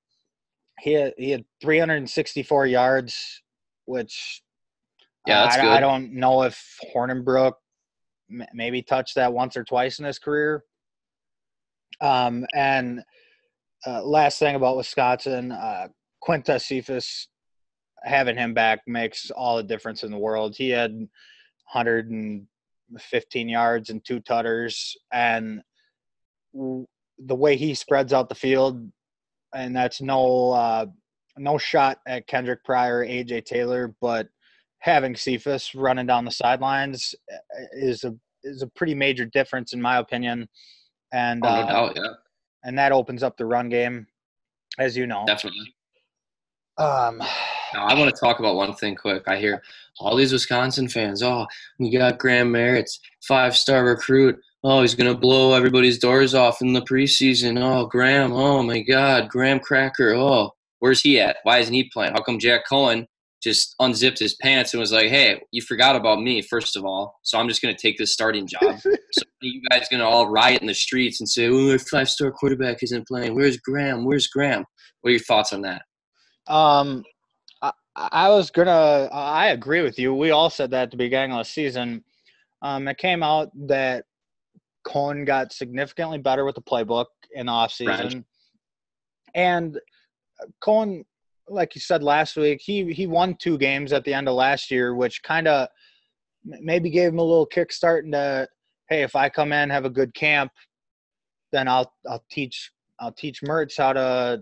he 0.79 0.93
had, 0.93 1.13
he 1.17 1.31
had 1.31 1.43
364 1.61 2.67
yards, 2.67 3.41
which 3.85 4.43
Yeah, 5.25 5.43
that's 5.43 5.57
I, 5.57 5.61
good. 5.61 5.71
I 5.71 5.79
don't 5.79 6.13
know 6.13 6.43
if 6.43 6.77
Hornibrook 6.93 7.53
m- 8.29 8.45
maybe 8.53 8.83
touched 8.83 9.15
that 9.15 9.33
once 9.33 9.57
or 9.57 9.63
twice 9.63 9.97
in 9.99 10.05
his 10.05 10.19
career. 10.19 10.63
Um, 11.99 12.45
and 12.53 13.01
uh, 13.85 14.03
last 14.03 14.37
thing 14.37 14.55
about 14.55 14.77
Wisconsin, 14.77 15.51
uh, 15.51 15.87
Quintez 16.23 16.61
Cephus, 16.61 17.27
having 18.03 18.37
him 18.37 18.53
back 18.53 18.81
makes 18.85 19.31
all 19.31 19.57
the 19.57 19.63
difference 19.63 20.03
in 20.03 20.11
the 20.11 20.17
world. 20.17 20.55
He 20.55 20.69
had 20.69 20.91
115 20.91 23.49
yards 23.49 23.89
and 23.89 24.05
two 24.05 24.19
tutters, 24.19 24.95
and 25.11 25.63
the 27.19 27.35
way 27.35 27.55
he 27.55 27.73
spreads 27.73 28.13
out 28.13 28.29
the 28.29 28.35
field, 28.35 28.89
and 29.53 29.75
that's 29.75 30.01
no 30.01 30.51
uh, 30.51 30.85
no 31.37 31.57
shot 31.57 31.99
at 32.07 32.27
Kendrick 32.27 32.63
Pryor, 32.63 33.05
AJ 33.05 33.45
Taylor, 33.45 33.93
but 34.01 34.27
having 34.79 35.15
Cephus 35.15 35.73
running 35.75 36.05
down 36.07 36.25
the 36.25 36.31
sidelines 36.31 37.15
uh, 37.33 37.65
is 37.73 38.03
a 38.03 38.13
is 38.43 38.61
a 38.61 38.67
pretty 38.67 38.95
major 38.95 39.25
difference 39.25 39.73
in 39.73 39.81
my 39.81 39.97
opinion, 39.97 40.47
and 41.13 41.45
Oh, 41.45 41.49
no 41.49 41.61
uh, 41.61 41.67
doubt. 41.67 41.93
Yeah, 41.95 42.13
and 42.63 42.77
that 42.77 42.91
opens 42.91 43.23
up 43.23 43.37
the 43.37 43.45
run 43.45 43.69
game, 43.69 44.07
as 44.79 44.95
you 44.97 45.07
know. 45.07 45.23
definitely. 45.25 45.73
Um, 46.77 47.17
Now, 47.73 47.85
I 47.87 47.95
want 47.95 48.13
to 48.13 48.19
talk 48.19 48.39
about 48.39 48.55
one 48.55 48.73
thing 48.75 48.95
quick. 48.95 49.23
I 49.27 49.37
hear 49.37 49.63
all 49.99 50.15
these 50.15 50.31
Wisconsin 50.31 50.87
fans. 50.87 51.23
Oh, 51.23 51.47
we 51.79 51.89
got 51.89 52.19
Graham 52.19 52.53
Mertz 52.53 52.99
five 53.27 53.57
star 53.57 53.83
recruit. 53.83 54.39
Oh, 54.63 54.81
he's 54.81 54.95
gonna 54.95 55.17
blow 55.17 55.53
everybody's 55.53 55.99
doors 55.99 56.33
off 56.33 56.61
in 56.61 56.73
the 56.73 56.81
preseason. 56.81 57.61
Oh, 57.61 57.85
Graham. 57.85 58.33
Oh 58.33 58.63
my 58.63 58.81
God, 58.81 59.29
Graham 59.29 59.59
Cracker. 59.59 60.13
Oh, 60.13 60.51
where's 60.79 61.01
he 61.01 61.19
at? 61.19 61.37
Why 61.43 61.59
isn't 61.59 61.73
he 61.73 61.89
playing? 61.93 62.13
How 62.13 62.21
come 62.21 62.39
Jack 62.39 62.61
Coan 62.69 63.05
just 63.41 63.75
unzipped 63.79 64.17
his 64.17 64.35
pants 64.35 64.73
and 64.73 64.79
was 64.79 64.91
like, 64.91 65.09
"Hey, 65.09 65.39
you 65.51 65.61
forgot 65.61 65.95
about 65.95 66.21
me, 66.21 66.41
first 66.41 66.75
of 66.75 66.85
all. 66.85 67.19
So 67.21 67.37
I'm 67.37 67.47
just 67.47 67.61
gonna 67.61 67.77
take 67.77 67.97
this 67.97 68.13
starting 68.13 68.47
job." 68.47 68.79
so 69.11 69.23
you 69.41 69.61
guys 69.69 69.87
gonna 69.89 70.03
all 70.03 70.29
riot 70.29 70.61
in 70.61 70.67
the 70.67 70.73
streets 70.73 71.21
and 71.21 71.29
say, 71.29 71.47
"Oh, 71.47 71.77
five 71.77 72.09
star 72.09 72.31
quarterback 72.31 72.81
isn't 72.81 73.07
playing. 73.07 73.35
Where's 73.35 73.57
Graham? 73.57 74.05
Where's 74.05 74.27
Graham?" 74.27 74.65
What 75.01 75.09
are 75.09 75.11
your 75.11 75.19
thoughts 75.21 75.53
on 75.53 75.61
that? 75.61 75.83
Um, 76.47 77.03
I, 77.61 77.71
I 77.95 78.29
was 78.29 78.49
gonna. 78.49 79.09
I 79.11 79.47
agree 79.47 79.81
with 79.81 79.99
you. 79.99 80.13
We 80.13 80.31
all 80.31 80.49
said 80.49 80.71
that 80.71 80.83
at 80.83 80.91
the 80.91 80.97
beginning 80.97 81.31
of 81.33 81.39
the 81.39 81.43
season. 81.49 82.03
Um, 82.61 82.87
it 82.87 82.97
came 82.97 83.21
out 83.21 83.49
that 83.67 84.05
Coan 84.87 85.25
got 85.25 85.51
significantly 85.51 86.17
better 86.17 86.45
with 86.45 86.55
the 86.55 86.61
playbook 86.61 87.07
in 87.33 87.47
the 87.47 87.51
offseason. 87.51 88.23
and 89.35 89.79
Coan, 90.61 91.03
like 91.47 91.75
you 91.75 91.81
said 91.81 92.03
last 92.03 92.35
week, 92.37 92.61
he 92.61 92.93
he 92.93 93.07
won 93.07 93.35
two 93.35 93.57
games 93.57 93.91
at 93.93 94.03
the 94.03 94.13
end 94.13 94.27
of 94.27 94.35
last 94.35 94.71
year, 94.71 94.95
which 94.95 95.21
kind 95.23 95.47
of 95.47 95.67
maybe 96.43 96.89
gave 96.89 97.09
him 97.11 97.19
a 97.19 97.23
little 97.23 97.47
kickstart 97.47 98.03
into, 98.03 98.47
hey, 98.89 99.03
if 99.03 99.15
I 99.15 99.29
come 99.29 99.51
in 99.51 99.69
have 99.69 99.85
a 99.85 99.89
good 99.89 100.13
camp, 100.13 100.51
then 101.51 101.67
I'll 101.67 101.91
I'll 102.09 102.23
teach 102.31 102.71
I'll 102.99 103.11
teach 103.11 103.41
Mertz 103.41 103.77
how 103.77 103.93
to 103.93 104.41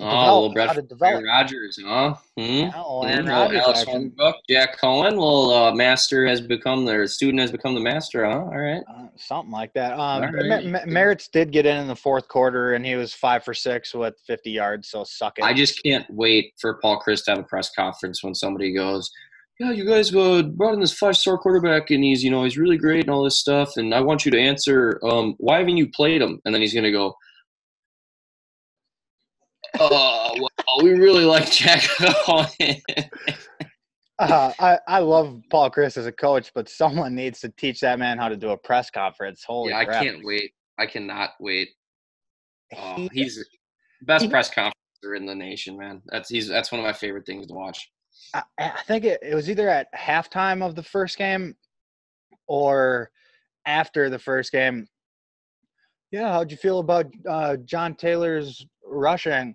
Oh, 0.00 0.10
develop, 0.10 0.24
little 0.26 0.52
Brett 0.54 0.66
how 0.68 0.72
to 0.74 0.82
develop. 0.82 1.12
Aaron 1.14 1.24
Rodgers, 1.26 1.78
huh? 1.84 2.14
Hmm? 2.36 2.64
Oh, 2.74 3.02
Hmm? 3.02 3.08
Aaron 3.08 3.26
Rodgers 3.26 3.60
Alex 3.60 3.80
action. 3.80 4.12
Hornibrook, 4.18 4.34
Jack 4.48 4.78
Coan, 4.80 5.04
little 5.10 5.50
uh, 5.50 5.74
master 5.74 6.26
has 6.26 6.40
become 6.40 6.84
their 6.84 7.06
student 7.06 7.40
has 7.40 7.50
become 7.52 7.74
the 7.74 7.80
master, 7.80 8.24
huh? 8.24 8.38
All 8.40 8.58
right. 8.58 8.82
Uh, 8.88 9.06
something 9.16 9.50
like 9.52 9.72
that. 9.74 9.98
Um, 9.98 10.22
right. 10.22 10.64
Ma- 10.64 10.70
Ma- 10.70 10.84
Mertz 10.86 11.30
did 11.30 11.50
get 11.52 11.66
in 11.66 11.76
in 11.76 11.86
the 11.88 11.96
fourth 11.96 12.28
quarter, 12.28 12.74
and 12.74 12.84
he 12.84 12.94
was 12.94 13.12
five 13.14 13.44
for 13.44 13.54
six 13.54 13.94
with 13.94 14.14
50 14.26 14.50
yards. 14.50 14.88
So 14.88 15.04
suck 15.04 15.38
it. 15.38 15.44
I 15.44 15.52
just 15.54 15.82
can't 15.82 16.06
wait 16.10 16.52
for 16.60 16.78
Paul 16.80 17.00
Chryst 17.06 17.24
to 17.24 17.32
have 17.32 17.40
a 17.40 17.44
press 17.44 17.70
conference 17.70 18.22
when 18.22 18.34
somebody 18.34 18.72
goes, 18.72 19.10
"Yeah, 19.60 19.70
you 19.72 19.84
guys 19.84 20.14
uh, 20.14 20.42
brought 20.42 20.74
in 20.74 20.80
this 20.80 20.92
five-star 20.96 21.38
quarterback, 21.38 21.90
and 21.90 22.04
he's 22.04 22.22
you 22.22 22.30
know 22.30 22.44
he's 22.44 22.56
really 22.58 22.76
great 22.78 23.00
and 23.04 23.10
all 23.10 23.24
this 23.24 23.40
stuff, 23.40 23.76
and 23.76 23.92
I 23.94 24.00
want 24.00 24.24
you 24.24 24.30
to 24.32 24.40
answer 24.40 25.00
um, 25.02 25.34
why 25.38 25.58
haven't 25.58 25.76
you 25.76 25.88
played 25.90 26.22
him?" 26.22 26.40
And 26.44 26.54
then 26.54 26.62
he's 26.62 26.74
gonna 26.74 26.92
go, 26.92 27.14
"Oh, 29.78 30.34
well, 30.38 30.82
we 30.82 30.90
really 30.90 31.24
like 31.24 31.50
Jack 31.50 31.80
Coan." 31.98 32.80
Uh, 34.18 34.52
I 34.58 34.78
I 34.88 34.98
love 34.98 35.40
Paul 35.50 35.70
Chryst 35.70 35.96
as 35.96 36.06
a 36.06 36.12
coach, 36.12 36.50
but 36.54 36.68
someone 36.68 37.14
needs 37.14 37.40
to 37.40 37.50
teach 37.50 37.80
that 37.80 37.98
man 37.98 38.18
how 38.18 38.28
to 38.28 38.36
do 38.36 38.50
a 38.50 38.56
press 38.56 38.90
conference. 38.90 39.44
Holy 39.46 39.70
yeah, 39.70 39.78
I 39.78 39.84
crap! 39.84 40.02
can't 40.02 40.24
wait. 40.24 40.52
I 40.78 40.86
cannot 40.86 41.30
wait. 41.40 41.70
Oh, 42.76 43.08
he's 43.12 43.36
the 43.36 43.44
best 44.06 44.24
he- 44.24 44.30
press 44.30 44.50
conferencer 44.50 45.16
in 45.16 45.24
the 45.24 45.34
nation, 45.34 45.78
man. 45.78 46.02
That's 46.06 46.28
he's 46.28 46.48
that's 46.48 46.72
one 46.72 46.80
of 46.80 46.86
my 46.86 46.92
favorite 46.92 47.26
things 47.26 47.46
to 47.46 47.54
watch. 47.54 47.90
I, 48.34 48.42
I 48.58 48.82
think 48.86 49.04
it, 49.04 49.20
it 49.22 49.34
was 49.34 49.48
either 49.48 49.68
at 49.68 49.86
halftime 49.94 50.66
of 50.66 50.74
the 50.74 50.82
first 50.82 51.16
game 51.16 51.54
or 52.48 53.10
after 53.66 54.10
the 54.10 54.18
first 54.18 54.50
game. 54.50 54.88
Yeah, 56.10 56.32
how'd 56.32 56.50
you 56.50 56.56
feel 56.56 56.78
about 56.78 57.06
uh, 57.28 57.56
John 57.64 57.94
Taylor's 57.94 58.66
rushing? 58.84 59.54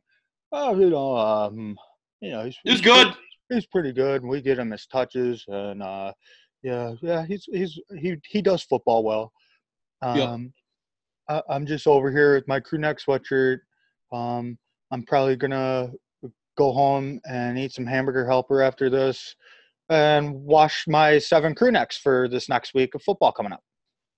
Oh, 0.52 0.80
you 0.80 0.90
know, 0.90 1.18
um, 1.18 1.76
you 2.22 2.32
know, 2.32 2.46
he's, 2.46 2.58
he's 2.64 2.82
good. 2.82 3.14
He's 3.50 3.66
pretty 3.66 3.92
good. 3.92 4.24
We 4.24 4.42
get 4.42 4.60
him 4.60 4.72
his 4.72 4.86
touches, 4.86 5.44
and 5.48 5.82
uh, 5.82 6.14
yeah, 6.62 6.94
yeah, 7.02 7.26
he's 7.26 7.46
he's 7.52 7.80
he 8.00 8.16
he 8.28 8.42
does 8.42 8.64
football 8.64 9.04
well. 9.04 9.32
Um, 10.02 10.54
yep. 11.30 11.42
I, 11.50 11.56
am 11.56 11.66
just 11.66 11.88
over 11.88 12.12
here 12.12 12.36
with 12.36 12.48
my 12.48 12.60
crew 12.60 12.80
neck 12.80 13.00
sweatshirt. 13.00 13.60
Um, 14.12 14.58
I'm 14.92 15.04
probably 15.04 15.36
gonna 15.36 15.92
go 16.56 16.72
home 16.72 17.20
and 17.26 17.58
eat 17.58 17.74
some 17.74 17.86
hamburger 17.86 18.28
helper 18.28 18.62
after 18.62 18.90
this, 18.90 19.36
and 19.90 20.34
wash 20.34 20.86
my 20.88 21.18
seven 21.18 21.56
crew 21.56 21.72
necks 21.72 21.98
for 21.98 22.28
this 22.30 22.48
next 22.48 22.74
week 22.74 22.96
of 22.96 23.02
football 23.02 23.32
coming 23.32 23.54
up. 23.54 23.62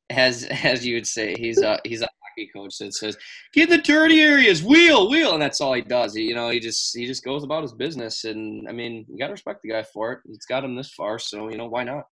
As 0.09 0.43
as 0.63 0.85
you 0.85 0.95
would 0.95 1.07
say, 1.07 1.33
he's 1.37 1.61
a 1.61 1.79
he's 1.83 2.01
a 2.01 2.09
hockey 2.35 2.49
coach 2.55 2.77
that 2.79 2.93
says, 2.93 3.17
"Get 3.53 3.69
in 3.69 3.77
the 3.77 3.83
dirty 3.83 4.21
areas, 4.21 4.63
wheel, 4.63 5.09
wheel," 5.09 5.33
and 5.33 5.41
that's 5.41 5.61
all 5.61 5.73
he 5.73 5.81
does. 5.81 6.13
He, 6.13 6.23
you 6.23 6.35
know, 6.35 6.49
he 6.49 6.59
just 6.59 6.95
he 6.95 7.05
just 7.05 7.23
goes 7.23 7.43
about 7.43 7.63
his 7.63 7.73
business, 7.73 8.23
and 8.25 8.67
I 8.67 8.71
mean, 8.71 9.05
you 9.09 9.17
got 9.17 9.27
to 9.27 9.33
respect 9.33 9.61
the 9.63 9.69
guy 9.69 9.83
for 9.83 10.13
it. 10.13 10.19
He's 10.25 10.45
got 10.45 10.63
him 10.63 10.75
this 10.75 10.93
far, 10.93 11.19
so 11.19 11.49
you 11.49 11.57
know 11.57 11.67
why 11.67 11.83
not? 11.83 12.05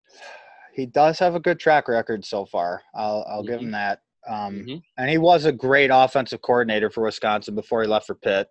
He 0.73 0.85
does 0.85 1.19
have 1.19 1.35
a 1.35 1.39
good 1.39 1.59
track 1.59 1.87
record 1.87 2.25
so 2.25 2.45
far. 2.45 2.81
I'll 2.95 3.25
I'll 3.27 3.41
mm-hmm. 3.41 3.51
give 3.51 3.61
him 3.61 3.71
that. 3.71 3.99
Um, 4.29 4.55
mm-hmm. 4.55 4.75
And 4.97 5.09
he 5.09 5.17
was 5.17 5.45
a 5.45 5.51
great 5.51 5.89
offensive 5.91 6.41
coordinator 6.41 6.89
for 6.89 7.03
Wisconsin 7.03 7.55
before 7.55 7.81
he 7.81 7.87
left 7.87 8.05
for 8.05 8.15
Pitt. 8.15 8.47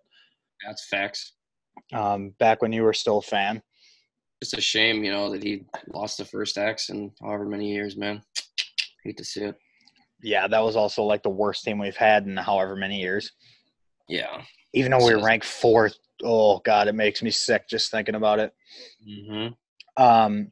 That's 0.65 0.87
facts. 0.89 1.33
Um, 1.93 2.33
back 2.39 2.61
when 2.61 2.73
you 2.73 2.83
were 2.83 2.93
still 2.93 3.19
a 3.19 3.21
fan. 3.21 3.61
It's 4.41 4.53
a 4.53 4.61
shame, 4.61 5.03
you 5.03 5.11
know, 5.11 5.29
that 5.31 5.43
he 5.43 5.65
lost 5.93 6.17
the 6.17 6.25
first 6.25 6.57
X 6.57 6.89
in 6.89 7.11
however 7.21 7.45
many 7.45 7.71
years, 7.71 7.95
man. 7.95 8.21
Hate 9.03 9.17
to 9.17 9.23
see 9.23 9.43
it. 9.43 9.55
Yeah, 10.23 10.47
that 10.47 10.63
was 10.63 10.75
also 10.75 11.03
like 11.03 11.23
the 11.23 11.29
worst 11.29 11.63
team 11.63 11.79
we've 11.79 11.95
had 11.95 12.25
in 12.25 12.37
however 12.37 12.75
many 12.75 12.99
years. 12.99 13.31
Yeah. 14.07 14.41
Even 14.73 14.91
though 14.91 15.05
we 15.05 15.15
were 15.15 15.23
ranked 15.23 15.45
fourth, 15.45 15.97
oh 16.23 16.59
god, 16.59 16.87
it 16.87 16.95
makes 16.95 17.21
me 17.21 17.31
sick 17.31 17.67
just 17.67 17.91
thinking 17.91 18.15
about 18.15 18.39
it. 18.39 18.53
Mm-hmm. 19.07 20.03
Um, 20.03 20.51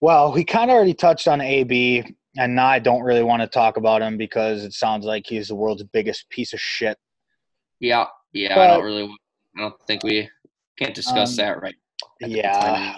well, 0.00 0.32
we 0.32 0.44
kind 0.44 0.70
of 0.70 0.74
already 0.74 0.94
touched 0.94 1.28
on 1.28 1.40
AB, 1.40 2.04
and 2.36 2.54
now 2.54 2.66
I 2.66 2.78
don't 2.78 3.02
really 3.02 3.22
want 3.22 3.42
to 3.42 3.46
talk 3.46 3.76
about 3.76 4.02
him 4.02 4.16
because 4.16 4.64
it 4.64 4.72
sounds 4.72 5.04
like 5.04 5.26
he's 5.26 5.48
the 5.48 5.54
world's 5.54 5.84
biggest 5.84 6.28
piece 6.28 6.52
of 6.52 6.60
shit. 6.60 6.98
Yeah, 7.78 8.06
yeah, 8.32 8.54
but, 8.54 8.70
I 8.70 8.74
don't 8.74 8.84
really. 8.84 9.14
I 9.56 9.60
don't 9.60 9.80
think 9.86 10.02
we 10.02 10.28
can't 10.78 10.94
discuss 10.94 11.38
um, 11.38 11.44
that 11.44 11.62
right. 11.62 11.74
Yeah, 12.20 12.96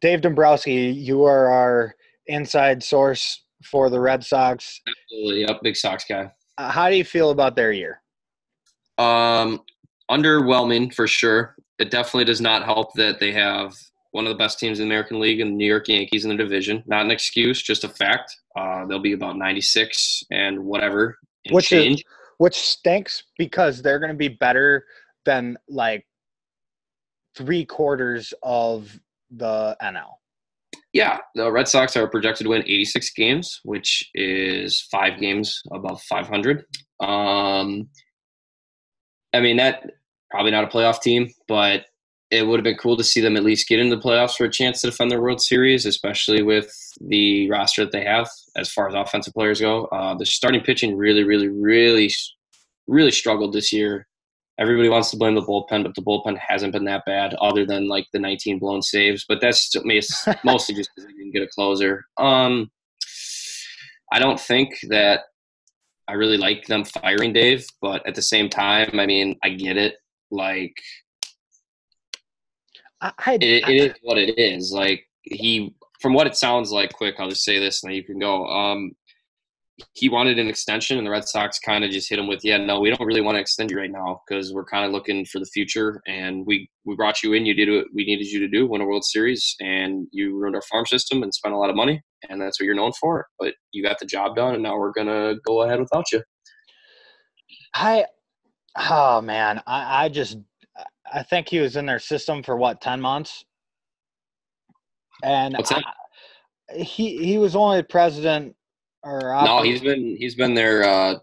Dave 0.00 0.22
Dombrowski, 0.22 0.90
you 0.90 1.24
are 1.24 1.48
our 1.48 1.94
inside 2.26 2.82
source 2.82 3.43
for 3.64 3.90
the 3.90 4.00
Red 4.00 4.24
Sox. 4.24 4.80
Absolutely, 4.88 5.40
yep, 5.42 5.60
big 5.62 5.76
Sox 5.76 6.04
guy. 6.04 6.30
Uh, 6.58 6.70
how 6.70 6.88
do 6.88 6.96
you 6.96 7.04
feel 7.04 7.30
about 7.30 7.56
their 7.56 7.72
year? 7.72 8.00
Um, 8.98 9.60
underwhelming 10.10 10.94
for 10.94 11.06
sure. 11.06 11.56
It 11.78 11.90
definitely 11.90 12.24
does 12.24 12.40
not 12.40 12.64
help 12.64 12.94
that 12.94 13.18
they 13.18 13.32
have 13.32 13.74
one 14.12 14.26
of 14.26 14.30
the 14.30 14.38
best 14.38 14.60
teams 14.60 14.78
in 14.78 14.88
the 14.88 14.94
American 14.94 15.18
League 15.18 15.40
and 15.40 15.50
the 15.50 15.56
New 15.56 15.66
York 15.66 15.88
Yankees 15.88 16.24
in 16.24 16.30
the 16.30 16.36
division. 16.36 16.84
Not 16.86 17.04
an 17.04 17.10
excuse, 17.10 17.60
just 17.60 17.82
a 17.82 17.88
fact. 17.88 18.36
Uh, 18.56 18.86
they'll 18.86 19.00
be 19.00 19.12
about 19.12 19.36
96 19.36 20.22
and 20.30 20.64
whatever. 20.64 21.18
And 21.44 21.54
which 21.54 21.66
change. 21.66 21.98
Is, 21.98 22.04
which 22.38 22.54
stinks 22.54 23.24
because 23.38 23.82
they're 23.82 23.98
going 23.98 24.12
to 24.12 24.16
be 24.16 24.28
better 24.28 24.86
than 25.24 25.56
like 25.68 26.06
three 27.36 27.64
quarters 27.64 28.32
of 28.42 29.00
the 29.32 29.76
NL. 29.82 30.12
Yeah, 30.94 31.18
the 31.34 31.50
Red 31.50 31.66
Sox 31.66 31.96
are 31.96 32.06
projected 32.06 32.44
to 32.44 32.50
win 32.50 32.62
86 32.62 33.10
games, 33.14 33.60
which 33.64 34.08
is 34.14 34.86
five 34.92 35.18
games 35.18 35.60
above 35.72 36.00
500. 36.02 36.64
Um, 37.00 37.88
I 39.34 39.40
mean 39.40 39.56
that 39.56 39.90
probably 40.30 40.52
not 40.52 40.64
a 40.64 40.68
playoff 40.68 41.02
team, 41.02 41.28
but 41.48 41.86
it 42.30 42.46
would 42.46 42.58
have 42.58 42.64
been 42.64 42.76
cool 42.76 42.96
to 42.96 43.04
see 43.04 43.20
them 43.20 43.36
at 43.36 43.42
least 43.42 43.68
get 43.68 43.80
into 43.80 43.96
the 43.96 44.02
playoffs 44.02 44.36
for 44.36 44.44
a 44.44 44.50
chance 44.50 44.80
to 44.80 44.90
defend 44.90 45.10
their 45.10 45.20
World 45.20 45.42
Series, 45.42 45.84
especially 45.84 46.42
with 46.42 46.72
the 47.00 47.50
roster 47.50 47.84
that 47.84 47.92
they 47.92 48.04
have 48.04 48.28
as 48.56 48.72
far 48.72 48.88
as 48.88 48.94
offensive 48.94 49.34
players 49.34 49.60
go. 49.60 49.86
Uh, 49.86 50.14
the 50.14 50.24
starting 50.24 50.60
pitching 50.60 50.96
really, 50.96 51.24
really, 51.24 51.48
really, 51.48 52.12
really 52.86 53.10
struggled 53.10 53.52
this 53.52 53.72
year. 53.72 54.06
Everybody 54.58 54.88
wants 54.88 55.10
to 55.10 55.16
blame 55.16 55.34
the 55.34 55.42
bullpen, 55.42 55.82
but 55.82 55.94
the 55.94 56.02
bullpen 56.02 56.38
hasn't 56.38 56.72
been 56.72 56.84
that 56.84 57.04
bad, 57.04 57.34
other 57.34 57.66
than 57.66 57.88
like 57.88 58.06
the 58.12 58.20
19 58.20 58.60
blown 58.60 58.82
saves. 58.82 59.24
But 59.28 59.40
that's 59.40 59.74
mostly 60.44 60.74
just 60.74 60.90
because 60.94 61.08
they 61.08 61.12
didn't 61.12 61.32
get 61.32 61.42
a 61.42 61.48
closer. 61.48 62.04
Um, 62.18 62.70
I 64.12 64.20
don't 64.20 64.38
think 64.38 64.74
that 64.90 65.22
I 66.06 66.12
really 66.12 66.36
like 66.36 66.66
them 66.66 66.84
firing 66.84 67.32
Dave, 67.32 67.66
but 67.80 68.06
at 68.06 68.14
the 68.14 68.22
same 68.22 68.48
time, 68.48 69.00
I 69.00 69.06
mean, 69.06 69.36
I 69.42 69.50
get 69.50 69.76
it. 69.76 69.96
Like 70.30 70.74
I, 73.00 73.12
I, 73.26 73.34
it, 73.34 73.68
it 73.68 73.70
is 73.70 73.94
what 74.02 74.18
it 74.18 74.38
is. 74.38 74.72
Like 74.72 75.04
he, 75.22 75.74
from 76.00 76.12
what 76.12 76.26
it 76.26 76.36
sounds 76.36 76.70
like, 76.70 76.92
quick. 76.92 77.16
I'll 77.18 77.28
just 77.28 77.44
say 77.44 77.58
this, 77.58 77.82
and 77.82 77.90
then 77.90 77.96
you 77.96 78.04
can 78.04 78.18
go. 78.18 78.46
Um, 78.46 78.92
he 79.92 80.08
wanted 80.08 80.38
an 80.38 80.48
extension, 80.48 80.98
and 80.98 81.06
the 81.06 81.10
Red 81.10 81.26
Sox 81.26 81.58
kind 81.58 81.84
of 81.84 81.90
just 81.90 82.08
hit 82.08 82.18
him 82.18 82.28
with, 82.28 82.44
"Yeah, 82.44 82.58
no, 82.58 82.78
we 82.78 82.90
don't 82.90 83.04
really 83.04 83.20
want 83.20 83.36
to 83.36 83.40
extend 83.40 83.70
you 83.70 83.78
right 83.78 83.90
now 83.90 84.22
because 84.26 84.52
we're 84.52 84.64
kind 84.64 84.84
of 84.84 84.92
looking 84.92 85.24
for 85.24 85.40
the 85.40 85.46
future, 85.46 86.00
and 86.06 86.46
we 86.46 86.70
we 86.84 86.94
brought 86.94 87.22
you 87.22 87.32
in, 87.32 87.44
you 87.44 87.54
did 87.54 87.70
what 87.70 87.86
we 87.92 88.04
needed 88.04 88.26
you 88.26 88.38
to 88.40 88.48
do, 88.48 88.68
win 88.68 88.82
a 88.82 88.86
World 88.86 89.04
Series, 89.04 89.56
and 89.60 90.06
you 90.12 90.36
ruined 90.36 90.54
our 90.54 90.62
farm 90.62 90.86
system 90.86 91.22
and 91.22 91.34
spent 91.34 91.54
a 91.54 91.58
lot 91.58 91.70
of 91.70 91.76
money, 91.76 92.00
and 92.28 92.40
that's 92.40 92.60
what 92.60 92.66
you're 92.66 92.74
known 92.76 92.92
for. 93.00 93.26
But 93.38 93.54
you 93.72 93.82
got 93.82 93.98
the 93.98 94.06
job 94.06 94.36
done, 94.36 94.54
and 94.54 94.62
now 94.62 94.78
we're 94.78 94.92
gonna 94.92 95.34
go 95.44 95.62
ahead 95.62 95.80
without 95.80 96.12
you." 96.12 96.22
I, 97.74 98.06
oh 98.76 99.20
man, 99.20 99.60
I, 99.66 100.04
I 100.04 100.08
just 100.08 100.38
I 101.12 101.24
think 101.24 101.48
he 101.48 101.58
was 101.58 101.74
in 101.74 101.86
their 101.86 101.98
system 101.98 102.44
for 102.44 102.56
what 102.56 102.80
ten 102.80 103.00
months, 103.00 103.44
and 105.24 105.56
I, 105.56 105.82
he 106.76 107.24
he 107.24 107.38
was 107.38 107.56
only 107.56 107.82
president 107.82 108.54
or 109.04 109.20
no, 109.44 109.62
he's 109.62 109.82
been 109.82 110.16
he's 110.16 110.34
been 110.34 110.54
there 110.54 110.84
uh, 110.84 111.14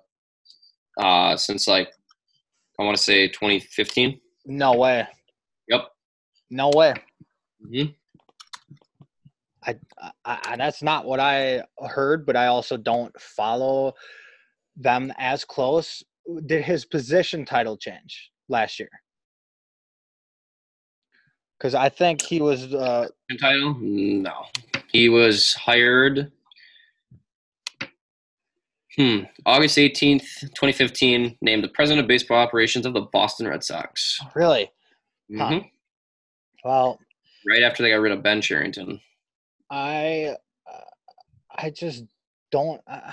uh, 1.00 1.36
since 1.36 1.68
like 1.68 1.90
I 2.80 2.84
want 2.84 2.96
to 2.96 3.04
say 3.04 3.28
2015. 3.28 4.20
No 4.46 4.74
way. 4.74 5.08
Yep. 5.68 5.88
No 6.50 6.70
way. 6.70 6.94
hmm 7.68 7.84
I, 9.64 9.76
I, 10.26 10.40
I 10.44 10.56
that's 10.56 10.82
not 10.82 11.06
what 11.06 11.20
I 11.20 11.62
heard, 11.88 12.26
but 12.26 12.36
I 12.36 12.48
also 12.48 12.78
don't 12.78 13.14
follow 13.20 13.94
them 14.76 15.14
as 15.18 15.46
close. 15.46 16.04
Did 16.48 16.64
his 16.64 16.86
position 16.86 17.46
title 17.46 17.78
change 17.78 18.32
last 18.50 18.80
year? 18.80 18.90
Because 21.58 21.76
I 21.76 21.90
think 21.90 22.24
he 22.24 22.42
was 22.42 22.74
uh, 22.74 23.08
title. 23.40 23.76
No, 23.80 24.46
he 24.92 25.10
was 25.10 25.54
hired. 25.54 26.32
Hmm. 28.98 29.20
August 29.46 29.78
eighteenth, 29.78 30.28
twenty 30.56 30.74
fifteen, 30.74 31.38
named 31.42 31.64
the 31.64 31.70
president 31.70 32.04
of 32.04 32.08
baseball 32.08 32.38
operations 32.38 32.86
of 32.86 32.94
the 32.94 33.02
Boston 33.14 33.48
Red 33.48 33.64
Sox. 33.64 34.20
Really? 34.36 34.70
Mm-hmm. 35.32 35.40
Huh. 35.40 35.62
Well, 36.64 37.00
right 37.48 37.64
after 37.64 37.84
they 37.84 37.90
got 37.90 38.02
rid 38.02 38.12
of 38.12 38.22
Ben 38.22 38.42
Cherington. 38.42 39.00
I, 39.70 40.36
uh, 40.70 40.80
I 41.58 41.70
just 41.70 42.04
don't. 42.52 42.82
Uh, 42.86 43.12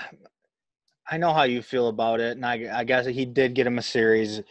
I 1.09 1.17
know 1.17 1.33
how 1.33 1.43
you 1.43 1.61
feel 1.61 1.87
about 1.87 2.19
it, 2.19 2.35
and 2.35 2.45
I, 2.45 2.69
I 2.71 2.83
guess 2.83 3.05
he 3.05 3.25
did 3.25 3.55
get 3.55 3.65
him 3.65 3.77
a 3.77 3.81
series 3.81 4.41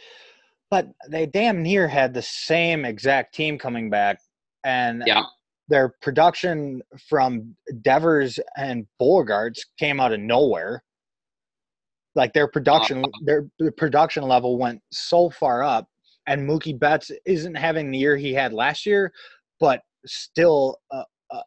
but 0.69 0.87
they 1.09 1.25
damn 1.25 1.63
near 1.63 1.87
had 1.87 2.13
the 2.13 2.21
same 2.21 2.85
exact 2.85 3.33
team 3.33 3.57
coming 3.57 3.89
back, 3.89 4.19
and 4.63 5.03
yeah. 5.05 5.23
their 5.67 5.89
production 6.01 6.81
from 7.07 7.55
Devers 7.81 8.39
and 8.55 8.85
Bogaerts 9.01 9.59
came 9.77 9.99
out 9.99 10.13
of 10.13 10.19
nowhere. 10.19 10.83
Like 12.15 12.33
their 12.33 12.47
production, 12.47 13.05
their, 13.23 13.47
their 13.59 13.71
production 13.71 14.23
level 14.23 14.57
went 14.57 14.81
so 14.91 15.29
far 15.29 15.63
up, 15.63 15.87
and 16.27 16.47
Mookie 16.47 16.77
Betts 16.77 17.11
isn't 17.25 17.55
having 17.55 17.91
the 17.91 17.97
year 17.97 18.17
he 18.17 18.33
had 18.33 18.51
last 18.51 18.85
year, 18.85 19.11
but 19.59 19.81
still 20.05 20.79
a, 20.91 21.03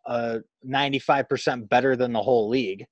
a 0.07 0.39
95% 0.67 1.69
better 1.69 1.97
than 1.97 2.13
the 2.13 2.23
whole 2.23 2.49
league. 2.49 2.87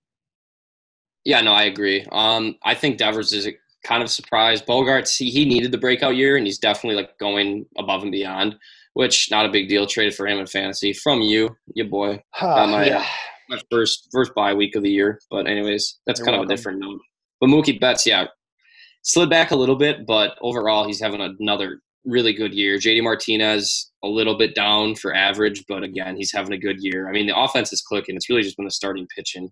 Yeah, 1.25 1.41
no, 1.43 1.53
I 1.53 1.65
agree. 1.65 2.07
Um, 2.13 2.57
I 2.65 2.75
think 2.75 2.99
Devers 2.99 3.33
is 3.33 3.49
kind 3.85 4.03
of 4.03 4.11
surprised. 4.11 4.67
Bogaerts, 4.67 5.17
he, 5.17 5.31
he 5.31 5.45
needed 5.45 5.73
the 5.73 5.79
breakout 5.79 6.17
year, 6.17 6.37
and 6.37 6.47
he's 6.47 6.59
definitely 6.59 6.97
like 6.97 7.19
going 7.19 7.67
above 7.79 8.03
and 8.03 8.13
beyond, 8.13 8.57
which 8.95 9.31
not 9.31 9.47
a 9.47 9.51
big 9.51 9.69
deal. 9.69 9.87
Traded 9.87 10.15
for 10.15 10.27
him 10.27 10.39
in 10.39 10.47
fantasy 10.47 10.93
from 10.93 11.21
you, 11.21 11.57
your 11.75 11.87
boy. 11.89 12.23
Uh, 12.41 12.67
my, 12.67 12.87
yeah. 12.87 13.07
my 13.49 13.61
first 13.71 14.09
first 14.11 14.35
bye 14.35 14.55
week 14.55 14.77
of 14.77 14.83
the 14.83 14.91
year. 14.91 15.21
But 15.31 15.47
anyways, 15.47 16.01
that's 16.07 16.21
You're 16.21 16.27
kind 16.27 16.37
welcome. 16.37 16.51
of 16.51 16.53
a 16.53 16.57
different 16.57 16.79
note. 16.81 17.01
But 17.41 17.49
Mookie 17.49 17.81
Betts, 17.81 18.07
yeah, 18.07 18.27
slid 19.03 19.31
back 19.31 19.51
a 19.51 19.57
little 19.57 19.77
bit, 19.77 20.07
but 20.07 20.37
overall 20.43 20.87
he's 20.87 21.01
having 21.01 21.21
another 21.21 21.81
really 22.05 22.33
good 22.33 22.55
year. 22.55 22.77
JD 22.77 23.03
Martinez 23.03 23.91
a 24.03 24.09
little 24.09 24.37
bit 24.37 24.55
down 24.55 24.95
for 24.95 25.15
average, 25.15 25.65
but 25.69 25.83
again 25.83 26.17
he's 26.17 26.33
having 26.33 26.53
a 26.53 26.59
good 26.59 26.83
year. 26.83 27.09
I 27.09 27.13
mean 27.13 27.27
the 27.27 27.39
offense 27.39 27.73
is 27.73 27.83
clicking. 27.83 28.17
It's 28.17 28.29
really 28.29 28.43
just 28.43 28.57
been 28.57 28.67
the 28.67 28.71
starting 28.71 29.07
pitching. 29.15 29.51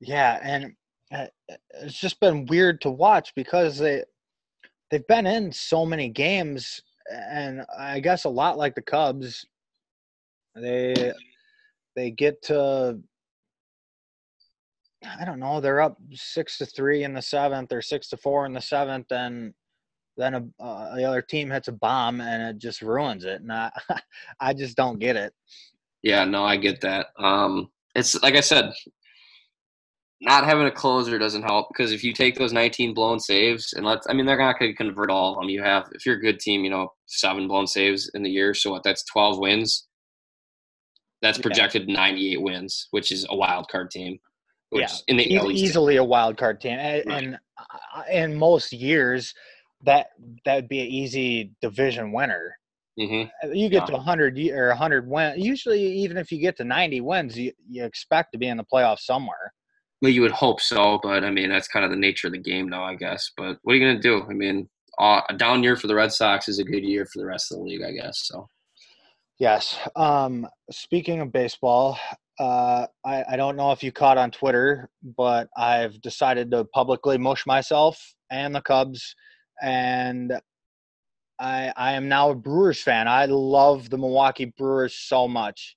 Yeah, 0.00 0.38
and 0.42 0.72
uh, 1.12 1.26
it's 1.82 1.98
just 1.98 2.20
been 2.20 2.46
weird 2.46 2.80
to 2.82 2.90
watch 2.90 3.32
because 3.34 3.78
they 3.78 4.04
they've 4.90 5.06
been 5.06 5.26
in 5.26 5.52
so 5.52 5.86
many 5.86 6.08
games, 6.08 6.80
and 7.10 7.64
I 7.78 8.00
guess 8.00 8.24
a 8.24 8.28
lot 8.28 8.58
like 8.58 8.74
the 8.74 8.82
Cubs, 8.82 9.46
they 10.54 11.12
they 11.96 12.10
get 12.10 12.42
to 12.44 12.98
I 15.20 15.24
don't 15.24 15.40
know 15.40 15.60
they're 15.60 15.80
up 15.80 15.98
six 16.12 16.58
to 16.58 16.66
three 16.66 17.04
in 17.04 17.14
the 17.14 17.22
seventh 17.22 17.72
or 17.72 17.82
six 17.82 18.08
to 18.08 18.16
four 18.16 18.46
in 18.46 18.52
the 18.52 18.60
seventh, 18.60 19.10
and 19.12 19.54
then 20.16 20.34
a, 20.34 20.62
uh, 20.62 20.96
the 20.96 21.04
other 21.04 21.22
team 21.22 21.50
hits 21.50 21.68
a 21.68 21.72
bomb 21.72 22.20
and 22.20 22.42
it 22.42 22.58
just 22.58 22.82
ruins 22.82 23.24
it, 23.24 23.40
and 23.40 23.52
I 23.52 23.70
I 24.40 24.54
just 24.54 24.76
don't 24.76 24.98
get 24.98 25.16
it. 25.16 25.32
Yeah, 26.02 26.24
no, 26.24 26.44
I 26.44 26.56
get 26.56 26.80
that. 26.82 27.08
Um, 27.18 27.70
it's 27.94 28.20
like 28.22 28.34
I 28.34 28.40
said, 28.40 28.72
not 30.20 30.44
having 30.44 30.66
a 30.66 30.70
closer 30.70 31.18
doesn't 31.18 31.42
help 31.42 31.68
because 31.68 31.92
if 31.92 32.02
you 32.02 32.12
take 32.12 32.36
those 32.36 32.52
19 32.52 32.94
blown 32.94 33.20
saves 33.20 33.74
and 33.74 33.84
let's, 33.84 34.06
I 34.08 34.14
mean, 34.14 34.26
they're 34.26 34.38
not 34.38 34.58
going 34.58 34.70
to 34.70 34.76
convert 34.76 35.10
all 35.10 35.34
of 35.34 35.40
them. 35.40 35.50
You 35.50 35.62
have, 35.62 35.88
if 35.92 36.06
you're 36.06 36.16
a 36.16 36.20
good 36.20 36.40
team, 36.40 36.64
you 36.64 36.70
know, 36.70 36.88
seven 37.06 37.46
blown 37.46 37.66
saves 37.66 38.10
in 38.14 38.22
the 38.22 38.30
year. 38.30 38.54
So 38.54 38.70
what? 38.70 38.82
That's 38.82 39.04
12 39.04 39.38
wins. 39.38 39.86
That's 41.20 41.38
projected 41.38 41.88
yeah. 41.88 41.96
98 41.96 42.42
wins, 42.42 42.88
which 42.90 43.12
is 43.12 43.26
a 43.28 43.36
wild 43.36 43.68
card 43.68 43.90
team. 43.90 44.18
Yeah, 44.74 44.90
in 45.08 45.16
the 45.16 45.32
e- 45.32 45.52
easily 45.52 45.96
a 45.96 46.04
wild 46.04 46.36
card 46.36 46.60
team, 46.60 46.78
and, 46.78 47.06
right. 47.06 47.22
and 47.22 47.38
uh, 47.58 48.02
in 48.10 48.34
most 48.34 48.72
years, 48.72 49.34
that 49.84 50.08
that 50.44 50.54
would 50.56 50.68
be 50.68 50.80
an 50.80 50.86
easy 50.86 51.52
division 51.60 52.12
winner. 52.12 52.56
Mm-hmm. 52.98 53.28
Uh, 53.42 53.52
you 53.52 53.68
get 53.68 53.82
yeah. 53.82 53.86
to 53.86 53.92
100 53.94 54.38
or 54.50 54.68
100 54.68 55.08
wins. 55.08 55.44
Usually, 55.44 55.82
even 55.82 56.16
if 56.16 56.30
you 56.30 56.38
get 56.38 56.56
to 56.58 56.64
90 56.64 57.00
wins, 57.00 57.36
you, 57.36 57.52
you 57.68 57.84
expect 57.84 58.32
to 58.32 58.38
be 58.38 58.46
in 58.46 58.56
the 58.56 58.64
playoffs 58.64 59.00
somewhere. 59.00 59.52
Well, 60.00 60.12
you 60.12 60.22
would 60.22 60.32
hope 60.32 60.60
so, 60.60 61.00
but 61.02 61.24
I 61.24 61.30
mean 61.30 61.50
that's 61.50 61.68
kind 61.68 61.84
of 61.84 61.90
the 61.90 61.96
nature 61.96 62.28
of 62.28 62.32
the 62.32 62.38
game 62.38 62.68
now, 62.68 62.84
I 62.84 62.94
guess. 62.94 63.30
But 63.36 63.58
what 63.62 63.72
are 63.72 63.76
you 63.76 63.84
going 63.84 63.96
to 63.96 64.02
do? 64.02 64.24
I 64.28 64.34
mean, 64.34 64.68
uh, 64.98 65.22
a 65.28 65.34
down 65.34 65.62
year 65.62 65.76
for 65.76 65.86
the 65.86 65.94
Red 65.94 66.12
Sox 66.12 66.48
is 66.48 66.58
a 66.58 66.64
good 66.64 66.84
year 66.84 67.06
for 67.06 67.18
the 67.18 67.26
rest 67.26 67.50
of 67.50 67.58
the 67.58 67.64
league, 67.64 67.82
I 67.82 67.92
guess. 67.92 68.20
So. 68.24 68.46
Yes. 69.38 69.78
Um, 69.96 70.46
speaking 70.70 71.20
of 71.20 71.32
baseball, 71.32 71.98
uh, 72.38 72.86
I, 73.04 73.24
I 73.30 73.36
don't 73.36 73.56
know 73.56 73.70
if 73.72 73.82
you 73.82 73.92
caught 73.92 74.18
on 74.18 74.30
Twitter, 74.30 74.90
but 75.16 75.48
I've 75.56 76.00
decided 76.00 76.50
to 76.50 76.64
publicly 76.64 77.18
mush 77.18 77.46
myself 77.46 78.14
and 78.30 78.54
the 78.54 78.60
Cubs, 78.60 79.14
and 79.62 80.32
I 81.38 81.72
I 81.76 81.92
am 81.92 82.08
now 82.08 82.30
a 82.30 82.34
Brewers 82.34 82.80
fan. 82.82 83.06
I 83.06 83.26
love 83.26 83.90
the 83.90 83.98
Milwaukee 83.98 84.52
Brewers 84.56 84.94
so 84.94 85.28
much. 85.28 85.76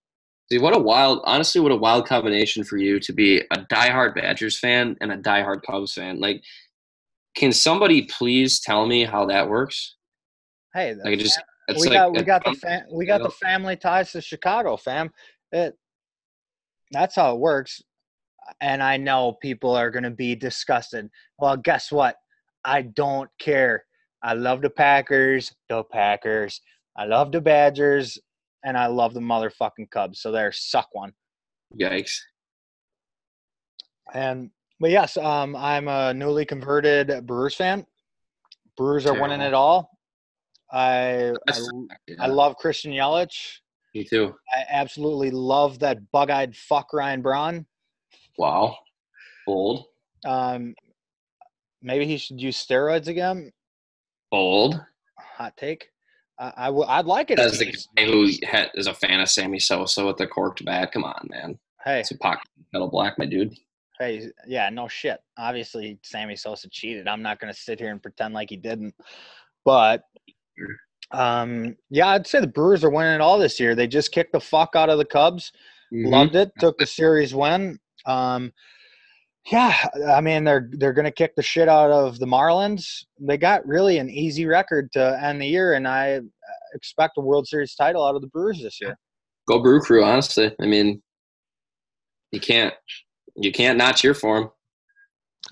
See, 0.51 0.59
what 0.59 0.75
a 0.75 0.79
wild, 0.79 1.19
honestly, 1.25 1.59
what 1.59 1.73
a 1.73 1.77
wild 1.77 2.07
combination 2.07 2.63
for 2.63 2.77
you 2.77 3.01
to 3.01 3.11
be 3.11 3.39
a 3.51 3.57
diehard 3.69 4.15
Badgers 4.15 4.57
fan 4.57 4.95
and 5.01 5.11
a 5.11 5.17
diehard 5.17 5.61
Cubs 5.63 5.93
fan. 5.93 6.21
Like, 6.21 6.41
can 7.35 7.51
somebody 7.51 8.03
please 8.03 8.61
tell 8.61 8.87
me 8.87 9.03
how 9.03 9.25
that 9.25 9.49
works? 9.49 9.95
Hey, 10.73 10.95
like 11.03 11.19
just 11.19 11.39
we 11.79 11.87
like 11.87 11.93
got 11.93 12.15
we 12.15 12.23
got 12.23 12.43
the 12.45 12.53
fam- 12.53 12.85
we 12.91 13.05
got 13.05 13.21
the 13.21 13.29
family 13.29 13.75
ties 13.75 14.11
to 14.13 14.21
Chicago, 14.21 14.77
fam. 14.77 15.11
It 15.51 15.75
that's 16.91 17.15
how 17.15 17.33
it 17.33 17.39
works. 17.39 17.81
And 18.61 18.81
I 18.81 18.97
know 18.97 19.33
people 19.41 19.75
are 19.75 19.91
going 19.91 20.03
to 20.03 20.09
be 20.09 20.35
disgusted. 20.35 21.09
Well, 21.37 21.57
guess 21.57 21.91
what? 21.91 22.15
I 22.63 22.83
don't 22.83 23.29
care. 23.39 23.83
I 24.23 24.33
love 24.33 24.61
the 24.61 24.69
Packers, 24.69 25.53
the 25.69 25.83
Packers. 25.83 26.61
I 26.97 27.05
love 27.05 27.31
the 27.31 27.41
Badgers, 27.41 28.17
and 28.63 28.77
I 28.77 28.87
love 28.87 29.13
the 29.13 29.19
motherfucking 29.19 29.91
Cubs. 29.91 30.21
So 30.21 30.31
they're 30.31 30.51
suck 30.51 30.87
one. 30.93 31.13
Yikes. 31.79 32.19
And 34.13 34.49
but 34.79 34.91
yes, 34.91 35.17
um, 35.17 35.55
I'm 35.55 35.87
a 35.87 36.13
newly 36.13 36.45
converted 36.45 37.25
Brewers 37.25 37.55
fan. 37.55 37.85
Brewers 38.75 39.05
are 39.05 39.09
Terrible. 39.09 39.29
winning 39.29 39.47
it 39.47 39.53
all. 39.53 39.89
I 40.71 41.33
I. 41.47 41.59
I, 42.19 42.27
love 42.27 42.57
Christian 42.57 42.91
Yelich. 42.91 43.59
Me 43.97 44.03
too. 44.03 44.35
I 44.55 44.63
absolutely 44.69 45.31
love 45.31 45.79
that 45.79 46.11
bug-eyed 46.11 46.55
fuck 46.55 46.93
Ryan 46.93 47.23
Braun. 47.23 47.65
Wow, 48.37 48.77
bold. 49.47 49.85
Um, 50.23 50.75
maybe 51.81 52.05
he 52.05 52.17
should 52.17 52.39
use 52.39 52.63
steroids 52.63 53.07
again. 53.07 53.51
Bold. 54.29 54.79
Hot 55.17 55.57
take. 55.57 55.89
Uh, 56.37 56.51
I 56.55 56.65
w- 56.67 56.85
I'd 56.87 57.07
like 57.07 57.31
it. 57.31 57.39
As 57.39 57.57
the 57.57 57.65
guy 57.65 58.05
who 58.05 58.29
ha- 58.45 58.69
is 58.75 58.85
a 58.85 58.93
fan 58.93 59.19
of 59.19 59.29
Sammy 59.29 59.57
Sosa 59.57 60.05
with 60.05 60.17
the 60.17 60.27
corked 60.27 60.63
bat. 60.63 60.91
Come 60.91 61.03
on, 61.03 61.27
man. 61.31 61.57
Hey, 61.83 62.01
it's 62.01 62.11
a 62.11 62.17
pocket 62.19 62.47
metal 62.73 62.89
black, 62.89 63.17
my 63.17 63.25
dude. 63.25 63.55
Hey, 63.97 64.29
yeah, 64.45 64.69
no 64.69 64.87
shit. 64.87 65.19
Obviously, 65.39 65.97
Sammy 66.03 66.35
Sosa 66.35 66.69
cheated. 66.69 67.07
I'm 67.07 67.23
not 67.23 67.39
going 67.39 67.51
to 67.51 67.59
sit 67.59 67.79
here 67.79 67.89
and 67.89 67.99
pretend 68.03 68.35
like 68.35 68.51
he 68.51 68.57
didn't. 68.57 68.93
But, 69.65 70.03
um, 71.11 71.75
yeah, 71.89 72.09
I'd 72.09 72.27
say 72.27 72.39
the 72.39 72.47
Brewers 72.47 72.83
are 72.83 72.89
winning 72.89 73.15
it 73.15 73.21
all 73.21 73.39
this 73.39 73.59
year. 73.59 73.75
They 73.75 73.87
just 73.87 74.11
kicked 74.11 74.33
the 74.33 74.39
fuck 74.39 74.75
out 74.75 74.89
of 74.89 74.97
the 74.97 75.05
Cubs. 75.05 75.51
Mm-hmm. 75.93 76.11
Loved 76.11 76.35
it. 76.35 76.51
Took 76.59 76.77
the 76.77 76.85
series 76.85 77.33
win. 77.33 77.79
Um, 78.05 78.51
yeah, 79.51 79.73
I 80.09 80.19
mean 80.19 80.43
they're 80.43 80.69
they're 80.73 80.93
going 80.93 81.05
to 81.05 81.11
kick 81.11 81.33
the 81.35 81.41
shit 81.41 81.69
out 81.69 81.89
of 81.89 82.19
the 82.19 82.25
Marlins. 82.25 83.05
They 83.19 83.37
got 83.37 83.65
really 83.65 83.97
an 83.97 84.09
easy 84.09 84.45
record 84.45 84.91
to 84.93 85.17
end 85.23 85.41
the 85.41 85.47
year, 85.47 85.73
and 85.73 85.87
I 85.87 86.19
expect 86.73 87.17
a 87.17 87.21
World 87.21 87.47
Series 87.47 87.73
title 87.73 88.05
out 88.05 88.15
of 88.15 88.21
the 88.21 88.27
Brewers 88.27 88.61
this 88.61 88.79
year. 88.81 88.97
Go 89.47 89.61
Brew 89.61 89.79
Crew! 89.79 90.03
Honestly, 90.03 90.53
I 90.61 90.65
mean, 90.65 91.01
you 92.31 92.41
can't 92.41 92.73
you 93.35 93.53
can't 93.53 93.77
not 93.77 93.95
cheer 93.95 94.13
for 94.13 94.39
them. 94.39 94.49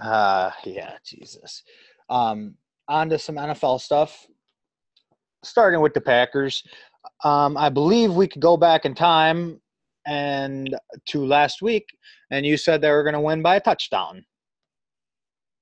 Uh 0.02 0.52
yeah, 0.65 0.98
Jesus. 1.06 1.63
Um, 2.10 2.56
on 2.89 3.10
to 3.10 3.18
some 3.18 3.36
NFL 3.36 3.80
stuff. 3.80 4.28
Starting 5.46 5.82
with 5.82 5.94
the 5.94 6.02
Packers, 6.02 6.64
um, 7.24 7.58
I 7.58 7.70
believe 7.70 8.14
we 8.14 8.28
could 8.28 8.42
go 8.42 8.58
back 8.58 8.86
in 8.86 8.96
time 8.96 9.62
and 10.06 10.76
to 11.08 11.26
last 11.26 11.62
week, 11.62 11.86
and 12.32 12.46
you 12.46 12.58
said 12.58 12.82
they 12.82 12.92
were 12.92 13.04
going 13.04 13.14
to 13.14 13.22
win 13.22 13.42
by 13.42 13.56
a 13.56 13.60
touchdown. 13.60 14.26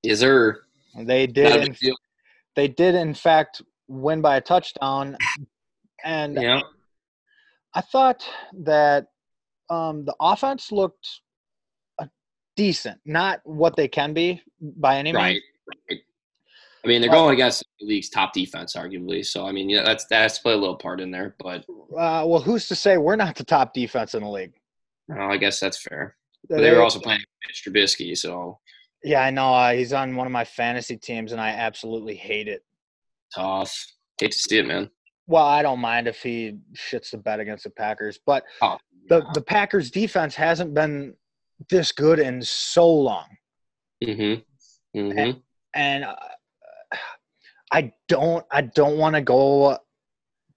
Is 0.03 0.19
there? 0.19 0.61
They 0.97 1.27
did. 1.27 1.67
In, 1.81 1.93
they 2.55 2.67
did 2.67 2.95
in 2.95 3.13
fact 3.13 3.61
win 3.87 4.21
by 4.21 4.37
a 4.37 4.41
touchdown, 4.41 5.17
and 6.03 6.41
yeah. 6.41 6.61
I 7.73 7.81
thought 7.81 8.23
that 8.63 9.07
um, 9.69 10.05
the 10.05 10.15
offense 10.19 10.71
looked 10.71 11.07
uh, 11.99 12.05
decent, 12.55 12.99
not 13.05 13.39
what 13.43 13.75
they 13.75 13.87
can 13.87 14.13
be 14.13 14.41
by 14.61 14.97
any 14.97 15.13
right, 15.13 15.33
means. 15.33 15.43
Right. 15.89 15.99
I 16.83 16.87
mean, 16.89 17.01
they're 17.01 17.09
going 17.09 17.33
against 17.33 17.63
the 17.79 17.85
league's 17.85 18.09
top 18.09 18.33
defense, 18.33 18.75
arguably. 18.75 19.25
So, 19.25 19.45
I 19.45 19.53
mean, 19.53 19.69
yeah, 19.69 19.83
that's 19.83 20.05
that's 20.09 20.39
play 20.39 20.53
a 20.53 20.57
little 20.57 20.75
part 20.75 20.99
in 20.99 21.11
there. 21.11 21.35
But 21.39 21.61
uh, 21.69 22.25
well, 22.27 22.41
who's 22.41 22.67
to 22.67 22.75
say 22.75 22.97
we're 22.97 23.15
not 23.15 23.35
the 23.35 23.45
top 23.45 23.73
defense 23.73 24.15
in 24.15 24.23
the 24.23 24.29
league? 24.29 24.53
Well, 25.07 25.31
I 25.31 25.37
guess 25.37 25.59
that's 25.59 25.81
fair. 25.81 26.15
But 26.49 26.59
they 26.59 26.71
were 26.71 26.81
also 26.81 26.99
playing 26.99 27.21
Mitch 27.47 27.63
Trubisky, 27.65 28.17
so. 28.17 28.59
Yeah, 29.03 29.21
I 29.21 29.31
know. 29.31 29.53
Uh, 29.53 29.73
he's 29.73 29.93
on 29.93 30.15
one 30.15 30.27
of 30.27 30.33
my 30.33 30.45
fantasy 30.45 30.97
teams, 30.97 31.31
and 31.31 31.39
I 31.39 31.49
absolutely 31.49 32.15
hate 32.15 32.47
it. 32.47 32.63
Tough. 33.33 33.85
Hate 34.19 34.31
to 34.31 34.37
see 34.37 34.57
it, 34.57 34.67
man. 34.67 34.89
Well, 35.25 35.45
I 35.45 35.61
don't 35.61 35.79
mind 35.79 36.07
if 36.07 36.21
he 36.21 36.57
shits 36.75 37.11
the 37.11 37.17
bet 37.17 37.39
against 37.39 37.63
the 37.63 37.69
Packers, 37.69 38.19
but 38.25 38.43
oh, 38.61 38.77
the 39.07 39.25
the 39.33 39.41
Packers 39.41 39.89
defense 39.89 40.35
hasn't 40.35 40.73
been 40.73 41.15
this 41.69 41.91
good 41.91 42.19
in 42.19 42.41
so 42.41 42.89
long. 42.89 43.25
Mm-hmm. 44.03 44.99
Mm-hmm. 44.99 45.17
And, 45.17 45.41
and 45.73 46.03
uh, 46.03 46.15
I 47.71 47.91
don't 48.07 48.45
I 48.51 48.61
don't 48.61 48.97
want 48.97 49.15
to 49.15 49.21
go 49.21 49.77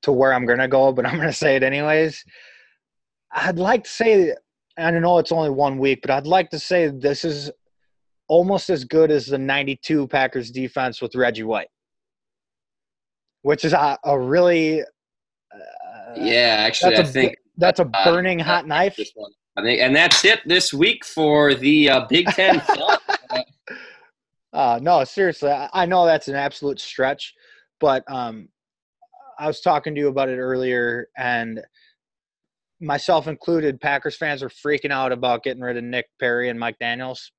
to 0.02 0.12
where 0.12 0.32
I'm 0.32 0.46
gonna 0.46 0.68
go, 0.68 0.92
but 0.92 1.06
I'm 1.06 1.16
gonna 1.16 1.32
say 1.32 1.56
it 1.56 1.62
anyways. 1.62 2.24
I'd 3.32 3.58
like 3.58 3.84
to 3.84 3.90
say 3.90 4.34
I 4.78 4.90
know 4.90 5.18
it's 5.18 5.32
only 5.32 5.50
one 5.50 5.78
week, 5.78 6.00
but 6.02 6.10
I'd 6.10 6.26
like 6.26 6.50
to 6.50 6.58
say 6.58 6.88
this 6.88 7.24
is 7.24 7.50
almost 8.28 8.70
as 8.70 8.84
good 8.84 9.10
as 9.10 9.26
the 9.26 9.38
92 9.38 10.08
Packers 10.08 10.50
defense 10.50 11.00
with 11.00 11.14
Reggie 11.14 11.44
White, 11.44 11.68
which 13.42 13.64
is 13.64 13.72
a, 13.72 13.98
a 14.04 14.18
really 14.18 14.82
uh, 14.82 14.86
yeah. 16.16 16.56
Actually, 16.60 16.96
I 16.96 17.04
think 17.04 17.36
that's 17.56 17.80
a 17.80 17.84
uh, 17.84 18.04
burning 18.04 18.40
uh, 18.40 18.44
hot 18.44 18.66
knife. 18.66 18.98
I 19.56 19.62
think, 19.62 19.80
and 19.80 19.96
that's 19.96 20.24
it 20.24 20.40
this 20.46 20.74
week 20.74 21.04
for 21.04 21.54
the 21.54 21.88
uh, 21.88 22.06
Big 22.08 22.26
Ten. 22.28 22.62
Uh, 24.56 24.78
no, 24.80 25.04
seriously, 25.04 25.50
I, 25.50 25.68
I, 25.74 25.84
know 25.84 26.06
that's 26.06 26.28
an 26.28 26.34
absolute 26.34 26.80
stretch, 26.80 27.34
but 27.78 28.02
um, 28.10 28.48
I 29.38 29.46
was 29.46 29.60
talking 29.60 29.94
to 29.94 30.00
you 30.00 30.08
about 30.08 30.30
it 30.30 30.38
earlier, 30.38 31.08
and 31.18 31.60
myself 32.80 33.28
included, 33.28 33.82
Packers 33.82 34.16
fans 34.16 34.42
are 34.42 34.48
freaking 34.48 34.90
out 34.90 35.12
about 35.12 35.42
getting 35.42 35.62
rid 35.62 35.76
of 35.76 35.84
Nick 35.84 36.06
Perry 36.18 36.48
and 36.48 36.58
Mike 36.58 36.78
Daniels. 36.78 37.32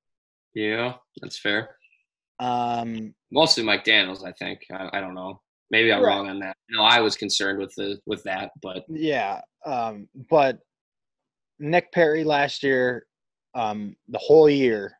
Yeah, 0.53 0.93
that's 1.19 1.39
fair. 1.39 1.77
Um, 2.39 3.15
Mostly 3.31 3.63
Mike 3.63 3.83
Daniels, 3.83 4.23
I 4.23 4.31
think. 4.33 4.59
I, 4.71 4.87
I 4.93 5.01
don't 5.01 5.15
know. 5.15 5.41
Maybe 5.71 5.91
I'm 5.91 6.03
right. 6.03 6.09
wrong 6.09 6.29
on 6.29 6.37
that. 6.41 6.55
No, 6.69 6.83
I 6.83 6.99
was 6.99 7.15
concerned 7.15 7.57
with 7.57 7.73
the 7.75 7.97
with 8.05 8.21
that, 8.25 8.51
but 8.61 8.85
yeah. 8.87 9.41
Um, 9.65 10.07
but 10.29 10.59
Nick 11.57 11.91
Perry 11.91 12.23
last 12.23 12.61
year, 12.61 13.07
um, 13.55 13.95
the 14.07 14.19
whole 14.19 14.47
year 14.47 14.96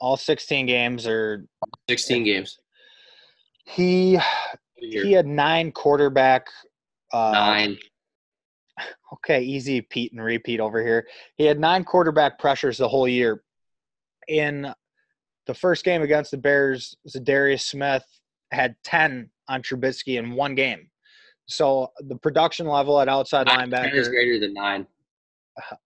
all 0.00 0.16
16 0.16 0.66
games 0.66 1.06
or 1.06 1.46
16 1.88 2.24
games. 2.24 2.58
He 3.64 4.18
he 4.76 5.12
had 5.12 5.26
nine 5.26 5.72
quarterback. 5.72 6.48
Uh, 7.12 7.32
Nine. 7.32 7.78
Okay, 9.12 9.40
easy 9.42 9.80
Pete 9.80 10.12
and 10.12 10.22
repeat 10.22 10.60
over 10.60 10.84
here. 10.84 11.06
He 11.36 11.44
had 11.44 11.58
nine 11.58 11.82
quarterback 11.82 12.38
pressures 12.38 12.78
the 12.78 12.88
whole 12.88 13.08
year. 13.08 13.42
In 14.28 14.72
the 15.46 15.54
first 15.54 15.84
game 15.84 16.02
against 16.02 16.30
the 16.30 16.36
Bears, 16.36 16.94
Za'Darius 17.08 17.62
Smith 17.62 18.04
had 18.52 18.76
10 18.84 19.30
on 19.48 19.62
Trubisky 19.62 20.18
in 20.18 20.32
one 20.32 20.54
game. 20.54 20.90
So 21.46 21.90
the 22.00 22.16
production 22.16 22.66
level 22.66 23.00
at 23.00 23.08
outside 23.08 23.46
Nine 23.46 23.72
is 23.94 24.08
greater 24.08 24.38
than 24.38 24.52
nine 24.52 24.86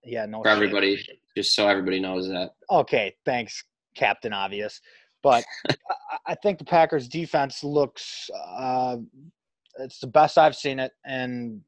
yeah, 0.03 0.25
no 0.25 0.41
for 0.41 0.49
everybody, 0.49 1.03
just 1.35 1.55
so 1.55 1.67
everybody 1.67 1.99
knows 1.99 2.27
that. 2.27 2.53
Okay, 2.69 3.15
thanks, 3.25 3.63
Captain 3.95 4.33
Obvious. 4.33 4.81
But 5.21 5.45
I- 6.27 6.35
think 6.35 6.59
the 6.59 6.65
Packers' 6.65 7.07
defense 7.07 7.63
looks 7.63 8.29
uh, 8.35 8.97
it's 9.79 9.99
the 9.99 10.07
best 10.07 10.37
I've 10.37 10.55
seen 10.55 10.79
it 10.79 10.91
in 11.07 11.61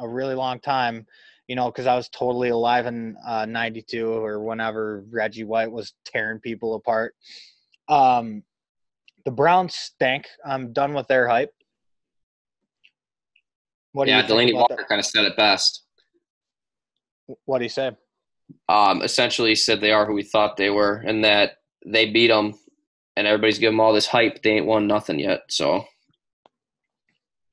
a 0.00 0.08
really 0.08 0.34
long 0.34 0.60
time. 0.60 1.06
You 1.48 1.56
know, 1.56 1.66
because 1.66 1.86
I 1.86 1.96
was 1.96 2.08
totally 2.08 2.48
alive 2.48 2.86
in 2.86 3.16
uh, 3.26 3.44
'92 3.46 4.08
or 4.08 4.40
whenever 4.40 5.04
Reggie 5.10 5.44
White 5.44 5.70
was 5.70 5.92
tearing 6.06 6.38
people 6.38 6.74
apart. 6.76 7.14
Um, 7.88 8.42
the 9.24 9.32
Browns 9.32 9.74
stink. 9.74 10.26
I'm 10.44 10.72
done 10.72 10.94
with 10.94 11.08
their 11.08 11.28
hype. 11.28 11.52
What 13.92 14.08
yeah, 14.08 14.22
you 14.22 14.32
Delanie 14.32 14.54
Walker 14.54 14.86
kind 14.88 14.98
of 14.98 15.04
said 15.04 15.24
it 15.24 15.36
best. 15.36 15.84
What 17.44 17.58
do 17.58 17.64
you 17.64 17.70
say? 17.70 17.90
Um, 18.68 19.02
essentially, 19.02 19.54
said 19.54 19.80
they 19.80 19.92
are 19.92 20.06
who 20.06 20.14
we 20.14 20.22
thought 20.22 20.56
they 20.56 20.70
were, 20.70 21.02
and 21.06 21.24
that 21.24 21.58
they 21.86 22.10
beat 22.10 22.28
them, 22.28 22.54
and 23.16 23.26
everybody's 23.26 23.58
giving 23.58 23.76
them 23.76 23.80
all 23.80 23.92
this 23.92 24.06
hype. 24.06 24.42
They 24.42 24.50
ain't 24.52 24.66
won 24.66 24.86
nothing 24.86 25.18
yet. 25.18 25.42
So 25.48 25.84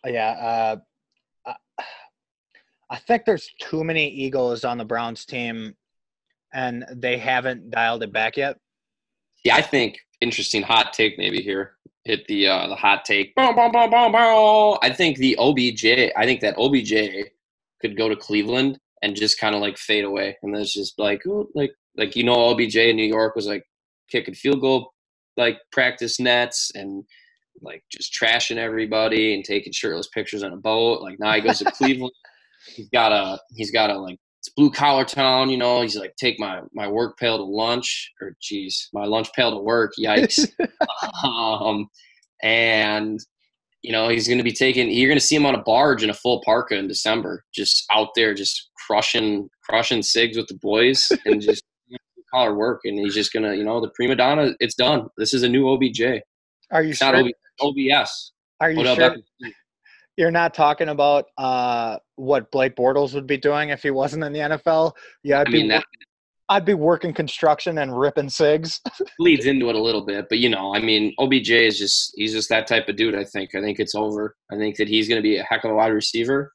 Yeah, 0.06 0.30
uh, 0.32 0.76
I- 1.78 1.84
I 2.90 2.98
think 2.98 3.26
there's 3.26 3.50
too 3.60 3.84
many 3.84 4.10
egos 4.10 4.64
on 4.66 4.78
the 4.78 4.86
Browns 4.86 5.26
team, 5.26 5.76
and 6.54 6.86
they 6.92 7.18
haven't 7.18 7.70
dialed 7.70 8.04
it 8.04 8.12
back 8.12 8.38
yet. 8.38 8.58
yeah, 9.46 9.56
I 9.56 9.62
think 9.62 10.00
interesting 10.22 10.62
hot 10.64 10.92
take 10.94 11.18
maybe 11.18 11.42
here. 11.42 11.76
Hit 12.06 12.26
the 12.28 12.48
uh, 12.48 12.68
the 12.68 12.76
hot 12.76 13.06
take. 13.06 13.36
Bow, 13.36 13.52
bow, 13.54 13.70
bow. 13.70 14.80
I 14.82 14.90
think 14.90 15.18
the 15.18 15.36
OBJ. 15.38 15.86
I 16.18 16.26
think 16.26 16.42
that 16.42 16.56
OBJ 16.58 17.30
could 17.82 17.96
go 17.98 18.10
to 18.10 18.16
Cleveland 18.16 18.80
and 19.02 19.16
just 19.16 19.40
kind 19.40 19.54
of 19.54 19.62
like 19.62 19.78
fade 19.78 20.04
away, 20.06 20.38
and 20.42 20.54
then 20.54 20.62
it's 20.62 20.74
just 20.74 20.98
like 20.98 21.26
ooh, 21.28 21.50
like 21.54 21.72
like 21.96 22.16
you 22.16 22.24
know 22.24 22.50
OBJ 22.52 22.76
in 22.78 22.96
New 22.96 23.06
York 23.06 23.36
was 23.36 23.48
like 23.48 23.64
kicking 24.10 24.34
field 24.34 24.62
goal 24.62 24.92
like 25.40 25.58
practice 25.72 26.20
nets 26.20 26.72
and 26.76 27.04
like 27.62 27.84
just 27.92 28.14
trashing 28.14 28.58
everybody 28.58 29.34
and 29.34 29.44
taking 29.44 29.74
shirtless 29.74 30.10
pictures 30.10 30.44
on 30.44 30.54
a 30.54 30.58
boat. 30.58 31.02
Like 31.02 31.20
now 31.20 31.34
he 31.34 31.42
goes 31.42 31.60
to 31.60 31.72
Cleveland. 31.72 32.14
He's 32.76 32.90
got 32.90 33.12
a 33.12 33.40
he's 33.56 33.72
got 33.72 33.90
a 33.90 33.98
like 33.98 34.20
it's 34.40 34.50
blue 34.50 34.70
collar 34.70 35.06
town, 35.06 35.50
you 35.50 35.58
know. 35.58 35.82
He's 35.82 35.98
like 35.98 36.16
take 36.18 36.40
my 36.40 36.62
my 36.74 36.88
work 36.88 37.18
pail 37.18 37.38
to 37.38 37.44
lunch 37.44 38.12
or 38.22 38.36
geez, 38.42 38.90
my 38.94 39.06
lunch 39.06 39.30
pail 39.34 39.52
to 39.52 39.58
work. 39.58 39.94
Yikes. 40.00 40.48
um, 41.24 41.88
and 42.44 43.20
you 43.82 43.92
know 43.92 44.10
he's 44.10 44.28
going 44.28 44.38
to 44.38 44.44
be 44.44 44.52
taking. 44.52 44.92
You're 44.92 45.10
going 45.10 45.20
to 45.20 45.26
see 45.26 45.36
him 45.36 45.46
on 45.46 45.56
a 45.56 45.64
barge 45.64 46.04
in 46.04 46.10
a 46.10 46.14
full 46.14 46.42
parka 46.46 46.78
in 46.78 46.88
December, 46.88 47.44
just 47.54 47.86
out 47.94 48.10
there, 48.16 48.34
just 48.34 48.70
crushing 48.86 49.50
crushing 49.64 50.02
cigs 50.02 50.38
with 50.38 50.48
the 50.48 50.60
boys 50.62 51.10
and 51.26 51.42
just 51.42 51.64
collar 52.34 52.56
work. 52.56 52.82
And 52.86 52.98
he's 53.00 53.14
just 53.14 53.34
gonna, 53.34 53.54
you 53.54 53.64
know, 53.64 53.80
the 53.82 53.90
prima 53.90 54.16
donna. 54.16 54.54
It's 54.60 54.76
done. 54.76 55.08
This 55.18 55.34
is 55.34 55.44
a 55.44 55.50
new 55.50 55.68
OBJ. 55.70 56.02
Are 56.72 56.84
you 56.84 56.90
It's 56.90 57.00
sure? 57.00 57.12
not 57.12 57.24
OB, 57.24 57.32
OBS. 57.62 58.32
Are 58.62 58.72
you 58.72 58.84
sure 58.86 59.16
you're 60.18 60.32
not 60.32 60.54
talking 60.54 60.90
about 60.90 61.26
uh, 61.38 61.98
what 62.16 62.52
Blake 62.52 62.76
Bortles 62.76 63.14
would 63.14 63.26
be 63.26 63.38
doing 63.38 63.70
if 63.70 63.82
he 63.84 63.90
wasn't 63.90 64.24
in 64.26 64.34
the 64.34 64.40
NFL? 64.40 64.92
Yeah, 65.24 65.40
I'd 65.40 65.48
I 65.48 65.52
be 65.52 65.58
mean 65.60 65.68
that 65.70 65.86
I'd 66.50 66.66
be 66.66 66.74
working 66.74 67.14
construction 67.14 67.78
and 67.78 67.98
ripping 67.98 68.28
cigs. 68.30 68.82
leads 69.20 69.46
into 69.52 69.70
it 69.70 69.76
a 69.76 69.82
little 69.82 70.06
bit, 70.06 70.26
but 70.30 70.40
you 70.40 70.50
know, 70.50 70.76
I 70.76 70.80
mean, 70.80 71.14
OBJ 71.20 71.52
is 71.52 71.78
just 71.80 72.12
he's 72.16 72.34
just 72.34 72.50
that 72.50 72.68
type 72.68 72.90
of 72.90 72.96
dude. 72.98 73.16
I 73.16 73.24
think. 73.24 73.56
I 73.56 73.62
think 73.62 73.80
it's 73.80 73.96
over. 73.96 74.36
I 74.52 74.58
think 74.58 74.76
that 74.78 74.90
he's 74.90 75.08
going 75.08 75.20
to 75.20 75.24
be 75.24 75.38
a 75.38 75.44
heck 75.44 75.64
of 75.64 75.72
a 75.72 75.76
wide 75.76 75.94
receiver, 75.94 76.52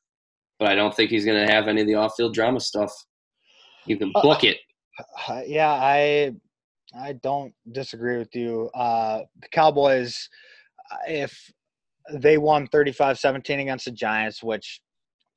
but 0.58 0.68
I 0.68 0.74
don't 0.74 0.94
think 0.94 1.10
he's 1.10 1.24
going 1.24 1.46
to 1.46 1.50
have 1.52 1.66
any 1.68 1.80
of 1.80 1.86
the 1.86 1.94
off-field 1.94 2.34
drama 2.34 2.60
stuff. 2.60 2.92
You 3.86 3.96
can 3.96 4.12
Uh, 4.14 4.20
book 4.22 4.44
it. 4.44 4.58
Uh, 5.28 5.42
yeah, 5.46 5.70
I 5.72 6.32
I 6.96 7.12
don't 7.14 7.52
disagree 7.72 8.18
with 8.18 8.34
you. 8.36 8.70
Uh, 8.74 9.22
the 9.40 9.48
Cowboys, 9.48 10.28
uh, 10.92 10.96
if 11.08 11.50
they 12.12 12.38
won 12.38 12.68
35-17 12.68 13.60
against 13.62 13.86
the 13.86 13.90
Giants, 13.90 14.40
which 14.42 14.80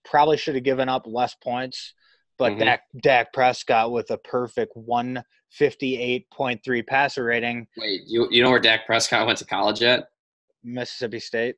probably 0.05 0.37
should 0.37 0.53
have 0.55 0.63
given 0.63 0.87
up 0.89 1.03
less 1.07 1.33
points, 1.35 1.93
but 2.37 2.51
Mhm. 2.53 2.59
Dak, 2.59 2.83
Dak 3.01 3.33
Prescott 3.33 3.91
with 3.91 4.11
a 4.11 4.17
perfect 4.19 4.73
158.3 4.75 6.83
passer 6.83 7.23
rating, 7.23 7.67
Wait, 7.77 8.01
you 8.05 8.27
you 8.31 8.43
know 8.43 8.51
where 8.51 8.59
Dak 8.59 8.85
Prescott 8.85 9.25
went 9.25 9.39
to 9.39 9.45
college 9.45 9.81
at? 9.81 10.09
Mississippi 10.63 11.19
State. 11.19 11.55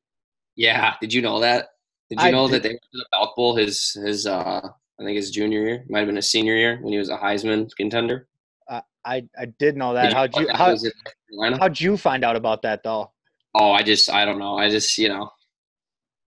Yeah, 0.55 0.95
did 1.01 1.13
you 1.13 1.21
know 1.21 1.39
that? 1.39 1.69
Did 2.09 2.21
you 2.21 2.27
I 2.27 2.31
know 2.31 2.47
did- 2.47 2.55
that 2.55 2.63
they 2.63 2.69
went 2.69 2.81
to 2.93 2.97
the 2.99 3.05
Belk 3.11 3.35
Bowl 3.35 3.55
his 3.55 3.91
his 3.93 4.25
uh 4.25 4.61
I 4.99 5.03
think 5.03 5.15
his 5.15 5.31
junior 5.31 5.65
year, 5.65 5.85
might 5.89 5.99
have 5.99 6.07
been 6.07 6.17
his 6.17 6.29
senior 6.29 6.55
year 6.55 6.79
when 6.81 6.91
he 6.91 6.99
was 6.99 7.09
a 7.09 7.17
Heisman 7.17 7.69
contender. 7.77 8.27
Uh, 8.67 8.81
I 9.05 9.23
I 9.37 9.45
did 9.57 9.77
know 9.77 9.93
Did 9.93 10.03
that. 10.03 10.13
How'd 10.13 10.35
know 10.35 10.41
you 10.41 10.49
how, 10.53 10.71
was 10.71 10.85
at 10.85 10.93
North 11.05 11.15
Carolina? 11.29 11.57
how'd 11.59 11.79
you 11.79 11.95
find 11.95 12.25
out 12.25 12.35
about 12.35 12.61
that 12.63 12.83
though? 12.83 13.11
Oh, 13.55 13.71
I 13.71 13.81
just 13.81 14.09
I 14.09 14.25
don't 14.25 14.39
know. 14.39 14.57
I 14.57 14.69
just 14.69 14.97
you 14.97 15.07
know, 15.09 15.29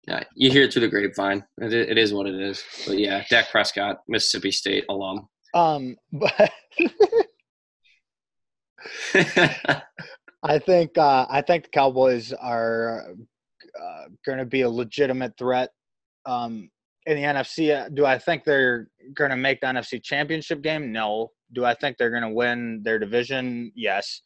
yeah, 0.08 0.24
you 0.36 0.50
hear 0.50 0.64
it 0.64 0.74
through 0.74 0.84
the 0.84 0.88
grapevine. 0.88 1.44
It, 1.58 1.74
it 1.74 1.98
is 1.98 2.14
what 2.14 2.28
it 2.28 2.36
is. 2.36 2.64
But 2.88 2.98
yeah, 2.98 3.24
Dak 3.30 3.52
Prescott, 3.52 4.02
Mississippi 4.08 4.52
State 4.52 4.86
alum. 4.90 5.28
Um, 5.54 5.98
but 6.14 6.52
I 10.44 10.60
think 10.60 10.98
uh, 10.98 11.28
I 11.30 11.42
think 11.42 11.66
the 11.66 11.70
Cowboys 11.72 12.32
are 12.32 13.16
uh, 13.80 14.04
going 14.26 14.38
to 14.38 14.46
be 14.46 14.62
a 14.62 14.70
legitimate 14.70 15.38
threat 15.38 15.72
um, 16.26 16.70
in 17.06 17.16
the 17.16 17.24
NFC. 17.24 17.76
Uh, 17.76 17.90
Do 17.90 18.06
I 18.06 18.18
think 18.18 18.44
they're 18.44 18.88
going 19.14 19.32
to 19.32 19.38
make 19.38 19.62
the 19.62 19.68
NFC 19.68 20.02
Championship 20.04 20.62
game? 20.62 20.92
No. 20.92 21.32
Do 21.54 21.66
I 21.66 21.74
think 21.74 21.98
they're 21.98 22.12
going 22.12 22.24
to 22.24 22.30
win 22.30 22.82
their 22.84 23.00
division? 23.00 23.72
Yes. 23.76 24.22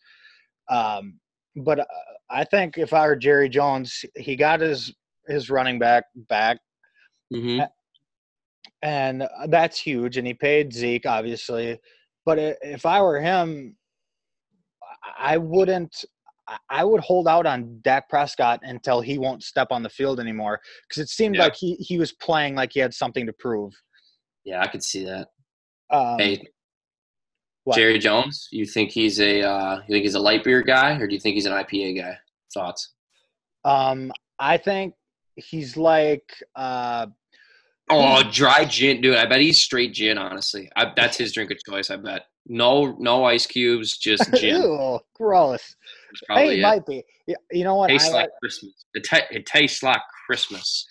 Um, 0.69 1.19
but 1.55 1.79
uh, 1.79 1.85
I 2.29 2.43
think 2.43 2.77
if 2.77 2.93
I 2.93 3.07
were 3.07 3.15
Jerry 3.15 3.49
Jones, 3.49 4.03
he 4.15 4.35
got 4.35 4.59
his 4.59 4.93
his 5.27 5.49
running 5.49 5.79
back 5.79 6.03
back, 6.29 6.59
hmm 7.33 7.61
and 8.81 9.27
that's 9.47 9.79
huge. 9.79 10.17
And 10.17 10.27
he 10.27 10.33
paid 10.33 10.73
Zeke, 10.73 11.07
obviously. 11.07 11.79
But 12.25 12.37
if 12.61 12.85
I 12.85 13.01
were 13.01 13.19
him, 13.19 13.75
I 15.17 15.37
wouldn't. 15.37 16.05
I- 16.69 16.83
would 16.83 17.01
hold 17.01 17.27
out 17.27 17.45
on 17.45 17.79
Dak 17.81 18.07
Prescott 18.09 18.59
until 18.63 19.01
he 19.01 19.17
won't 19.17 19.43
step 19.43 19.69
on 19.71 19.81
the 19.83 19.89
field 19.89 20.19
anymore 20.19 20.59
because 20.87 21.01
it 21.01 21.09
seemed 21.09 21.35
Yeah. 21.35 21.43
like 21.43 21.55
he, 21.55 21.75
he 21.75 21.97
was 21.97 22.11
playing 22.11 22.55
like 22.55 22.73
he 22.73 22.79
had 22.79 22.93
something 22.93 23.25
to 23.25 23.33
prove. 23.33 23.73
Yeah, 24.43 24.61
I 24.61 24.67
could 24.67 24.83
see 24.83 25.05
that. 25.05 25.29
Um, 25.89 26.17
hey, 26.19 26.43
what? 27.63 27.75
Jerry 27.77 27.97
Jones, 27.97 28.47
you 28.51 28.65
think 28.65 28.91
he's 28.91 29.19
a 29.19 29.41
uh, 29.41 29.77
you 29.87 29.95
think 29.95 30.03
he's 30.03 30.13
a 30.15 30.19
light 30.19 30.43
beer 30.43 30.61
guy, 30.61 30.97
or 30.99 31.07
do 31.07 31.13
you 31.15 31.19
think 31.19 31.33
he's 31.35 31.47
an 31.47 31.53
IPA 31.53 31.97
guy? 32.01 32.17
Thoughts? 32.53 32.93
Um, 33.63 34.11
I 34.37 34.57
think 34.57 34.93
he's 35.35 35.75
like 35.75 36.29
uh, 36.55 37.07
Oh, 37.89 38.23
dry 38.31 38.65
gin, 38.65 39.01
dude. 39.01 39.15
I 39.15 39.25
bet 39.25 39.41
he's 39.41 39.61
straight 39.61 39.93
gin. 39.93 40.17
Honestly, 40.19 40.69
I, 40.75 40.91
that's 40.95 41.17
his 41.17 41.31
drink 41.33 41.49
of 41.51 41.57
choice. 41.67 41.89
I 41.89 41.95
bet. 41.97 42.23
No, 42.47 42.95
no 42.99 43.23
ice 43.25 43.45
cubes, 43.47 43.97
just 43.97 44.31
gin. 44.35 44.61
ew, 44.61 44.99
gross. 45.15 45.75
Hey, 46.29 46.53
it 46.53 46.59
it. 46.59 46.61
might 46.61 46.85
be. 46.85 47.03
You 47.51 47.63
know 47.63 47.75
what? 47.75 47.87
Tastes 47.89 48.09
I, 48.09 48.13
like 48.13 48.29
Christmas. 48.39 48.85
It, 48.93 49.03
ta- 49.03 49.27
it 49.31 49.45
tastes 49.45 49.81
like 49.83 50.01
Christmas. 50.27 50.85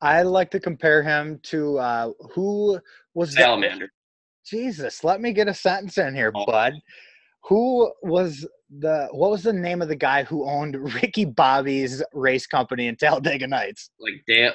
I 0.00 0.22
like 0.22 0.50
to 0.50 0.60
compare 0.60 1.02
him 1.02 1.40
to 1.44 1.78
uh, 1.78 2.10
who 2.34 2.78
was 3.14 3.34
the- 3.34 3.40
Salamander. 3.40 3.88
Jesus, 4.44 5.02
let 5.02 5.20
me 5.20 5.32
get 5.32 5.48
a 5.48 5.54
sentence 5.54 5.98
in 5.98 6.14
here, 6.14 6.30
Oh. 6.34 6.44
bud. 6.46 6.74
Who 7.48 7.92
was 8.02 8.46
the 8.78 9.08
what 9.12 9.30
was 9.30 9.44
the 9.44 9.52
name 9.52 9.80
of 9.80 9.86
the 9.88 9.96
guy 9.96 10.24
who 10.24 10.44
owned 10.48 10.76
Ricky 11.02 11.24
Bobby's 11.24 12.02
race 12.12 12.46
company 12.46 12.88
in 12.88 12.96
Talladega 12.96 13.46
Nights? 13.46 13.90
Like 14.00 14.14
Dale, 14.26 14.52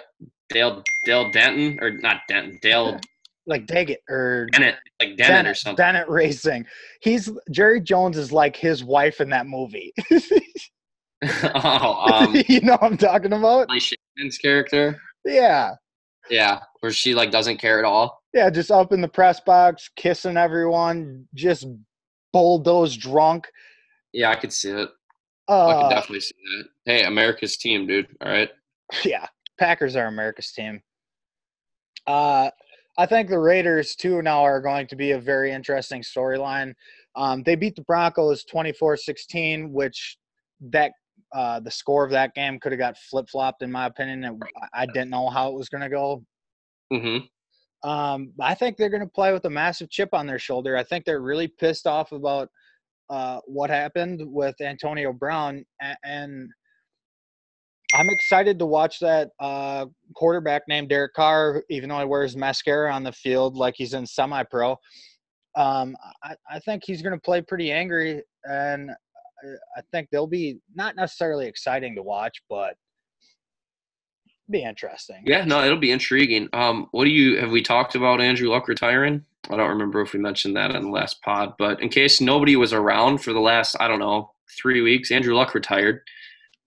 Dale, 0.49 0.83
Dale 1.05 1.29
Denton, 1.31 1.79
or 1.81 1.91
not 1.91 2.17
Denton, 2.27 2.59
Dale 2.61 2.99
Like 3.47 3.65
Daggett 3.65 4.03
or 4.07 4.47
Dennett, 4.51 4.75
like 5.01 5.17
Dennett, 5.17 5.51
or 5.51 5.55
something. 5.55 5.77
Bennett 5.77 6.07
Racing. 6.07 6.65
He's 7.01 7.29
Jerry 7.49 7.81
Jones 7.81 8.17
is 8.17 8.31
like 8.31 8.55
his 8.55 8.83
wife 8.83 9.19
in 9.19 9.29
that 9.29 9.47
movie. 9.47 9.93
oh, 11.55 12.07
um, 12.11 12.35
you 12.47 12.61
know 12.61 12.73
what 12.73 12.83
I'm 12.83 12.97
talking 12.97 13.33
about? 13.33 13.67
Molly 13.67 13.79
Shannon 13.79 14.31
character. 14.41 14.99
Yeah. 15.25 15.75
Yeah, 16.29 16.59
where 16.79 16.91
she 16.91 17.13
like 17.13 17.31
doesn't 17.31 17.57
care 17.57 17.79
at 17.79 17.85
all. 17.85 18.21
Yeah, 18.33 18.49
just 18.49 18.71
up 18.71 18.93
in 18.93 19.01
the 19.01 19.07
press 19.07 19.39
box, 19.39 19.89
kissing 19.95 20.37
everyone, 20.37 21.27
just 21.33 21.67
bulldoze 22.31 22.95
drunk. 22.95 23.47
Yeah, 24.13 24.29
I 24.29 24.35
could 24.35 24.53
see 24.53 24.69
it. 24.69 24.89
Uh, 25.49 25.67
I 25.67 25.81
could 25.81 25.89
definitely 25.89 26.21
see 26.21 26.35
that. 26.57 26.63
Hey, 26.85 27.03
America's 27.03 27.57
team, 27.57 27.87
dude. 27.87 28.07
All 28.21 28.31
right. 28.31 28.49
Yeah, 29.03 29.27
Packers 29.59 29.95
are 29.95 30.07
America's 30.07 30.51
team. 30.51 30.81
Uh, 32.07 32.49
I 32.97 33.05
think 33.05 33.29
the 33.29 33.39
Raiders 33.39 33.95
too 33.95 34.21
now 34.21 34.41
are 34.41 34.61
going 34.61 34.87
to 34.87 34.95
be 34.95 35.11
a 35.11 35.19
very 35.19 35.51
interesting 35.51 36.01
storyline. 36.01 36.73
Um, 37.15 37.43
they 37.43 37.55
beat 37.55 37.75
the 37.75 37.83
Broncos 37.83 38.45
24-16, 38.45 39.71
which 39.71 40.17
that 40.71 40.91
uh, 41.33 41.59
the 41.61 41.71
score 41.71 42.03
of 42.03 42.11
that 42.11 42.33
game 42.33 42.59
could 42.59 42.71
have 42.71 42.79
got 42.79 42.97
flip 42.97 43.29
flopped 43.29 43.63
in 43.63 43.71
my 43.71 43.85
opinion. 43.85 44.23
It, 44.23 44.33
I 44.73 44.85
didn't 44.85 45.09
know 45.09 45.29
how 45.29 45.49
it 45.49 45.55
was 45.55 45.69
going 45.69 45.81
to 45.81 45.89
go. 45.89 46.23
Mm-hmm. 46.91 47.89
Um, 47.89 48.33
I 48.39 48.53
think 48.53 48.77
they're 48.77 48.89
going 48.89 49.01
to 49.01 49.07
play 49.07 49.33
with 49.33 49.45
a 49.45 49.49
massive 49.49 49.89
chip 49.89 50.09
on 50.13 50.27
their 50.27 50.39
shoulder. 50.39 50.77
I 50.77 50.83
think 50.83 51.05
they're 51.05 51.21
really 51.21 51.47
pissed 51.47 51.87
off 51.87 52.11
about 52.11 52.49
uh, 53.09 53.39
what 53.45 53.69
happened 53.69 54.21
with 54.23 54.55
Antonio 54.61 55.11
Brown, 55.11 55.65
and, 55.81 55.97
and 56.03 56.49
I'm 57.93 58.09
excited 58.09 58.57
to 58.59 58.65
watch 58.65 58.99
that 58.99 59.31
uh, 59.39 59.85
quarterback 60.15 60.63
named 60.67 60.89
Derek 60.89 61.13
Carr, 61.13 61.63
even 61.69 61.89
though 61.89 61.99
he 61.99 62.05
wears 62.05 62.35
mascara 62.35 62.93
on 62.93 63.03
the 63.03 63.11
field 63.11 63.55
like 63.55 63.75
he's 63.77 63.93
in 63.93 64.05
semi-pro. 64.05 64.71
Um, 65.55 65.95
I, 66.23 66.35
I 66.49 66.59
think 66.59 66.83
he's 66.85 67.01
going 67.01 67.15
to 67.15 67.21
play 67.21 67.41
pretty 67.41 67.71
angry, 67.71 68.21
and 68.45 68.91
I 69.77 69.81
think 69.91 70.09
they'll 70.11 70.27
be 70.27 70.59
not 70.75 70.95
necessarily 70.95 71.47
exciting 71.47 71.95
to 71.95 72.03
watch, 72.03 72.41
but 72.49 72.75
be 74.49 74.63
interesting. 74.63 75.23
Yeah, 75.25 75.45
no, 75.45 75.63
it'll 75.63 75.77
be 75.77 75.91
intriguing. 75.91 76.49
Um, 76.53 76.87
what 76.91 77.05
do 77.05 77.11
you 77.11 77.39
have 77.39 77.51
we 77.51 77.61
talked 77.61 77.95
about 77.95 78.21
Andrew 78.21 78.49
Luck 78.49 78.67
retiring? 78.67 79.23
I 79.49 79.57
don't 79.57 79.69
remember 79.69 80.01
if 80.01 80.13
we 80.13 80.19
mentioned 80.19 80.55
that 80.55 80.75
on 80.75 80.83
the 80.83 80.89
last 80.89 81.21
pod, 81.23 81.53
but 81.57 81.81
in 81.81 81.89
case 81.89 82.21
nobody 82.21 82.55
was 82.55 82.73
around 82.73 83.19
for 83.19 83.33
the 83.33 83.39
last, 83.39 83.75
I 83.79 83.87
don't 83.87 83.99
know, 83.99 84.31
three 84.61 84.81
weeks, 84.81 85.11
Andrew 85.11 85.33
Luck 85.33 85.55
retired. 85.55 86.01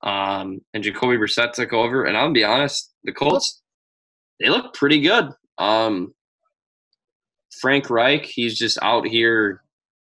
Um, 0.05 0.61
and 0.75 0.85
Jacoby 0.85 1.17
Brissett 1.17 1.53
took 1.53 1.73
over. 1.73 2.05
And 2.05 2.17
I'll 2.17 2.33
be 2.33 2.45
honest, 2.45 2.93
the 3.03 3.13
Colts, 3.13 3.63
they 4.39 4.49
look 4.49 4.75
pretty 4.75 5.01
good. 5.01 5.31
Um, 5.59 6.15
Frank 7.61 7.91
Reich, 7.91 8.25
he's 8.25 8.57
just 8.59 8.79
out 8.83 9.07
here 9.07 9.63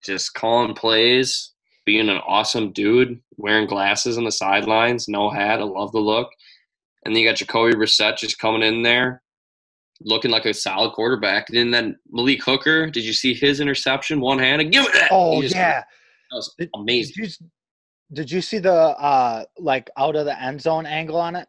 just 0.04 0.34
calling 0.34 0.74
plays, 0.74 1.52
being 1.86 2.10
an 2.10 2.22
awesome 2.28 2.72
dude, 2.72 3.20
wearing 3.38 3.68
glasses 3.68 4.18
on 4.18 4.24
the 4.24 4.32
sidelines, 4.32 5.08
no 5.08 5.30
hat. 5.30 5.60
I 5.60 5.64
love 5.64 5.92
the 5.92 6.00
look. 6.00 6.30
And 7.04 7.16
then 7.16 7.22
you 7.22 7.30
got 7.30 7.38
Jacoby 7.38 7.74
Brissett 7.74 8.18
just 8.18 8.40
coming 8.40 8.62
in 8.62 8.84
there, 8.84 9.22
looking 10.02 10.32
like 10.32 10.46
a 10.46 10.54
solid 10.54 10.94
quarterback. 10.94 11.50
And 11.50 11.74
then 11.74 11.98
Malik 12.12 12.44
Hooker, 12.44 12.90
did 12.90 13.04
you 13.04 13.14
see 13.14 13.34
his 13.34 13.60
interception 13.60 14.22
one 14.22 14.40
handed? 14.40 14.72
Give 14.72 14.86
it 14.86 14.94
that. 14.94 15.10
Oh 15.12 15.42
just, 15.42 15.56
yeah, 15.56 15.80
that 15.80 16.36
was 16.36 16.56
amazing. 16.76 17.16
Did 17.18 17.36
you, 17.40 17.48
did 18.14 18.32
you 18.32 18.42
see 18.42 18.58
the 18.60 18.74
uh 18.74 19.44
like 19.58 19.90
out 19.98 20.16
of 20.16 20.26
the 20.26 20.42
end 20.42 20.62
zone 20.62 20.86
angle 20.86 21.18
on 21.18 21.36
it? 21.36 21.48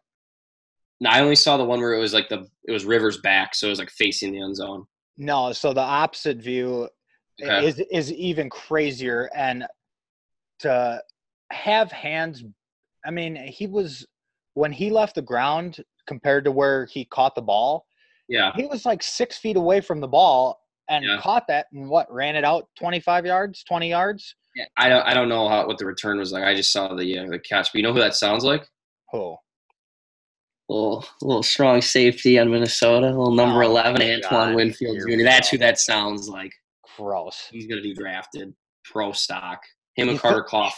No, 1.01 1.11
I 1.11 1.21
only 1.21 1.35
saw 1.35 1.57
the 1.57 1.65
one 1.65 1.81
where 1.81 1.95
it 1.95 2.01
was 2.01 2.15
like 2.15 2.29
the 2.29 2.47
it 2.67 2.73
was 2.73 2.85
Rivers 2.85 3.19
back, 3.19 3.55
so 3.55 3.67
it 3.67 3.71
was 3.71 3.79
like 3.79 3.91
facing 3.91 4.33
the 4.33 4.43
end 4.43 4.57
zone. 4.57 4.87
No, 5.17 5.53
so 5.53 5.73
the 5.73 5.81
opposite 5.81 6.39
view 6.39 6.89
okay. 7.43 7.67
is 7.67 7.83
is 7.91 8.13
even 8.13 8.49
crazier, 8.49 9.31
and 9.35 9.67
to 10.61 11.03
have 11.51 11.91
hands. 11.91 12.45
I 13.05 13.11
mean, 13.11 13.35
he 13.35 13.67
was 13.67 14.07
when 14.55 14.73
he 14.73 14.91
left 14.91 15.17
the 15.17 15.23
ground 15.23 15.83
compared 16.07 16.45
to 16.45 16.53
where 16.53 16.87
he 16.87 17.05
caught 17.05 17.35
the 17.35 17.43
ball. 17.43 17.87
Yeah, 18.29 18.53
he 18.55 18.67
was 18.67 18.87
like 18.87 19.03
six 19.03 19.37
feet 19.37 19.57
away 19.57 19.81
from 19.81 20.01
the 20.01 20.09
ball 20.09 20.61
and 20.89 21.05
yeah. 21.05 21.19
caught 21.21 21.47
that 21.49 21.67
and 21.73 21.89
what 21.89 22.13
ran 22.13 22.37
it 22.37 22.45
out 22.45 22.69
twenty 22.79 23.01
five 23.01 23.27
yards, 23.27 23.65
twenty 23.65 23.91
yards. 23.91 24.37
Yeah, 24.55 24.65
I 24.77 24.89
don't 24.89 25.03
I 25.03 25.15
don't 25.15 25.29
know 25.29 25.49
how 25.49 25.67
what 25.67 25.79
the 25.79 25.87
return 25.87 26.19
was 26.19 26.33
like. 26.33 26.45
I 26.45 26.55
just 26.55 26.73
saw 26.73 26.95
the 26.95 27.19
uh, 27.19 27.27
the 27.29 27.39
catch. 27.39 27.73
But 27.73 27.79
you 27.79 27.83
know 27.83 27.93
who 27.93 28.01
that 28.01 28.15
sounds 28.15 28.45
like? 28.45 28.69
Who? 29.13 29.37
Little 30.69 31.05
little 31.23 31.43
strong 31.43 31.81
safety 31.81 32.39
on 32.39 32.51
Minnesota. 32.51 33.07
Little 33.07 33.35
number 33.35 33.63
oh, 33.63 33.67
eleven, 33.67 34.03
Antoine 34.03 34.49
God. 34.49 34.55
Winfield 34.55 34.99
Jr. 34.99 35.25
That's 35.25 35.49
who 35.49 35.59
that 35.59 35.79
sounds 35.79 36.29
like. 36.29 36.53
Gross. 36.97 37.49
He's 37.51 37.67
gonna 37.67 37.83
be 37.83 37.95
drafted. 37.95 38.55
Pro 38.85 39.13
stock. 39.13 39.61
Him 39.95 40.09
and 40.09 40.19
Carter 40.19 40.47
Coughlin. 40.49 40.73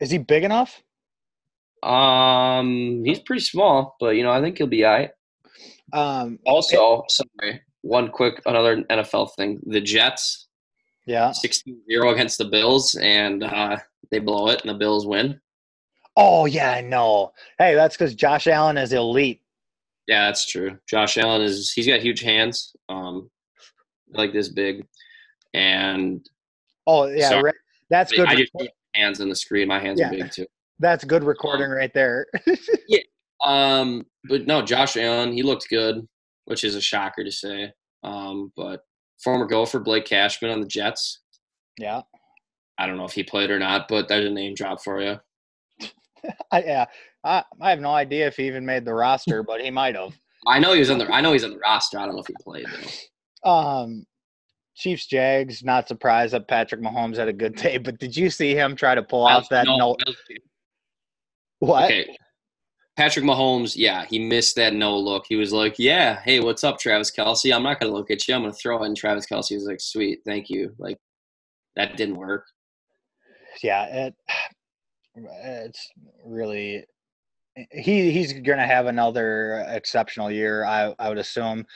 Is 0.00 0.10
he 0.10 0.18
big 0.18 0.44
enough? 0.44 0.82
Um, 1.82 3.02
he's 3.04 3.20
pretty 3.20 3.42
small, 3.42 3.96
but 4.00 4.16
you 4.16 4.22
know, 4.22 4.30
I 4.30 4.40
think 4.40 4.58
he'll 4.58 4.66
be 4.66 4.84
alright. 4.84 5.10
Um, 5.92 6.38
also, 6.44 7.02
it, 7.02 7.10
sorry, 7.10 7.60
one 7.82 8.08
quick 8.08 8.40
another 8.46 8.82
NFL 8.84 9.30
thing. 9.36 9.60
The 9.66 9.80
Jets, 9.80 10.47
yeah, 11.08 11.30
16-0 11.30 12.12
against 12.12 12.38
the 12.38 12.44
Bills, 12.44 12.94
and 13.00 13.42
uh, 13.42 13.78
they 14.10 14.18
blow 14.18 14.48
it, 14.48 14.60
and 14.60 14.70
the 14.70 14.74
Bills 14.74 15.06
win. 15.06 15.40
Oh 16.16 16.46
yeah, 16.46 16.72
I 16.72 16.80
know. 16.80 17.32
Hey, 17.58 17.74
that's 17.74 17.96
because 17.96 18.14
Josh 18.14 18.46
Allen 18.46 18.76
is 18.76 18.92
elite. 18.92 19.40
Yeah, 20.06 20.26
that's 20.26 20.46
true. 20.46 20.76
Josh 20.88 21.16
Allen 21.16 21.42
is 21.42 21.72
he's 21.72 21.86
got 21.86 22.00
huge 22.00 22.20
hands, 22.20 22.74
um, 22.88 23.30
like 24.12 24.32
this 24.32 24.48
big, 24.48 24.86
and 25.54 26.28
oh 26.86 27.06
yeah, 27.06 27.28
sorry, 27.30 27.52
that's 27.88 28.12
good. 28.12 28.28
I 28.28 28.34
just 28.34 28.52
hands 28.94 29.20
on 29.20 29.28
the 29.28 29.36
screen. 29.36 29.68
My 29.68 29.78
hands 29.78 30.00
yeah. 30.00 30.08
are 30.08 30.10
big 30.10 30.30
too. 30.30 30.46
That's 30.78 31.04
good 31.04 31.24
recording 31.24 31.66
um, 31.66 31.72
right 31.72 31.92
there. 31.94 32.26
yeah. 32.88 33.00
Um, 33.42 34.04
but 34.28 34.46
no, 34.46 34.62
Josh 34.62 34.96
Allen, 34.96 35.32
he 35.32 35.42
looked 35.42 35.68
good, 35.70 36.06
which 36.44 36.64
is 36.64 36.74
a 36.74 36.80
shocker 36.80 37.24
to 37.24 37.32
say. 37.32 37.72
Um, 38.02 38.52
but 38.56 38.82
former 39.22 39.46
Gopher 39.46 39.80
Blake 39.80 40.04
Cashman 40.04 40.50
on 40.50 40.60
the 40.60 40.66
Jets. 40.66 41.20
Yeah. 41.78 42.02
I 42.78 42.86
don't 42.86 42.96
know 42.96 43.04
if 43.04 43.12
he 43.12 43.24
played 43.24 43.50
or 43.50 43.58
not, 43.58 43.88
but 43.88 44.08
there's 44.08 44.26
a 44.26 44.30
name 44.30 44.54
drop 44.54 44.82
for 44.82 45.02
you. 45.02 45.18
I, 46.52 46.62
yeah, 46.62 46.84
I, 47.24 47.44
I 47.60 47.70
have 47.70 47.80
no 47.80 47.90
idea 47.90 48.26
if 48.26 48.36
he 48.36 48.46
even 48.46 48.64
made 48.64 48.84
the 48.84 48.94
roster, 48.94 49.42
but 49.46 49.60
he 49.60 49.70
might 49.70 49.96
have. 49.96 50.14
I 50.46 50.58
know 50.58 50.72
he 50.72 50.78
was 50.78 50.90
on 50.90 50.98
the. 50.98 51.12
I 51.12 51.20
know 51.20 51.32
he's 51.32 51.44
on 51.44 51.50
the 51.50 51.58
roster. 51.58 51.98
I 51.98 52.06
don't 52.06 52.14
know 52.14 52.20
if 52.20 52.28
he 52.28 52.34
played 52.40 52.66
though. 53.44 53.50
Um, 53.50 54.06
Chiefs 54.76 55.06
Jags. 55.06 55.64
Not 55.64 55.88
surprised 55.88 56.32
that 56.32 56.46
Patrick 56.46 56.80
Mahomes 56.80 57.16
had 57.16 57.28
a 57.28 57.32
good 57.32 57.56
day, 57.56 57.78
but 57.78 57.98
did 57.98 58.16
you 58.16 58.30
see 58.30 58.54
him 58.54 58.76
try 58.76 58.94
to 58.94 59.02
pull 59.02 59.26
off 59.26 59.48
that 59.48 59.66
no? 59.66 59.76
no 59.76 59.96
what? 61.58 61.86
Okay. 61.86 62.16
Patrick 62.98 63.24
Mahomes, 63.24 63.76
yeah, 63.76 64.04
he 64.06 64.18
missed 64.18 64.56
that 64.56 64.74
no 64.74 64.98
look. 64.98 65.24
He 65.28 65.36
was 65.36 65.52
like, 65.52 65.78
"Yeah, 65.78 66.20
hey, 66.22 66.40
what's 66.40 66.64
up, 66.64 66.80
Travis 66.80 67.12
Kelce? 67.12 67.54
I'm 67.54 67.62
not 67.62 67.78
gonna 67.78 67.92
look 67.92 68.10
at 68.10 68.26
you. 68.26 68.34
I'm 68.34 68.40
gonna 68.40 68.52
throw 68.52 68.82
it." 68.82 68.86
And 68.86 68.96
Travis 68.96 69.24
Kelce 69.24 69.54
was 69.54 69.66
like, 69.66 69.80
"Sweet, 69.80 70.18
thank 70.26 70.50
you." 70.50 70.74
Like, 70.78 70.98
that 71.76 71.96
didn't 71.96 72.16
work. 72.16 72.46
Yeah, 73.62 73.84
it 73.84 74.14
it's 75.14 75.88
really 76.24 76.86
he 77.70 78.10
he's 78.10 78.32
gonna 78.32 78.66
have 78.66 78.86
another 78.86 79.64
exceptional 79.68 80.28
year. 80.28 80.64
I 80.64 80.92
I 80.98 81.08
would 81.08 81.18
assume. 81.18 81.66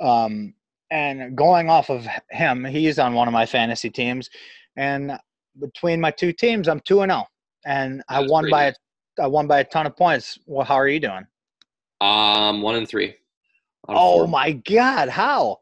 Um, 0.00 0.52
and 0.90 1.36
going 1.36 1.70
off 1.70 1.90
of 1.90 2.08
him, 2.30 2.64
he's 2.64 2.98
on 2.98 3.14
one 3.14 3.28
of 3.28 3.32
my 3.32 3.46
fantasy 3.46 3.88
teams, 3.88 4.30
and 4.76 5.12
between 5.60 6.00
my 6.00 6.10
two 6.10 6.32
teams, 6.32 6.66
I'm 6.66 6.80
two 6.80 7.02
and 7.02 7.12
zero, 7.12 7.22
oh, 7.22 7.28
and 7.66 8.02
I 8.08 8.26
won 8.26 8.50
by 8.50 8.64
a 8.64 8.72
I 9.20 9.26
won 9.26 9.46
by 9.46 9.60
a 9.60 9.64
ton 9.64 9.86
of 9.86 9.96
points. 9.96 10.38
Well, 10.46 10.64
how 10.64 10.74
are 10.74 10.88
you 10.88 11.00
doing? 11.00 11.26
Um, 12.00 12.62
one 12.62 12.76
and 12.76 12.88
three. 12.88 13.14
Oh 13.88 14.18
four. 14.18 14.28
my 14.28 14.52
God! 14.52 15.08
How? 15.08 15.58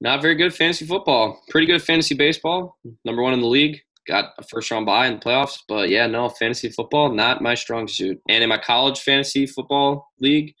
Not 0.00 0.20
very 0.20 0.34
good 0.34 0.54
fantasy 0.54 0.84
football. 0.84 1.40
Pretty 1.48 1.66
good 1.66 1.82
fantasy 1.82 2.14
baseball. 2.14 2.76
Number 3.04 3.22
one 3.22 3.34
in 3.34 3.40
the 3.40 3.46
league. 3.46 3.80
Got 4.08 4.30
a 4.36 4.42
first 4.42 4.68
round 4.70 4.84
bye 4.84 5.06
in 5.06 5.14
the 5.14 5.20
playoffs. 5.20 5.58
But 5.68 5.90
yeah, 5.90 6.08
no 6.08 6.28
fantasy 6.28 6.70
football, 6.70 7.14
not 7.14 7.40
my 7.40 7.54
strong 7.54 7.86
suit. 7.86 8.20
And 8.28 8.42
in 8.42 8.48
my 8.48 8.58
college 8.58 8.98
fantasy 8.98 9.46
football 9.46 10.08
league, 10.20 10.54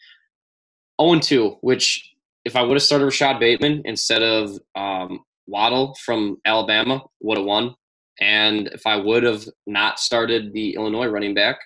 0 1.00 1.18
2, 1.18 1.56
which 1.60 2.08
if 2.44 2.54
I 2.54 2.62
would 2.62 2.74
have 2.74 2.82
started 2.82 3.06
Rashod 3.06 3.40
Bateman 3.40 3.82
instead 3.84 4.22
of 4.22 4.58
um, 4.76 5.24
Waddle 5.46 5.96
from 6.04 6.36
Alabama, 6.44 7.02
would 7.20 7.38
have 7.38 7.46
won. 7.46 7.74
And 8.20 8.68
if 8.68 8.86
I 8.86 8.96
would 8.96 9.22
have 9.22 9.44
not 9.66 9.98
started 9.98 10.52
the 10.52 10.74
Illinois 10.74 11.06
running 11.06 11.34
back 11.34 11.58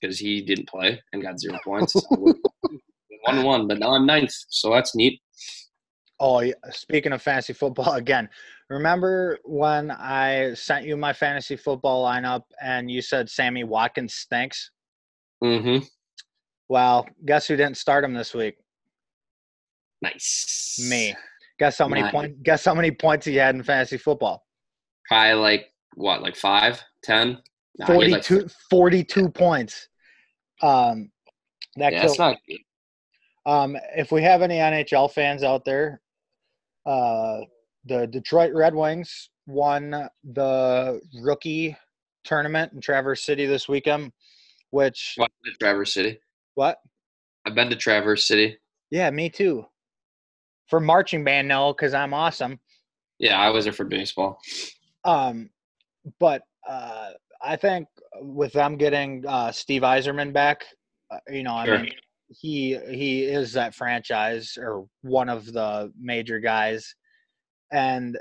because 0.00 0.18
he 0.18 0.40
didn't 0.42 0.68
play 0.68 1.00
and 1.12 1.22
got 1.22 1.38
zero 1.38 1.58
points, 1.64 1.94
one 2.10 3.42
one. 3.42 3.68
But 3.68 3.78
now 3.78 3.92
I'm 3.92 4.06
ninth, 4.06 4.32
so 4.48 4.70
that's 4.70 4.94
neat. 4.94 5.20
Oh, 6.18 6.42
speaking 6.70 7.12
of 7.12 7.22
fantasy 7.22 7.52
football 7.52 7.92
again, 7.94 8.28
remember 8.68 9.38
when 9.44 9.90
I 9.90 10.54
sent 10.54 10.86
you 10.86 10.96
my 10.96 11.12
fantasy 11.12 11.56
football 11.56 12.04
lineup 12.04 12.42
and 12.62 12.90
you 12.90 13.02
said 13.02 13.28
Sammy 13.28 13.64
Watkins 13.64 14.14
stinks? 14.14 14.70
Mm-hmm. 15.42 15.84
Well, 16.68 17.08
guess 17.26 17.46
who 17.46 17.56
didn't 17.56 17.78
start 17.78 18.04
him 18.04 18.14
this 18.14 18.34
week? 18.34 18.56
Nice. 20.02 20.78
Me. 20.88 21.14
Guess 21.58 21.78
how 21.78 21.88
many 21.88 22.08
points? 22.10 22.38
Guess 22.42 22.64
how 22.64 22.74
many 22.74 22.90
points 22.90 23.26
he 23.26 23.36
had 23.36 23.54
in 23.54 23.62
fantasy 23.62 23.98
football? 23.98 24.46
Probably 25.08 25.34
like 25.34 25.66
what, 25.94 26.22
like 26.22 26.36
five, 26.36 26.82
ten? 27.02 27.38
Nah, 27.78 27.86
42, 27.86 28.40
like 28.40 28.50
42 28.70 29.28
points. 29.30 29.88
Um, 30.62 31.10
that 31.76 31.92
yeah, 31.92 32.02
that's 32.02 32.18
not 32.18 32.36
good. 32.48 32.58
Um, 33.46 33.76
if 33.96 34.12
we 34.12 34.22
have 34.22 34.42
any 34.42 34.56
NHL 34.56 35.10
fans 35.10 35.42
out 35.42 35.64
there, 35.64 36.00
uh, 36.86 37.38
the 37.86 38.06
Detroit 38.06 38.52
Red 38.52 38.74
Wings 38.74 39.30
won 39.46 40.08
the 40.32 41.00
rookie 41.22 41.76
tournament 42.24 42.72
in 42.72 42.80
Traverse 42.80 43.22
City 43.22 43.46
this 43.46 43.68
weekend. 43.68 44.12
Which 44.70 45.14
What 45.16 45.30
Traverse 45.58 45.94
City? 45.94 46.20
what? 46.54 46.78
I've 47.46 47.54
been 47.54 47.70
to 47.70 47.76
Traverse 47.76 48.26
City. 48.28 48.58
Yeah, 48.90 49.10
me 49.10 49.30
too. 49.30 49.64
For 50.68 50.78
marching 50.78 51.24
band, 51.24 51.48
no, 51.48 51.72
because 51.72 51.94
I'm 51.94 52.14
awesome. 52.14 52.60
Yeah, 53.18 53.40
I 53.40 53.50
was 53.50 53.64
there 53.64 53.72
for 53.72 53.84
baseball. 53.84 54.38
Um, 55.04 55.50
but 56.18 56.42
uh, 56.68 57.10
I 57.42 57.56
think 57.56 57.88
with 58.20 58.52
them 58.52 58.76
getting 58.76 59.24
uh, 59.26 59.52
Steve 59.52 59.82
Yzerman 59.82 60.32
back, 60.32 60.64
uh, 61.10 61.18
you 61.28 61.42
know, 61.42 61.62
Sure. 61.64 61.78
I 61.78 61.82
mean, 61.82 61.92
he 62.28 62.78
he 62.90 63.24
is 63.24 63.52
that 63.54 63.74
franchise 63.74 64.56
or 64.56 64.86
one 65.02 65.28
of 65.28 65.52
the 65.52 65.92
major 66.00 66.38
guys, 66.38 66.94
and 67.72 68.16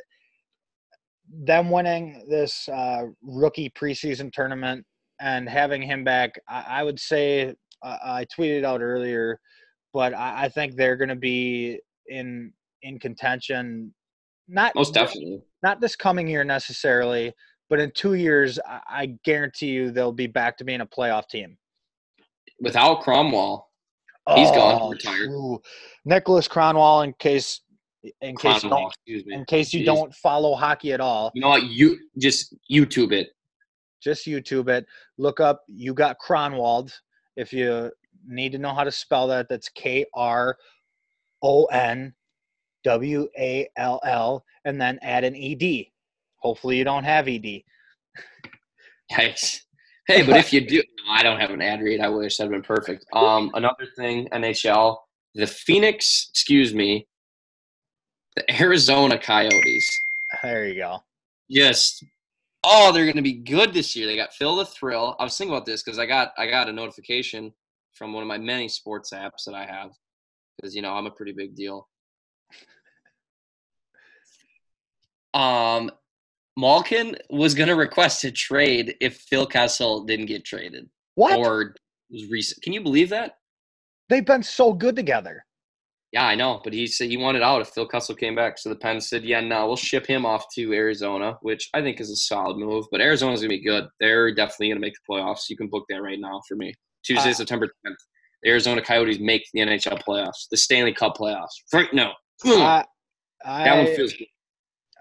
them 1.32 1.70
winning 1.70 2.26
this 2.28 2.68
uh, 2.70 3.04
rookie 3.22 3.70
preseason 3.70 4.32
tournament 4.32 4.84
and 5.22 5.48
having 5.48 5.82
him 5.82 6.04
back, 6.04 6.32
I, 6.48 6.66
I 6.68 6.84
would 6.84 7.00
say 7.00 7.54
uh, 7.84 7.98
I 8.04 8.26
tweeted 8.36 8.64
out 8.64 8.82
earlier, 8.82 9.40
but 9.94 10.14
I, 10.14 10.46
I 10.46 10.50
think 10.50 10.76
they're 10.76 10.98
going 10.98 11.10
to 11.10 11.16
be 11.16 11.80
in 12.08 12.52
in 12.82 13.00
contention. 13.00 13.94
Not 14.48 14.74
Most 14.74 14.96
definitely. 14.96 15.44
not 15.62 15.82
this 15.82 15.96
coming 15.96 16.28
year 16.28 16.44
necessarily, 16.44 17.34
but 17.70 17.80
in 17.80 17.92
two 17.92 18.16
years, 18.16 18.60
I, 18.68 18.80
I 18.90 19.06
guarantee 19.24 19.68
you 19.68 19.92
they'll 19.92 20.12
be 20.12 20.28
back 20.28 20.58
to 20.58 20.64
being 20.64 20.82
a 20.82 20.86
playoff 20.86 21.28
team. 21.30 21.58
Without 22.62 23.04
Kronwall, 23.04 23.64
He's 24.36 24.52
gone, 24.52 24.78
oh, 24.82 24.92
retired. 24.92 25.26
true. 25.28 25.60
Niklas 26.08 26.48
Kronwall, 26.48 27.04
in 27.04 27.14
case 27.20 27.62
in 28.22 28.38
case 28.38 28.64
you 28.64 28.70
don't, 28.70 28.86
excuse 28.88 29.26
me. 29.26 29.34
in 29.34 29.44
case 29.46 29.74
you 29.74 29.82
Jeez. 29.82 29.86
don't 29.86 30.14
follow 30.16 30.56
hockey 30.56 30.94
at 30.94 31.02
all, 31.02 31.32
You 31.34 31.42
know 31.42 31.50
what? 31.50 31.64
You 31.64 31.98
just 32.18 32.56
YouTube 32.72 33.12
it. 33.12 33.30
just 34.02 34.26
YouTube 34.28 34.70
it. 34.70 34.86
Look 35.18 35.40
up 35.40 35.64
you 35.68 35.94
got 35.94 36.18
Kronwalled. 36.20 36.94
If 37.38 37.52
you 37.54 37.92
need 38.28 38.52
to 38.52 38.58
know 38.58 38.74
how 38.74 38.84
to 38.84 38.92
spell 38.92 39.28
that, 39.30 39.48
that's 39.50 39.68
K 39.70 40.06
R 40.14 40.56
O 41.42 41.66
N 41.66 42.14
W 42.84 43.28
A 43.38 43.68
L 43.78 44.00
L, 44.06 44.46
and 44.66 44.80
then 44.80 45.00
add 45.02 45.24
an 45.24 45.36
E 45.36 45.56
D. 45.56 45.92
Hopefully, 46.40 46.78
you 46.78 46.84
don't 46.84 47.04
have 47.04 47.28
ED. 47.28 47.62
Yikes. 49.12 49.62
Hey, 50.08 50.24
but 50.26 50.38
if 50.38 50.52
you 50.52 50.66
do, 50.66 50.78
no, 50.78 51.14
I 51.14 51.22
don't 51.22 51.40
have 51.40 51.52
an 51.52 51.62
ad 51.62 51.82
read. 51.82 52.00
I 52.00 52.10
wish 52.10 52.38
that'd 52.38 52.52
been 52.52 52.64
perfect. 52.64 53.06
Um, 53.14 53.52
another 53.54 53.86
thing, 53.96 54.28
NHL, 54.34 54.98
the 55.36 55.46
Phoenix, 55.46 56.30
excuse 56.32 56.74
me, 56.74 57.08
the 58.36 58.62
Arizona 58.62 59.20
Coyotes. 59.20 59.88
There 60.42 60.68
you 60.68 60.76
go. 60.76 61.00
Yes. 61.48 62.02
oh, 62.64 62.92
they're 62.92 63.06
going 63.06 63.16
to 63.16 63.22
be 63.22 63.34
good 63.34 63.74
this 63.74 63.96
year. 63.96 64.08
They 64.08 64.16
got 64.16 64.34
Phil 64.34 64.56
the 64.56 64.66
Thrill. 64.66 65.16
I 65.20 65.24
was 65.24 65.38
thinking 65.38 65.54
about 65.54 65.66
this 65.66 65.84
because 65.84 66.00
I 66.00 66.06
got 66.06 66.32
I 66.38 66.48
got 66.48 66.70
a 66.70 66.74
notification 66.74 67.54
from 67.94 68.14
one 68.14 68.24
of 68.24 68.28
my 68.28 68.38
many 68.38 68.68
sports 68.68 69.12
apps 69.14 69.46
that 69.46 69.56
I 69.56 69.66
have 69.66 69.92
because 70.56 70.76
you 70.76 70.82
know 70.82 70.94
I'm 70.94 71.06
a 71.06 71.12
pretty 71.12 71.34
big 71.34 71.56
deal. 71.56 71.88
Um, 75.34 75.92
Malkin 76.60 77.16
was 77.30 77.54
going 77.54 77.70
to 77.70 77.76
request 77.76 78.24
a 78.24 78.32
trade 78.32 78.96
if 79.02 79.18
Phil 79.30 79.46
Kessel 79.46 80.04
didn't 80.04 80.26
get 80.28 80.44
traded 80.46 80.90
What? 81.16 81.38
or 81.38 81.76
was 82.10 82.30
recent. 82.30 82.62
Can 82.64 82.74
you 82.74 82.82
believe 82.82 83.10
that? 83.10 83.34
They've 84.10 84.26
been 84.26 84.44
so 84.44 84.74
good 84.74 84.96
together. 84.96 85.46
Yeah, 86.12 86.26
I 86.26 86.34
know, 86.34 86.60
but 86.64 86.74
he 86.74 86.88
said 86.88 87.10
he 87.10 87.18
wanted 87.18 87.44
out 87.44 87.62
if 87.62 87.68
Phil 87.68 87.88
Kessel 87.88 88.16
came 88.16 88.34
back. 88.36 88.58
So 88.58 88.70
the 88.70 88.76
Pens 88.76 89.08
said, 89.08 89.24
"Yeah, 89.24 89.42
no, 89.42 89.68
we'll 89.68 89.76
ship 89.76 90.08
him 90.08 90.26
off 90.26 90.46
to 90.56 90.74
Arizona," 90.74 91.38
which 91.44 91.70
I 91.76 91.84
think 91.84 92.02
is 92.02 92.10
a 92.10 92.16
solid 92.16 92.58
move. 92.58 92.86
But 92.92 93.00
Arizona's 93.00 93.42
gonna 93.42 93.50
be 93.50 93.62
good. 93.64 93.86
They're 94.00 94.34
definitely 94.34 94.70
gonna 94.70 94.80
make 94.80 94.96
the 94.96 95.14
playoffs. 95.14 95.48
You 95.50 95.56
can 95.56 95.68
book 95.68 95.86
that 95.90 96.02
right 96.02 96.20
now 96.20 96.42
for 96.48 96.56
me. 96.56 96.74
Tuesday, 97.06 97.30
Uh, 97.30 97.34
September 97.34 97.68
10th. 97.86 97.98
The 98.42 98.50
Arizona 98.50 98.82
Coyotes 98.82 99.20
make 99.20 99.44
the 99.54 99.60
NHL 99.60 100.00
playoffs, 100.00 100.48
the 100.50 100.58
Stanley 100.58 100.94
Cup 100.94 101.16
playoffs. 101.16 101.54
Right 101.72 101.94
now, 101.94 102.16
I, 102.44 102.84
that 103.46 103.78
one 103.78 103.96
feels 103.96 104.14
good. 104.14 104.28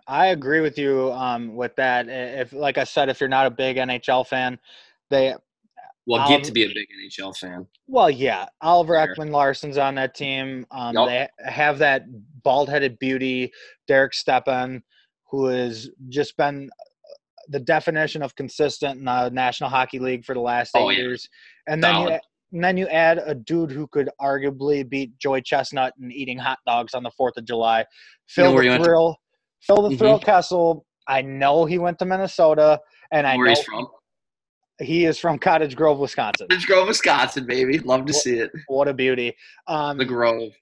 I 0.09 0.29
agree 0.29 0.61
with 0.61 0.79
you 0.79 1.13
um, 1.13 1.55
with 1.55 1.77
that. 1.77 2.09
If, 2.09 2.53
like 2.53 2.79
I 2.79 2.85
said, 2.85 3.09
if 3.09 3.21
you're 3.21 3.29
not 3.29 3.47
a 3.47 3.51
big 3.51 3.77
NHL 3.77 4.27
fan, 4.27 4.59
they 5.11 5.35
Well, 6.07 6.27
get 6.29 6.45
to 6.45 6.53
be 6.53 6.65
a 6.65 6.69
big 6.69 6.89
NHL 7.05 7.37
fan. 7.37 7.67
well, 7.87 8.09
yeah, 8.11 8.47
Oliver 8.63 8.95
Fair. 8.95 9.15
Ekman-Larsson's 9.15 9.77
on 9.79 9.95
that 9.97 10.15
team. 10.15 10.67
Um. 10.71 10.95
They 10.95 11.29
have 11.45 11.79
that 11.79 12.05
bald-headed 12.43 12.99
beauty, 12.99 13.53
Derek 13.87 14.15
Stepan, 14.15 14.83
who 15.31 15.47
has 15.47 15.91
just 16.09 16.37
been 16.39 16.71
the 17.51 17.61
definition 17.61 18.23
of 18.23 18.35
consistent 18.35 18.99
in 18.99 19.05
the 19.05 19.29
National 19.31 19.69
Hockey 19.71 19.99
League 19.99 20.25
for 20.25 20.35
the 20.35 20.41
last 20.41 20.75
eight 20.75 20.81
Oh, 20.81 20.89
yeah. 20.91 20.99
years. 20.99 21.29
And 21.67 21.83
then 21.85 22.01
you, 22.03 22.09
and 22.53 22.65
then 22.65 22.77
you 22.79 22.87
add 22.89 23.19
a 23.19 23.35
dude 23.35 23.71
who 23.71 23.87
could 23.89 24.09
arguably 24.21 24.89
beat 24.89 25.19
Joey 25.19 25.43
Chestnut 25.43 25.93
in 26.01 26.11
eating 26.13 26.39
hot 26.39 26.59
dogs 26.67 26.95
on 26.95 27.03
the 27.03 27.11
Fourth 27.11 27.37
of 27.37 27.45
July. 27.45 27.85
Phil 28.27 28.47
know 28.47 28.53
where 28.55 28.63
the 28.63 28.69
he 28.69 28.71
went 28.71 28.83
to- 28.85 28.89
Thrill, 28.89 29.17
Phil 29.61 29.83
the 29.83 29.91
Mhm. 29.91 29.99
Thrill 29.99 30.19
Kessel. 30.19 30.85
I 31.07 31.23
know 31.23 31.65
he 31.65 31.79
went 31.79 31.99
to 32.01 32.05
Minnesota, 32.05 32.81
and 33.11 33.27
I 33.27 33.37
Where 33.37 33.47
know 33.47 33.51
he's 33.55 33.65
from? 33.65 33.87
he 34.81 35.05
is 35.07 35.19
from 35.19 35.39
Cottage 35.39 35.75
Grove, 35.75 35.99
Wisconsin. 35.99 36.49
Cottage 36.49 36.67
Grove, 36.67 36.89
Wisconsin, 36.89 37.47
baby. 37.47 37.79
Love 37.79 38.05
to 38.07 38.13
What- 38.13 38.23
see 38.23 38.39
it. 38.39 38.51
What 38.69 38.89
a 38.89 38.95
beauty! 38.95 39.37
Um, 39.67 39.97
The 39.99 40.05
Grove. 40.05 40.53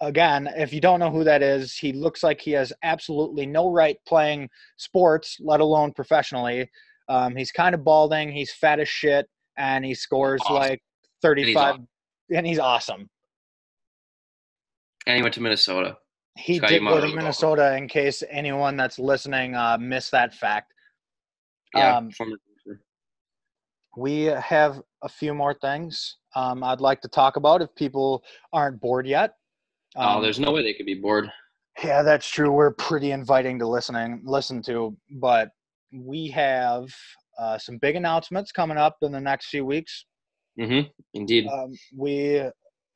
again, 0.00 0.46
if 0.56 0.72
you 0.72 0.80
don't 0.80 1.00
know 1.00 1.10
who 1.10 1.24
that 1.24 1.42
is, 1.42 1.76
he 1.76 1.92
looks 1.92 2.22
like 2.22 2.40
he 2.40 2.52
has 2.52 2.72
absolutely 2.82 3.46
no 3.46 3.70
right 3.70 3.98
playing 4.06 4.48
sports, 4.76 5.38
let 5.40 5.60
alone 5.60 5.92
professionally. 5.92 6.70
Um, 7.08 7.34
he's 7.34 7.50
kind 7.50 7.74
of 7.74 7.82
balding. 7.84 8.30
He's 8.30 8.52
fat 8.52 8.78
as 8.80 8.88
shit, 8.88 9.26
and 9.56 9.84
he 9.84 9.94
scores 9.94 10.40
Awesome. 10.42 10.54
like 10.56 10.82
35, 11.22 11.56
awesome. 11.74 11.88
and 12.30 12.46
he's 12.46 12.58
awesome. 12.58 13.08
And 15.06 15.16
he 15.16 15.22
went 15.22 15.34
to 15.34 15.40
Minnesota. 15.40 15.96
He 16.38 16.60
did 16.60 16.80
go 16.80 16.94
wanna. 16.94 17.14
Minnesota. 17.14 17.76
In 17.76 17.88
case 17.88 18.22
anyone 18.30 18.76
that's 18.76 18.98
listening 18.98 19.54
uh, 19.54 19.76
missed 19.78 20.12
that 20.12 20.34
fact, 20.34 20.72
Yeah, 21.74 21.96
Um, 21.96 22.10
we 23.96 24.22
have 24.24 24.80
a 25.02 25.08
few 25.08 25.34
more 25.34 25.54
things 25.54 26.18
um, 26.34 26.62
I'd 26.62 26.80
like 26.80 27.00
to 27.00 27.08
talk 27.08 27.36
about 27.36 27.62
if 27.62 27.74
people 27.74 28.22
aren't 28.52 28.80
bored 28.80 29.06
yet. 29.06 29.32
oh, 29.96 30.16
Um, 30.16 30.22
there's 30.22 30.38
no 30.38 30.52
way 30.52 30.62
they 30.62 30.74
could 30.74 30.86
be 30.86 30.94
bored. 30.94 31.30
Yeah, 31.82 32.02
that's 32.02 32.28
true. 32.28 32.50
We're 32.52 32.72
pretty 32.72 33.12
inviting 33.12 33.58
to 33.60 33.66
listening, 33.66 34.20
listen 34.24 34.62
to, 34.62 34.96
but 35.10 35.50
we 35.92 36.28
have 36.28 36.88
uh, 37.38 37.58
some 37.58 37.78
big 37.78 37.96
announcements 37.96 38.52
coming 38.52 38.76
up 38.76 38.96
in 39.02 39.12
the 39.12 39.20
next 39.20 39.46
few 39.46 39.64
weeks. 39.64 40.04
Mm-hmm. 40.58 40.88
Indeed. 41.14 41.46
Um, 41.46 41.72
we 41.96 42.42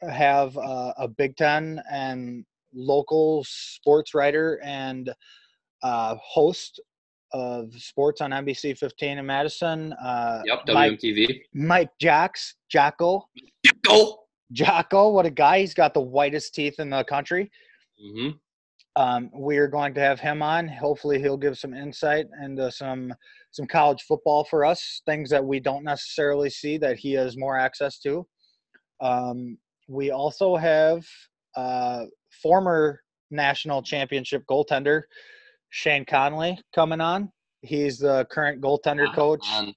have 0.02 0.56
uh, 0.58 0.92
a 0.96 1.06
Big 1.06 1.36
Ten 1.36 1.80
and 1.90 2.44
local 2.74 3.44
sports 3.46 4.14
writer 4.14 4.60
and 4.64 5.12
uh, 5.82 6.16
host 6.22 6.80
of 7.32 7.72
sports 7.74 8.20
on 8.20 8.30
NBC 8.30 8.76
15 8.76 9.18
in 9.18 9.26
Madison. 9.26 9.92
Uh, 9.94 10.42
yep. 10.44 10.60
Mike, 10.68 10.92
WMTV. 11.00 11.40
Mike 11.54 11.90
Jacks, 12.00 12.56
Jacko, 12.70 13.26
Go. 13.86 14.18
Jocko. 14.52 15.10
What 15.10 15.26
a 15.26 15.30
guy! 15.30 15.60
He's 15.60 15.74
got 15.74 15.94
the 15.94 16.00
whitest 16.00 16.54
teeth 16.54 16.78
in 16.78 16.90
the 16.90 17.04
country. 17.04 17.50
Mm-hmm. 18.04 18.30
um, 18.96 19.30
we're 19.32 19.68
going 19.68 19.94
to 19.94 20.00
have 20.00 20.18
him 20.18 20.42
on. 20.42 20.68
Hopefully, 20.68 21.20
he'll 21.20 21.36
give 21.36 21.56
some 21.56 21.72
insight 21.72 22.26
into 22.42 22.70
some 22.70 23.14
some 23.52 23.66
college 23.66 24.02
football 24.02 24.44
for 24.44 24.64
us, 24.64 25.02
things 25.06 25.30
that 25.30 25.44
we 25.44 25.60
don't 25.60 25.84
necessarily 25.84 26.50
see 26.50 26.78
that 26.78 26.98
he 26.98 27.12
has 27.12 27.36
more 27.36 27.56
access 27.56 27.98
to. 28.00 28.26
Um, 29.00 29.58
we 29.88 30.10
also 30.10 30.56
have 30.56 31.04
uh, 31.56 32.04
former 32.42 33.00
national 33.30 33.82
championship 33.82 34.42
goaltender 34.50 35.02
Shane 35.70 36.04
Connelly 36.04 36.58
coming 36.74 37.00
on. 37.00 37.30
He's 37.62 37.98
the 37.98 38.26
current 38.30 38.60
goaltender 38.60 39.12
coach. 39.14 39.40
Kahans, 39.46 39.74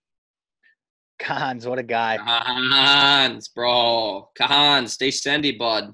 Cons, 1.20 1.68
what 1.68 1.80
a 1.80 1.84
guy! 1.84 2.18
Kahans, 2.18 3.46
bro. 3.54 4.30
Kahans, 4.40 4.90
stay 4.90 5.10
sendy, 5.10 5.58
bud. 5.58 5.94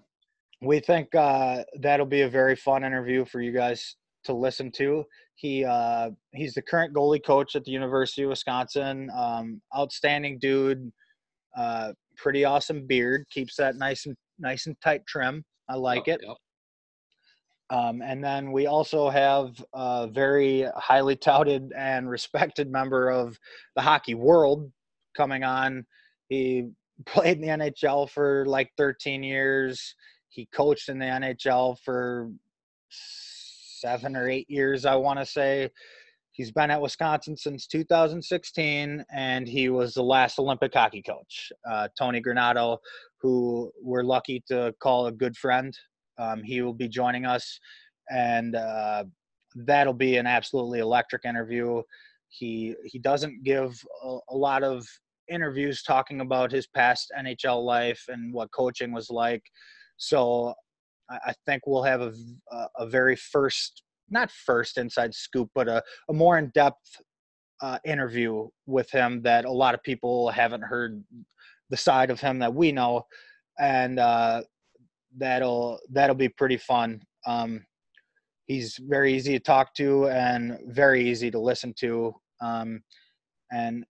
we 0.62 0.80
think 0.80 1.14
uh, 1.14 1.64
that'll 1.80 2.06
be 2.08 2.22
a 2.22 2.30
very 2.30 2.56
fun 2.56 2.84
interview 2.84 3.26
for 3.26 3.42
you 3.42 3.52
guys 3.52 3.96
to 4.24 4.34
listen 4.34 4.72
to. 4.72 5.04
He 5.36 5.64
uh, 5.66 6.10
he's 6.34 6.54
the 6.54 6.62
current 6.62 6.94
goalie 6.94 7.24
coach 7.24 7.56
at 7.56 7.64
the 7.66 7.72
University 7.72 8.24
of 8.24 8.30
Wisconsin. 8.30 9.10
Um, 9.16 9.62
outstanding 9.78 10.40
dude. 10.40 10.92
Uh, 11.58 11.94
pretty 12.18 12.46
awesome 12.46 12.88
beard. 12.88 13.26
Keeps 13.32 13.56
that 13.58 13.76
nice 13.76 14.06
and 14.06 14.16
nice 14.40 14.66
and 14.68 14.76
tight 14.84 15.06
trim. 15.08 15.44
I 15.70 15.76
like 15.76 16.08
Yep, 16.08 16.20
it. 16.22 16.28
yep. 16.28 16.38
Um, 17.72 18.02
and 18.02 18.22
then 18.22 18.52
we 18.52 18.68
also 18.68 19.10
have 19.10 19.64
a 19.74 20.08
very 20.12 20.68
highly 20.76 21.16
touted 21.16 21.72
and 21.76 22.10
respected 22.10 22.70
member 22.70 23.10
of 23.10 23.40
the 23.78 23.82
hockey 23.82 24.14
world 24.14 24.70
coming 25.16 25.44
on. 25.44 25.86
He 26.28 26.68
played 27.06 27.38
in 27.38 27.42
the 27.42 27.48
NHL 27.48 28.10
for 28.10 28.46
like 28.46 28.70
13 28.78 29.24
years. 29.24 29.96
He 30.28 30.48
coached 30.54 30.90
in 30.90 31.00
the 31.00 31.06
NHL 31.06 31.78
for 31.80 32.30
seven 32.90 34.18
or 34.18 34.30
eight 34.30 34.50
years, 34.50 34.86
I 34.86 34.96
want 34.96 35.20
to 35.20 35.26
say. 35.26 35.70
He's 36.34 36.52
been 36.52 36.72
at 36.72 36.82
Wisconsin 36.82 37.36
since 37.36 37.68
2016, 37.68 39.04
and 39.14 39.48
he 39.48 39.70
was 39.70 39.94
the 39.94 40.04
last 40.04 40.40
Olympic 40.40 40.74
hockey 40.74 41.02
coach. 41.02 41.52
Uh, 41.70 41.88
Tony 41.98 42.22
Granato, 42.22 42.78
who 43.22 43.72
we're 43.82 44.04
lucky 44.04 44.42
to 44.48 44.74
call 44.82 45.08
a 45.08 45.12
good 45.12 45.36
friend, 45.36 45.78
um, 46.22 46.44
he 46.44 46.62
will 46.62 46.74
be 46.74 46.88
joining 46.88 47.26
us, 47.26 47.60
and 48.10 48.56
uh, 48.56 49.04
that'll 49.56 49.94
be 49.94 50.18
an 50.18 50.28
absolutely 50.28 50.80
electric 50.80 51.26
interview. 51.26 51.82
He 52.30 52.76
he 52.86 53.00
doesn't 53.00 53.44
give 53.44 53.82
a, 54.04 54.18
a 54.30 54.36
lot 54.36 54.64
of 54.64 54.86
interviews 55.30 55.82
talking 55.82 56.22
about 56.22 56.52
his 56.52 56.68
past 56.68 57.12
NHL 57.18 57.64
life 57.64 58.04
and 58.10 58.34
what 58.34 58.52
coaching 58.52 58.92
was 58.92 59.10
like. 59.10 59.44
So 59.98 60.54
I, 61.10 61.18
I 61.28 61.34
think 61.46 61.64
we'll 61.66 61.84
have 61.84 62.02
a, 62.02 62.14
a 62.78 62.88
very 62.88 63.16
first, 63.16 63.84
not 64.10 64.30
first 64.32 64.78
inside 64.78 65.14
scoop, 65.14 65.50
but 65.56 65.68
a, 65.68 65.82
a 66.10 66.14
more 66.14 66.38
in 66.38 66.52
depth 66.54 67.02
uh, 67.62 67.80
interview 67.86 68.48
with 68.66 68.90
him 68.92 69.22
that 69.22 69.46
a 69.46 69.52
lot 69.52 69.74
of 69.74 69.84
people 69.84 70.30
haven't 70.30 70.64
heard 70.64 71.04
the 71.70 71.78
side 71.78 72.10
of 72.10 72.20
him 72.20 72.40
that 72.40 72.54
we 72.54 72.72
know, 72.72 73.06
and 73.60 74.00
uh, 74.00 74.42
that'll 75.18 75.80
that'll 75.92 76.16
be 76.16 76.30
pretty 76.30 76.58
fun. 76.58 77.02
Um, 77.26 77.66
he's 78.48 78.78
very 78.82 79.14
easy 79.14 79.34
to 79.34 79.40
talk 79.40 79.74
to 79.76 80.08
and 80.08 80.60
very 80.68 81.10
easy 81.10 81.32
to 81.32 81.40
listen 81.40 81.74
to. 81.80 82.14
Um, 82.42 82.82
and 83.52 83.86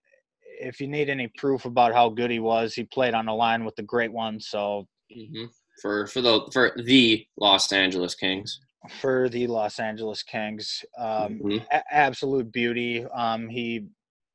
if 0.59 0.79
you 0.79 0.87
need 0.87 1.09
any 1.09 1.29
proof 1.37 1.65
about 1.65 1.93
how 1.93 2.09
good 2.09 2.31
he 2.31 2.39
was, 2.39 2.73
he 2.73 2.83
played 2.83 3.13
on 3.13 3.25
the 3.25 3.33
line 3.33 3.65
with 3.65 3.75
the 3.75 3.83
great 3.83 4.11
ones. 4.11 4.47
So 4.49 4.87
mm-hmm. 5.15 5.45
for 5.81 6.07
for 6.07 6.21
the 6.21 6.41
for 6.53 6.73
the 6.85 7.25
Los 7.37 7.71
Angeles 7.71 8.15
Kings. 8.15 8.59
For 8.99 9.29
the 9.29 9.45
Los 9.45 9.79
Angeles 9.79 10.23
Kings, 10.23 10.83
um, 10.97 11.39
mm-hmm. 11.39 11.57
a- 11.71 11.93
absolute 11.93 12.51
beauty. 12.51 13.05
Um, 13.05 13.47
he 13.47 13.85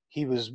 he 0.08 0.24
was 0.24 0.52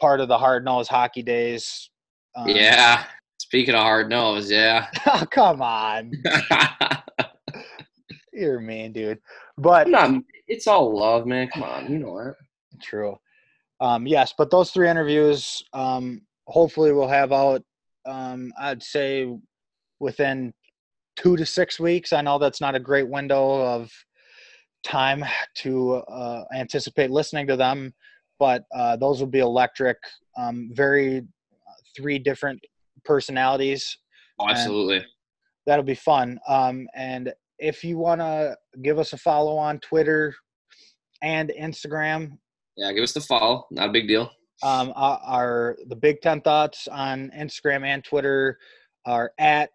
part 0.00 0.20
of 0.20 0.28
the 0.28 0.38
hard 0.38 0.64
nosed 0.64 0.90
hockey 0.90 1.22
days. 1.22 1.90
Um, 2.34 2.48
yeah. 2.48 3.04
Speaking 3.46 3.74
of 3.74 3.80
hard 3.82 4.10
nose, 4.10 4.50
yeah. 4.50 4.88
oh, 5.06 5.24
come 5.30 5.62
on. 5.62 6.10
You're 8.32 8.60
mean, 8.60 8.92
dude. 8.92 9.20
But 9.56 9.88
not, 9.88 10.20
it's 10.48 10.66
all 10.66 10.98
love, 10.98 11.26
man. 11.26 11.48
Come 11.48 11.62
on, 11.62 11.90
you 11.90 11.98
know 11.98 12.18
that. 12.22 12.34
True 12.82 13.16
um, 13.80 14.06
yes, 14.06 14.32
but 14.36 14.50
those 14.50 14.70
three 14.70 14.88
interviews, 14.88 15.62
um, 15.72 16.22
hopefully, 16.46 16.92
we'll 16.92 17.08
have 17.08 17.32
out. 17.32 17.62
Um, 18.06 18.52
I'd 18.58 18.82
say 18.82 19.28
within 20.00 20.52
two 21.16 21.36
to 21.36 21.44
six 21.44 21.80
weeks. 21.80 22.12
I 22.12 22.22
know 22.22 22.38
that's 22.38 22.60
not 22.60 22.74
a 22.74 22.80
great 22.80 23.08
window 23.08 23.62
of 23.62 23.90
time 24.84 25.24
to 25.56 25.94
uh, 25.94 26.44
anticipate 26.54 27.10
listening 27.10 27.46
to 27.48 27.56
them, 27.56 27.92
but 28.38 28.64
uh, 28.74 28.96
those 28.96 29.20
will 29.20 29.26
be 29.26 29.40
electric. 29.40 29.98
Um, 30.38 30.70
very 30.72 31.18
uh, 31.18 31.72
three 31.96 32.18
different 32.18 32.60
personalities. 33.06 33.98
Oh, 34.38 34.48
absolutely. 34.48 35.04
That'll 35.66 35.84
be 35.84 35.94
fun. 35.94 36.38
Um, 36.48 36.86
and 36.94 37.32
if 37.58 37.82
you 37.82 37.98
want 37.98 38.20
to 38.20 38.56
give 38.82 38.98
us 38.98 39.12
a 39.12 39.16
follow 39.16 39.56
on 39.56 39.78
Twitter 39.80 40.34
and 41.22 41.52
Instagram, 41.58 42.38
yeah, 42.76 42.92
give 42.92 43.02
us 43.02 43.12
the 43.12 43.20
follow. 43.20 43.66
Not 43.70 43.88
a 43.88 43.92
big 43.92 44.06
deal. 44.06 44.30
Um, 44.62 44.92
our 44.96 45.76
the 45.88 45.96
Big 45.96 46.20
Ten 46.20 46.40
thoughts 46.40 46.88
on 46.88 47.30
Instagram 47.36 47.84
and 47.84 48.04
Twitter 48.04 48.58
are 49.04 49.32
at 49.38 49.70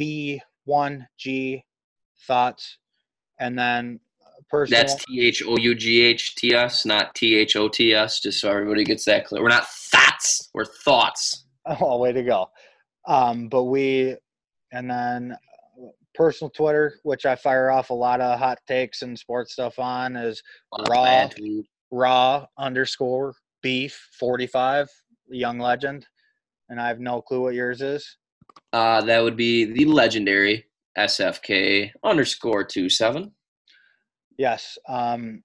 B1G 0.00 1.62
thoughts, 2.26 2.78
and 3.40 3.58
then 3.58 4.00
personal. 4.50 4.82
That's 4.82 5.04
T 5.04 5.26
H 5.26 5.42
O 5.46 5.56
U 5.56 5.74
G 5.74 6.02
H 6.02 6.34
T 6.36 6.54
S, 6.54 6.86
not 6.86 7.14
T 7.14 7.34
H 7.34 7.56
O 7.56 7.68
T 7.68 7.92
S. 7.92 8.20
Just 8.20 8.40
so 8.40 8.50
everybody 8.50 8.84
gets 8.84 9.04
that 9.06 9.26
clear. 9.26 9.42
We're 9.42 9.48
not 9.48 9.68
thoughts. 9.68 10.50
We're 10.54 10.64
thoughts. 10.64 11.44
Oh, 11.64 11.98
way 11.98 12.10
to 12.10 12.24
go! 12.24 12.50
Um, 13.06 13.48
but 13.48 13.64
we, 13.64 14.16
and 14.72 14.90
then 14.90 15.36
personal 16.14 16.50
Twitter, 16.50 16.94
which 17.02 17.26
I 17.26 17.36
fire 17.36 17.70
off 17.70 17.90
a 17.90 17.94
lot 17.94 18.20
of 18.20 18.38
hot 18.38 18.58
takes 18.66 19.02
and 19.02 19.18
sports 19.18 19.52
stuff 19.52 19.78
on, 19.78 20.16
is 20.16 20.42
raw 20.88 21.28
raw 21.90 22.46
underscore 22.58 23.34
beef 23.62 24.08
45 24.18 24.88
young 25.28 25.58
legend. 25.58 26.06
And 26.68 26.80
i 26.80 26.88
have 26.88 27.00
no 27.00 27.20
clue 27.20 27.42
what 27.42 27.54
yours 27.54 27.82
is. 27.82 28.16
Uh 28.72 29.02
that 29.02 29.22
would 29.22 29.36
be 29.36 29.64
the 29.64 29.84
legendary 29.84 30.66
sfk 30.98 31.90
underscore 32.04 32.64
27 32.64 33.32
yes 34.36 34.76
um 34.88 35.42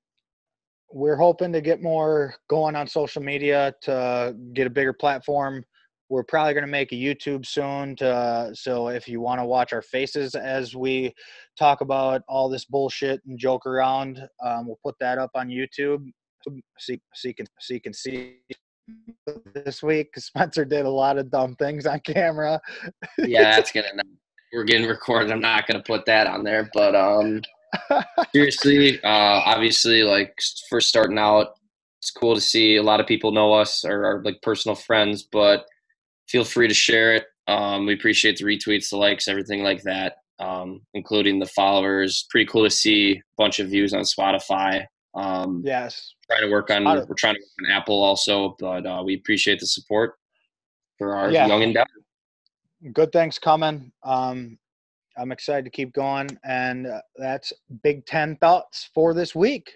we're 0.91 1.15
hoping 1.15 1.53
to 1.53 1.61
get 1.61 1.81
more 1.81 2.35
going 2.49 2.75
on 2.75 2.87
social 2.87 3.21
media 3.21 3.73
to 3.81 4.35
get 4.53 4.67
a 4.67 4.69
bigger 4.69 4.93
platform 4.93 5.63
we're 6.09 6.23
probably 6.23 6.53
going 6.53 6.65
to 6.65 6.71
make 6.71 6.91
a 6.91 6.95
youtube 6.95 7.45
soon 7.45 7.95
to 7.95 8.51
so 8.53 8.87
if 8.87 9.07
you 9.07 9.19
want 9.19 9.39
to 9.39 9.45
watch 9.45 9.73
our 9.73 9.81
faces 9.81 10.35
as 10.35 10.75
we 10.75 11.13
talk 11.57 11.81
about 11.81 12.21
all 12.27 12.49
this 12.49 12.65
bullshit 12.65 13.21
and 13.27 13.37
joke 13.37 13.65
around 13.65 14.19
um, 14.43 14.67
we'll 14.67 14.79
put 14.83 14.95
that 14.99 15.17
up 15.17 15.31
on 15.35 15.49
youtube 15.49 16.05
so, 16.43 16.95
so 17.13 17.27
you 17.27 17.33
can 17.33 17.45
so 17.59 17.73
you 17.73 17.81
can 17.81 17.93
see 17.93 18.37
this 19.53 19.83
week. 19.83 20.09
Spencer 20.17 20.65
did 20.65 20.85
a 20.85 20.89
lot 20.89 21.17
of 21.17 21.29
dumb 21.29 21.55
things 21.55 21.85
on 21.85 21.99
camera. 22.01 22.59
yeah, 23.17 23.43
that's 23.55 23.71
gonna. 23.71 23.87
We're 24.53 24.63
getting 24.63 24.87
recorded. 24.87 25.31
I'm 25.31 25.41
not 25.41 25.67
gonna 25.67 25.83
put 25.83 26.05
that 26.05 26.27
on 26.27 26.43
there, 26.43 26.69
but 26.73 26.95
um, 26.95 27.41
seriously, 28.33 29.01
uh, 29.03 29.41
obviously, 29.45 30.03
like 30.03 30.33
first 30.69 30.89
starting 30.89 31.17
out, 31.17 31.55
it's 31.99 32.11
cool 32.11 32.35
to 32.35 32.41
see 32.41 32.77
a 32.77 32.83
lot 32.83 32.99
of 32.99 33.07
people 33.07 33.31
know 33.31 33.53
us 33.53 33.83
or 33.83 34.05
are 34.05 34.23
like 34.23 34.41
personal 34.41 34.75
friends. 34.75 35.23
But 35.23 35.65
feel 36.27 36.43
free 36.43 36.67
to 36.67 36.73
share 36.73 37.13
it. 37.13 37.25
Um, 37.47 37.85
we 37.85 37.93
appreciate 37.93 38.37
the 38.37 38.45
retweets, 38.45 38.89
the 38.89 38.97
likes, 38.97 39.27
everything 39.27 39.63
like 39.63 39.81
that, 39.83 40.17
um, 40.39 40.81
including 40.93 41.39
the 41.39 41.45
followers. 41.45 42.27
Pretty 42.29 42.45
cool 42.45 42.63
to 42.63 42.69
see 42.69 43.13
a 43.13 43.21
bunch 43.37 43.59
of 43.59 43.69
views 43.69 43.93
on 43.93 44.01
Spotify. 44.01 44.85
Um, 45.13 45.61
yes. 45.65 46.13
Trying 46.29 46.43
to 46.43 46.51
work 46.51 46.69
on 46.69 46.83
we're 46.83 47.15
trying 47.17 47.35
to 47.35 47.41
work 47.41 47.69
on 47.69 47.71
Apple 47.71 48.03
also, 48.03 48.55
but 48.59 48.85
uh, 48.85 49.01
we 49.05 49.15
appreciate 49.15 49.59
the 49.59 49.67
support 49.67 50.15
for 50.97 51.15
our 51.15 51.31
yeah. 51.31 51.47
young 51.47 51.61
endeavor. 51.61 51.87
Good 52.93 53.11
things 53.11 53.39
coming. 53.39 53.91
Um, 54.03 54.57
I'm 55.17 55.31
excited 55.31 55.63
to 55.63 55.71
keep 55.71 55.93
going, 55.93 56.29
and 56.43 56.85
uh, 56.85 57.01
that's 57.15 57.51
Big 57.81 58.05
Ten 58.05 58.35
thoughts 58.35 58.89
for 58.93 59.15
this 59.15 59.33
week. 59.33 59.71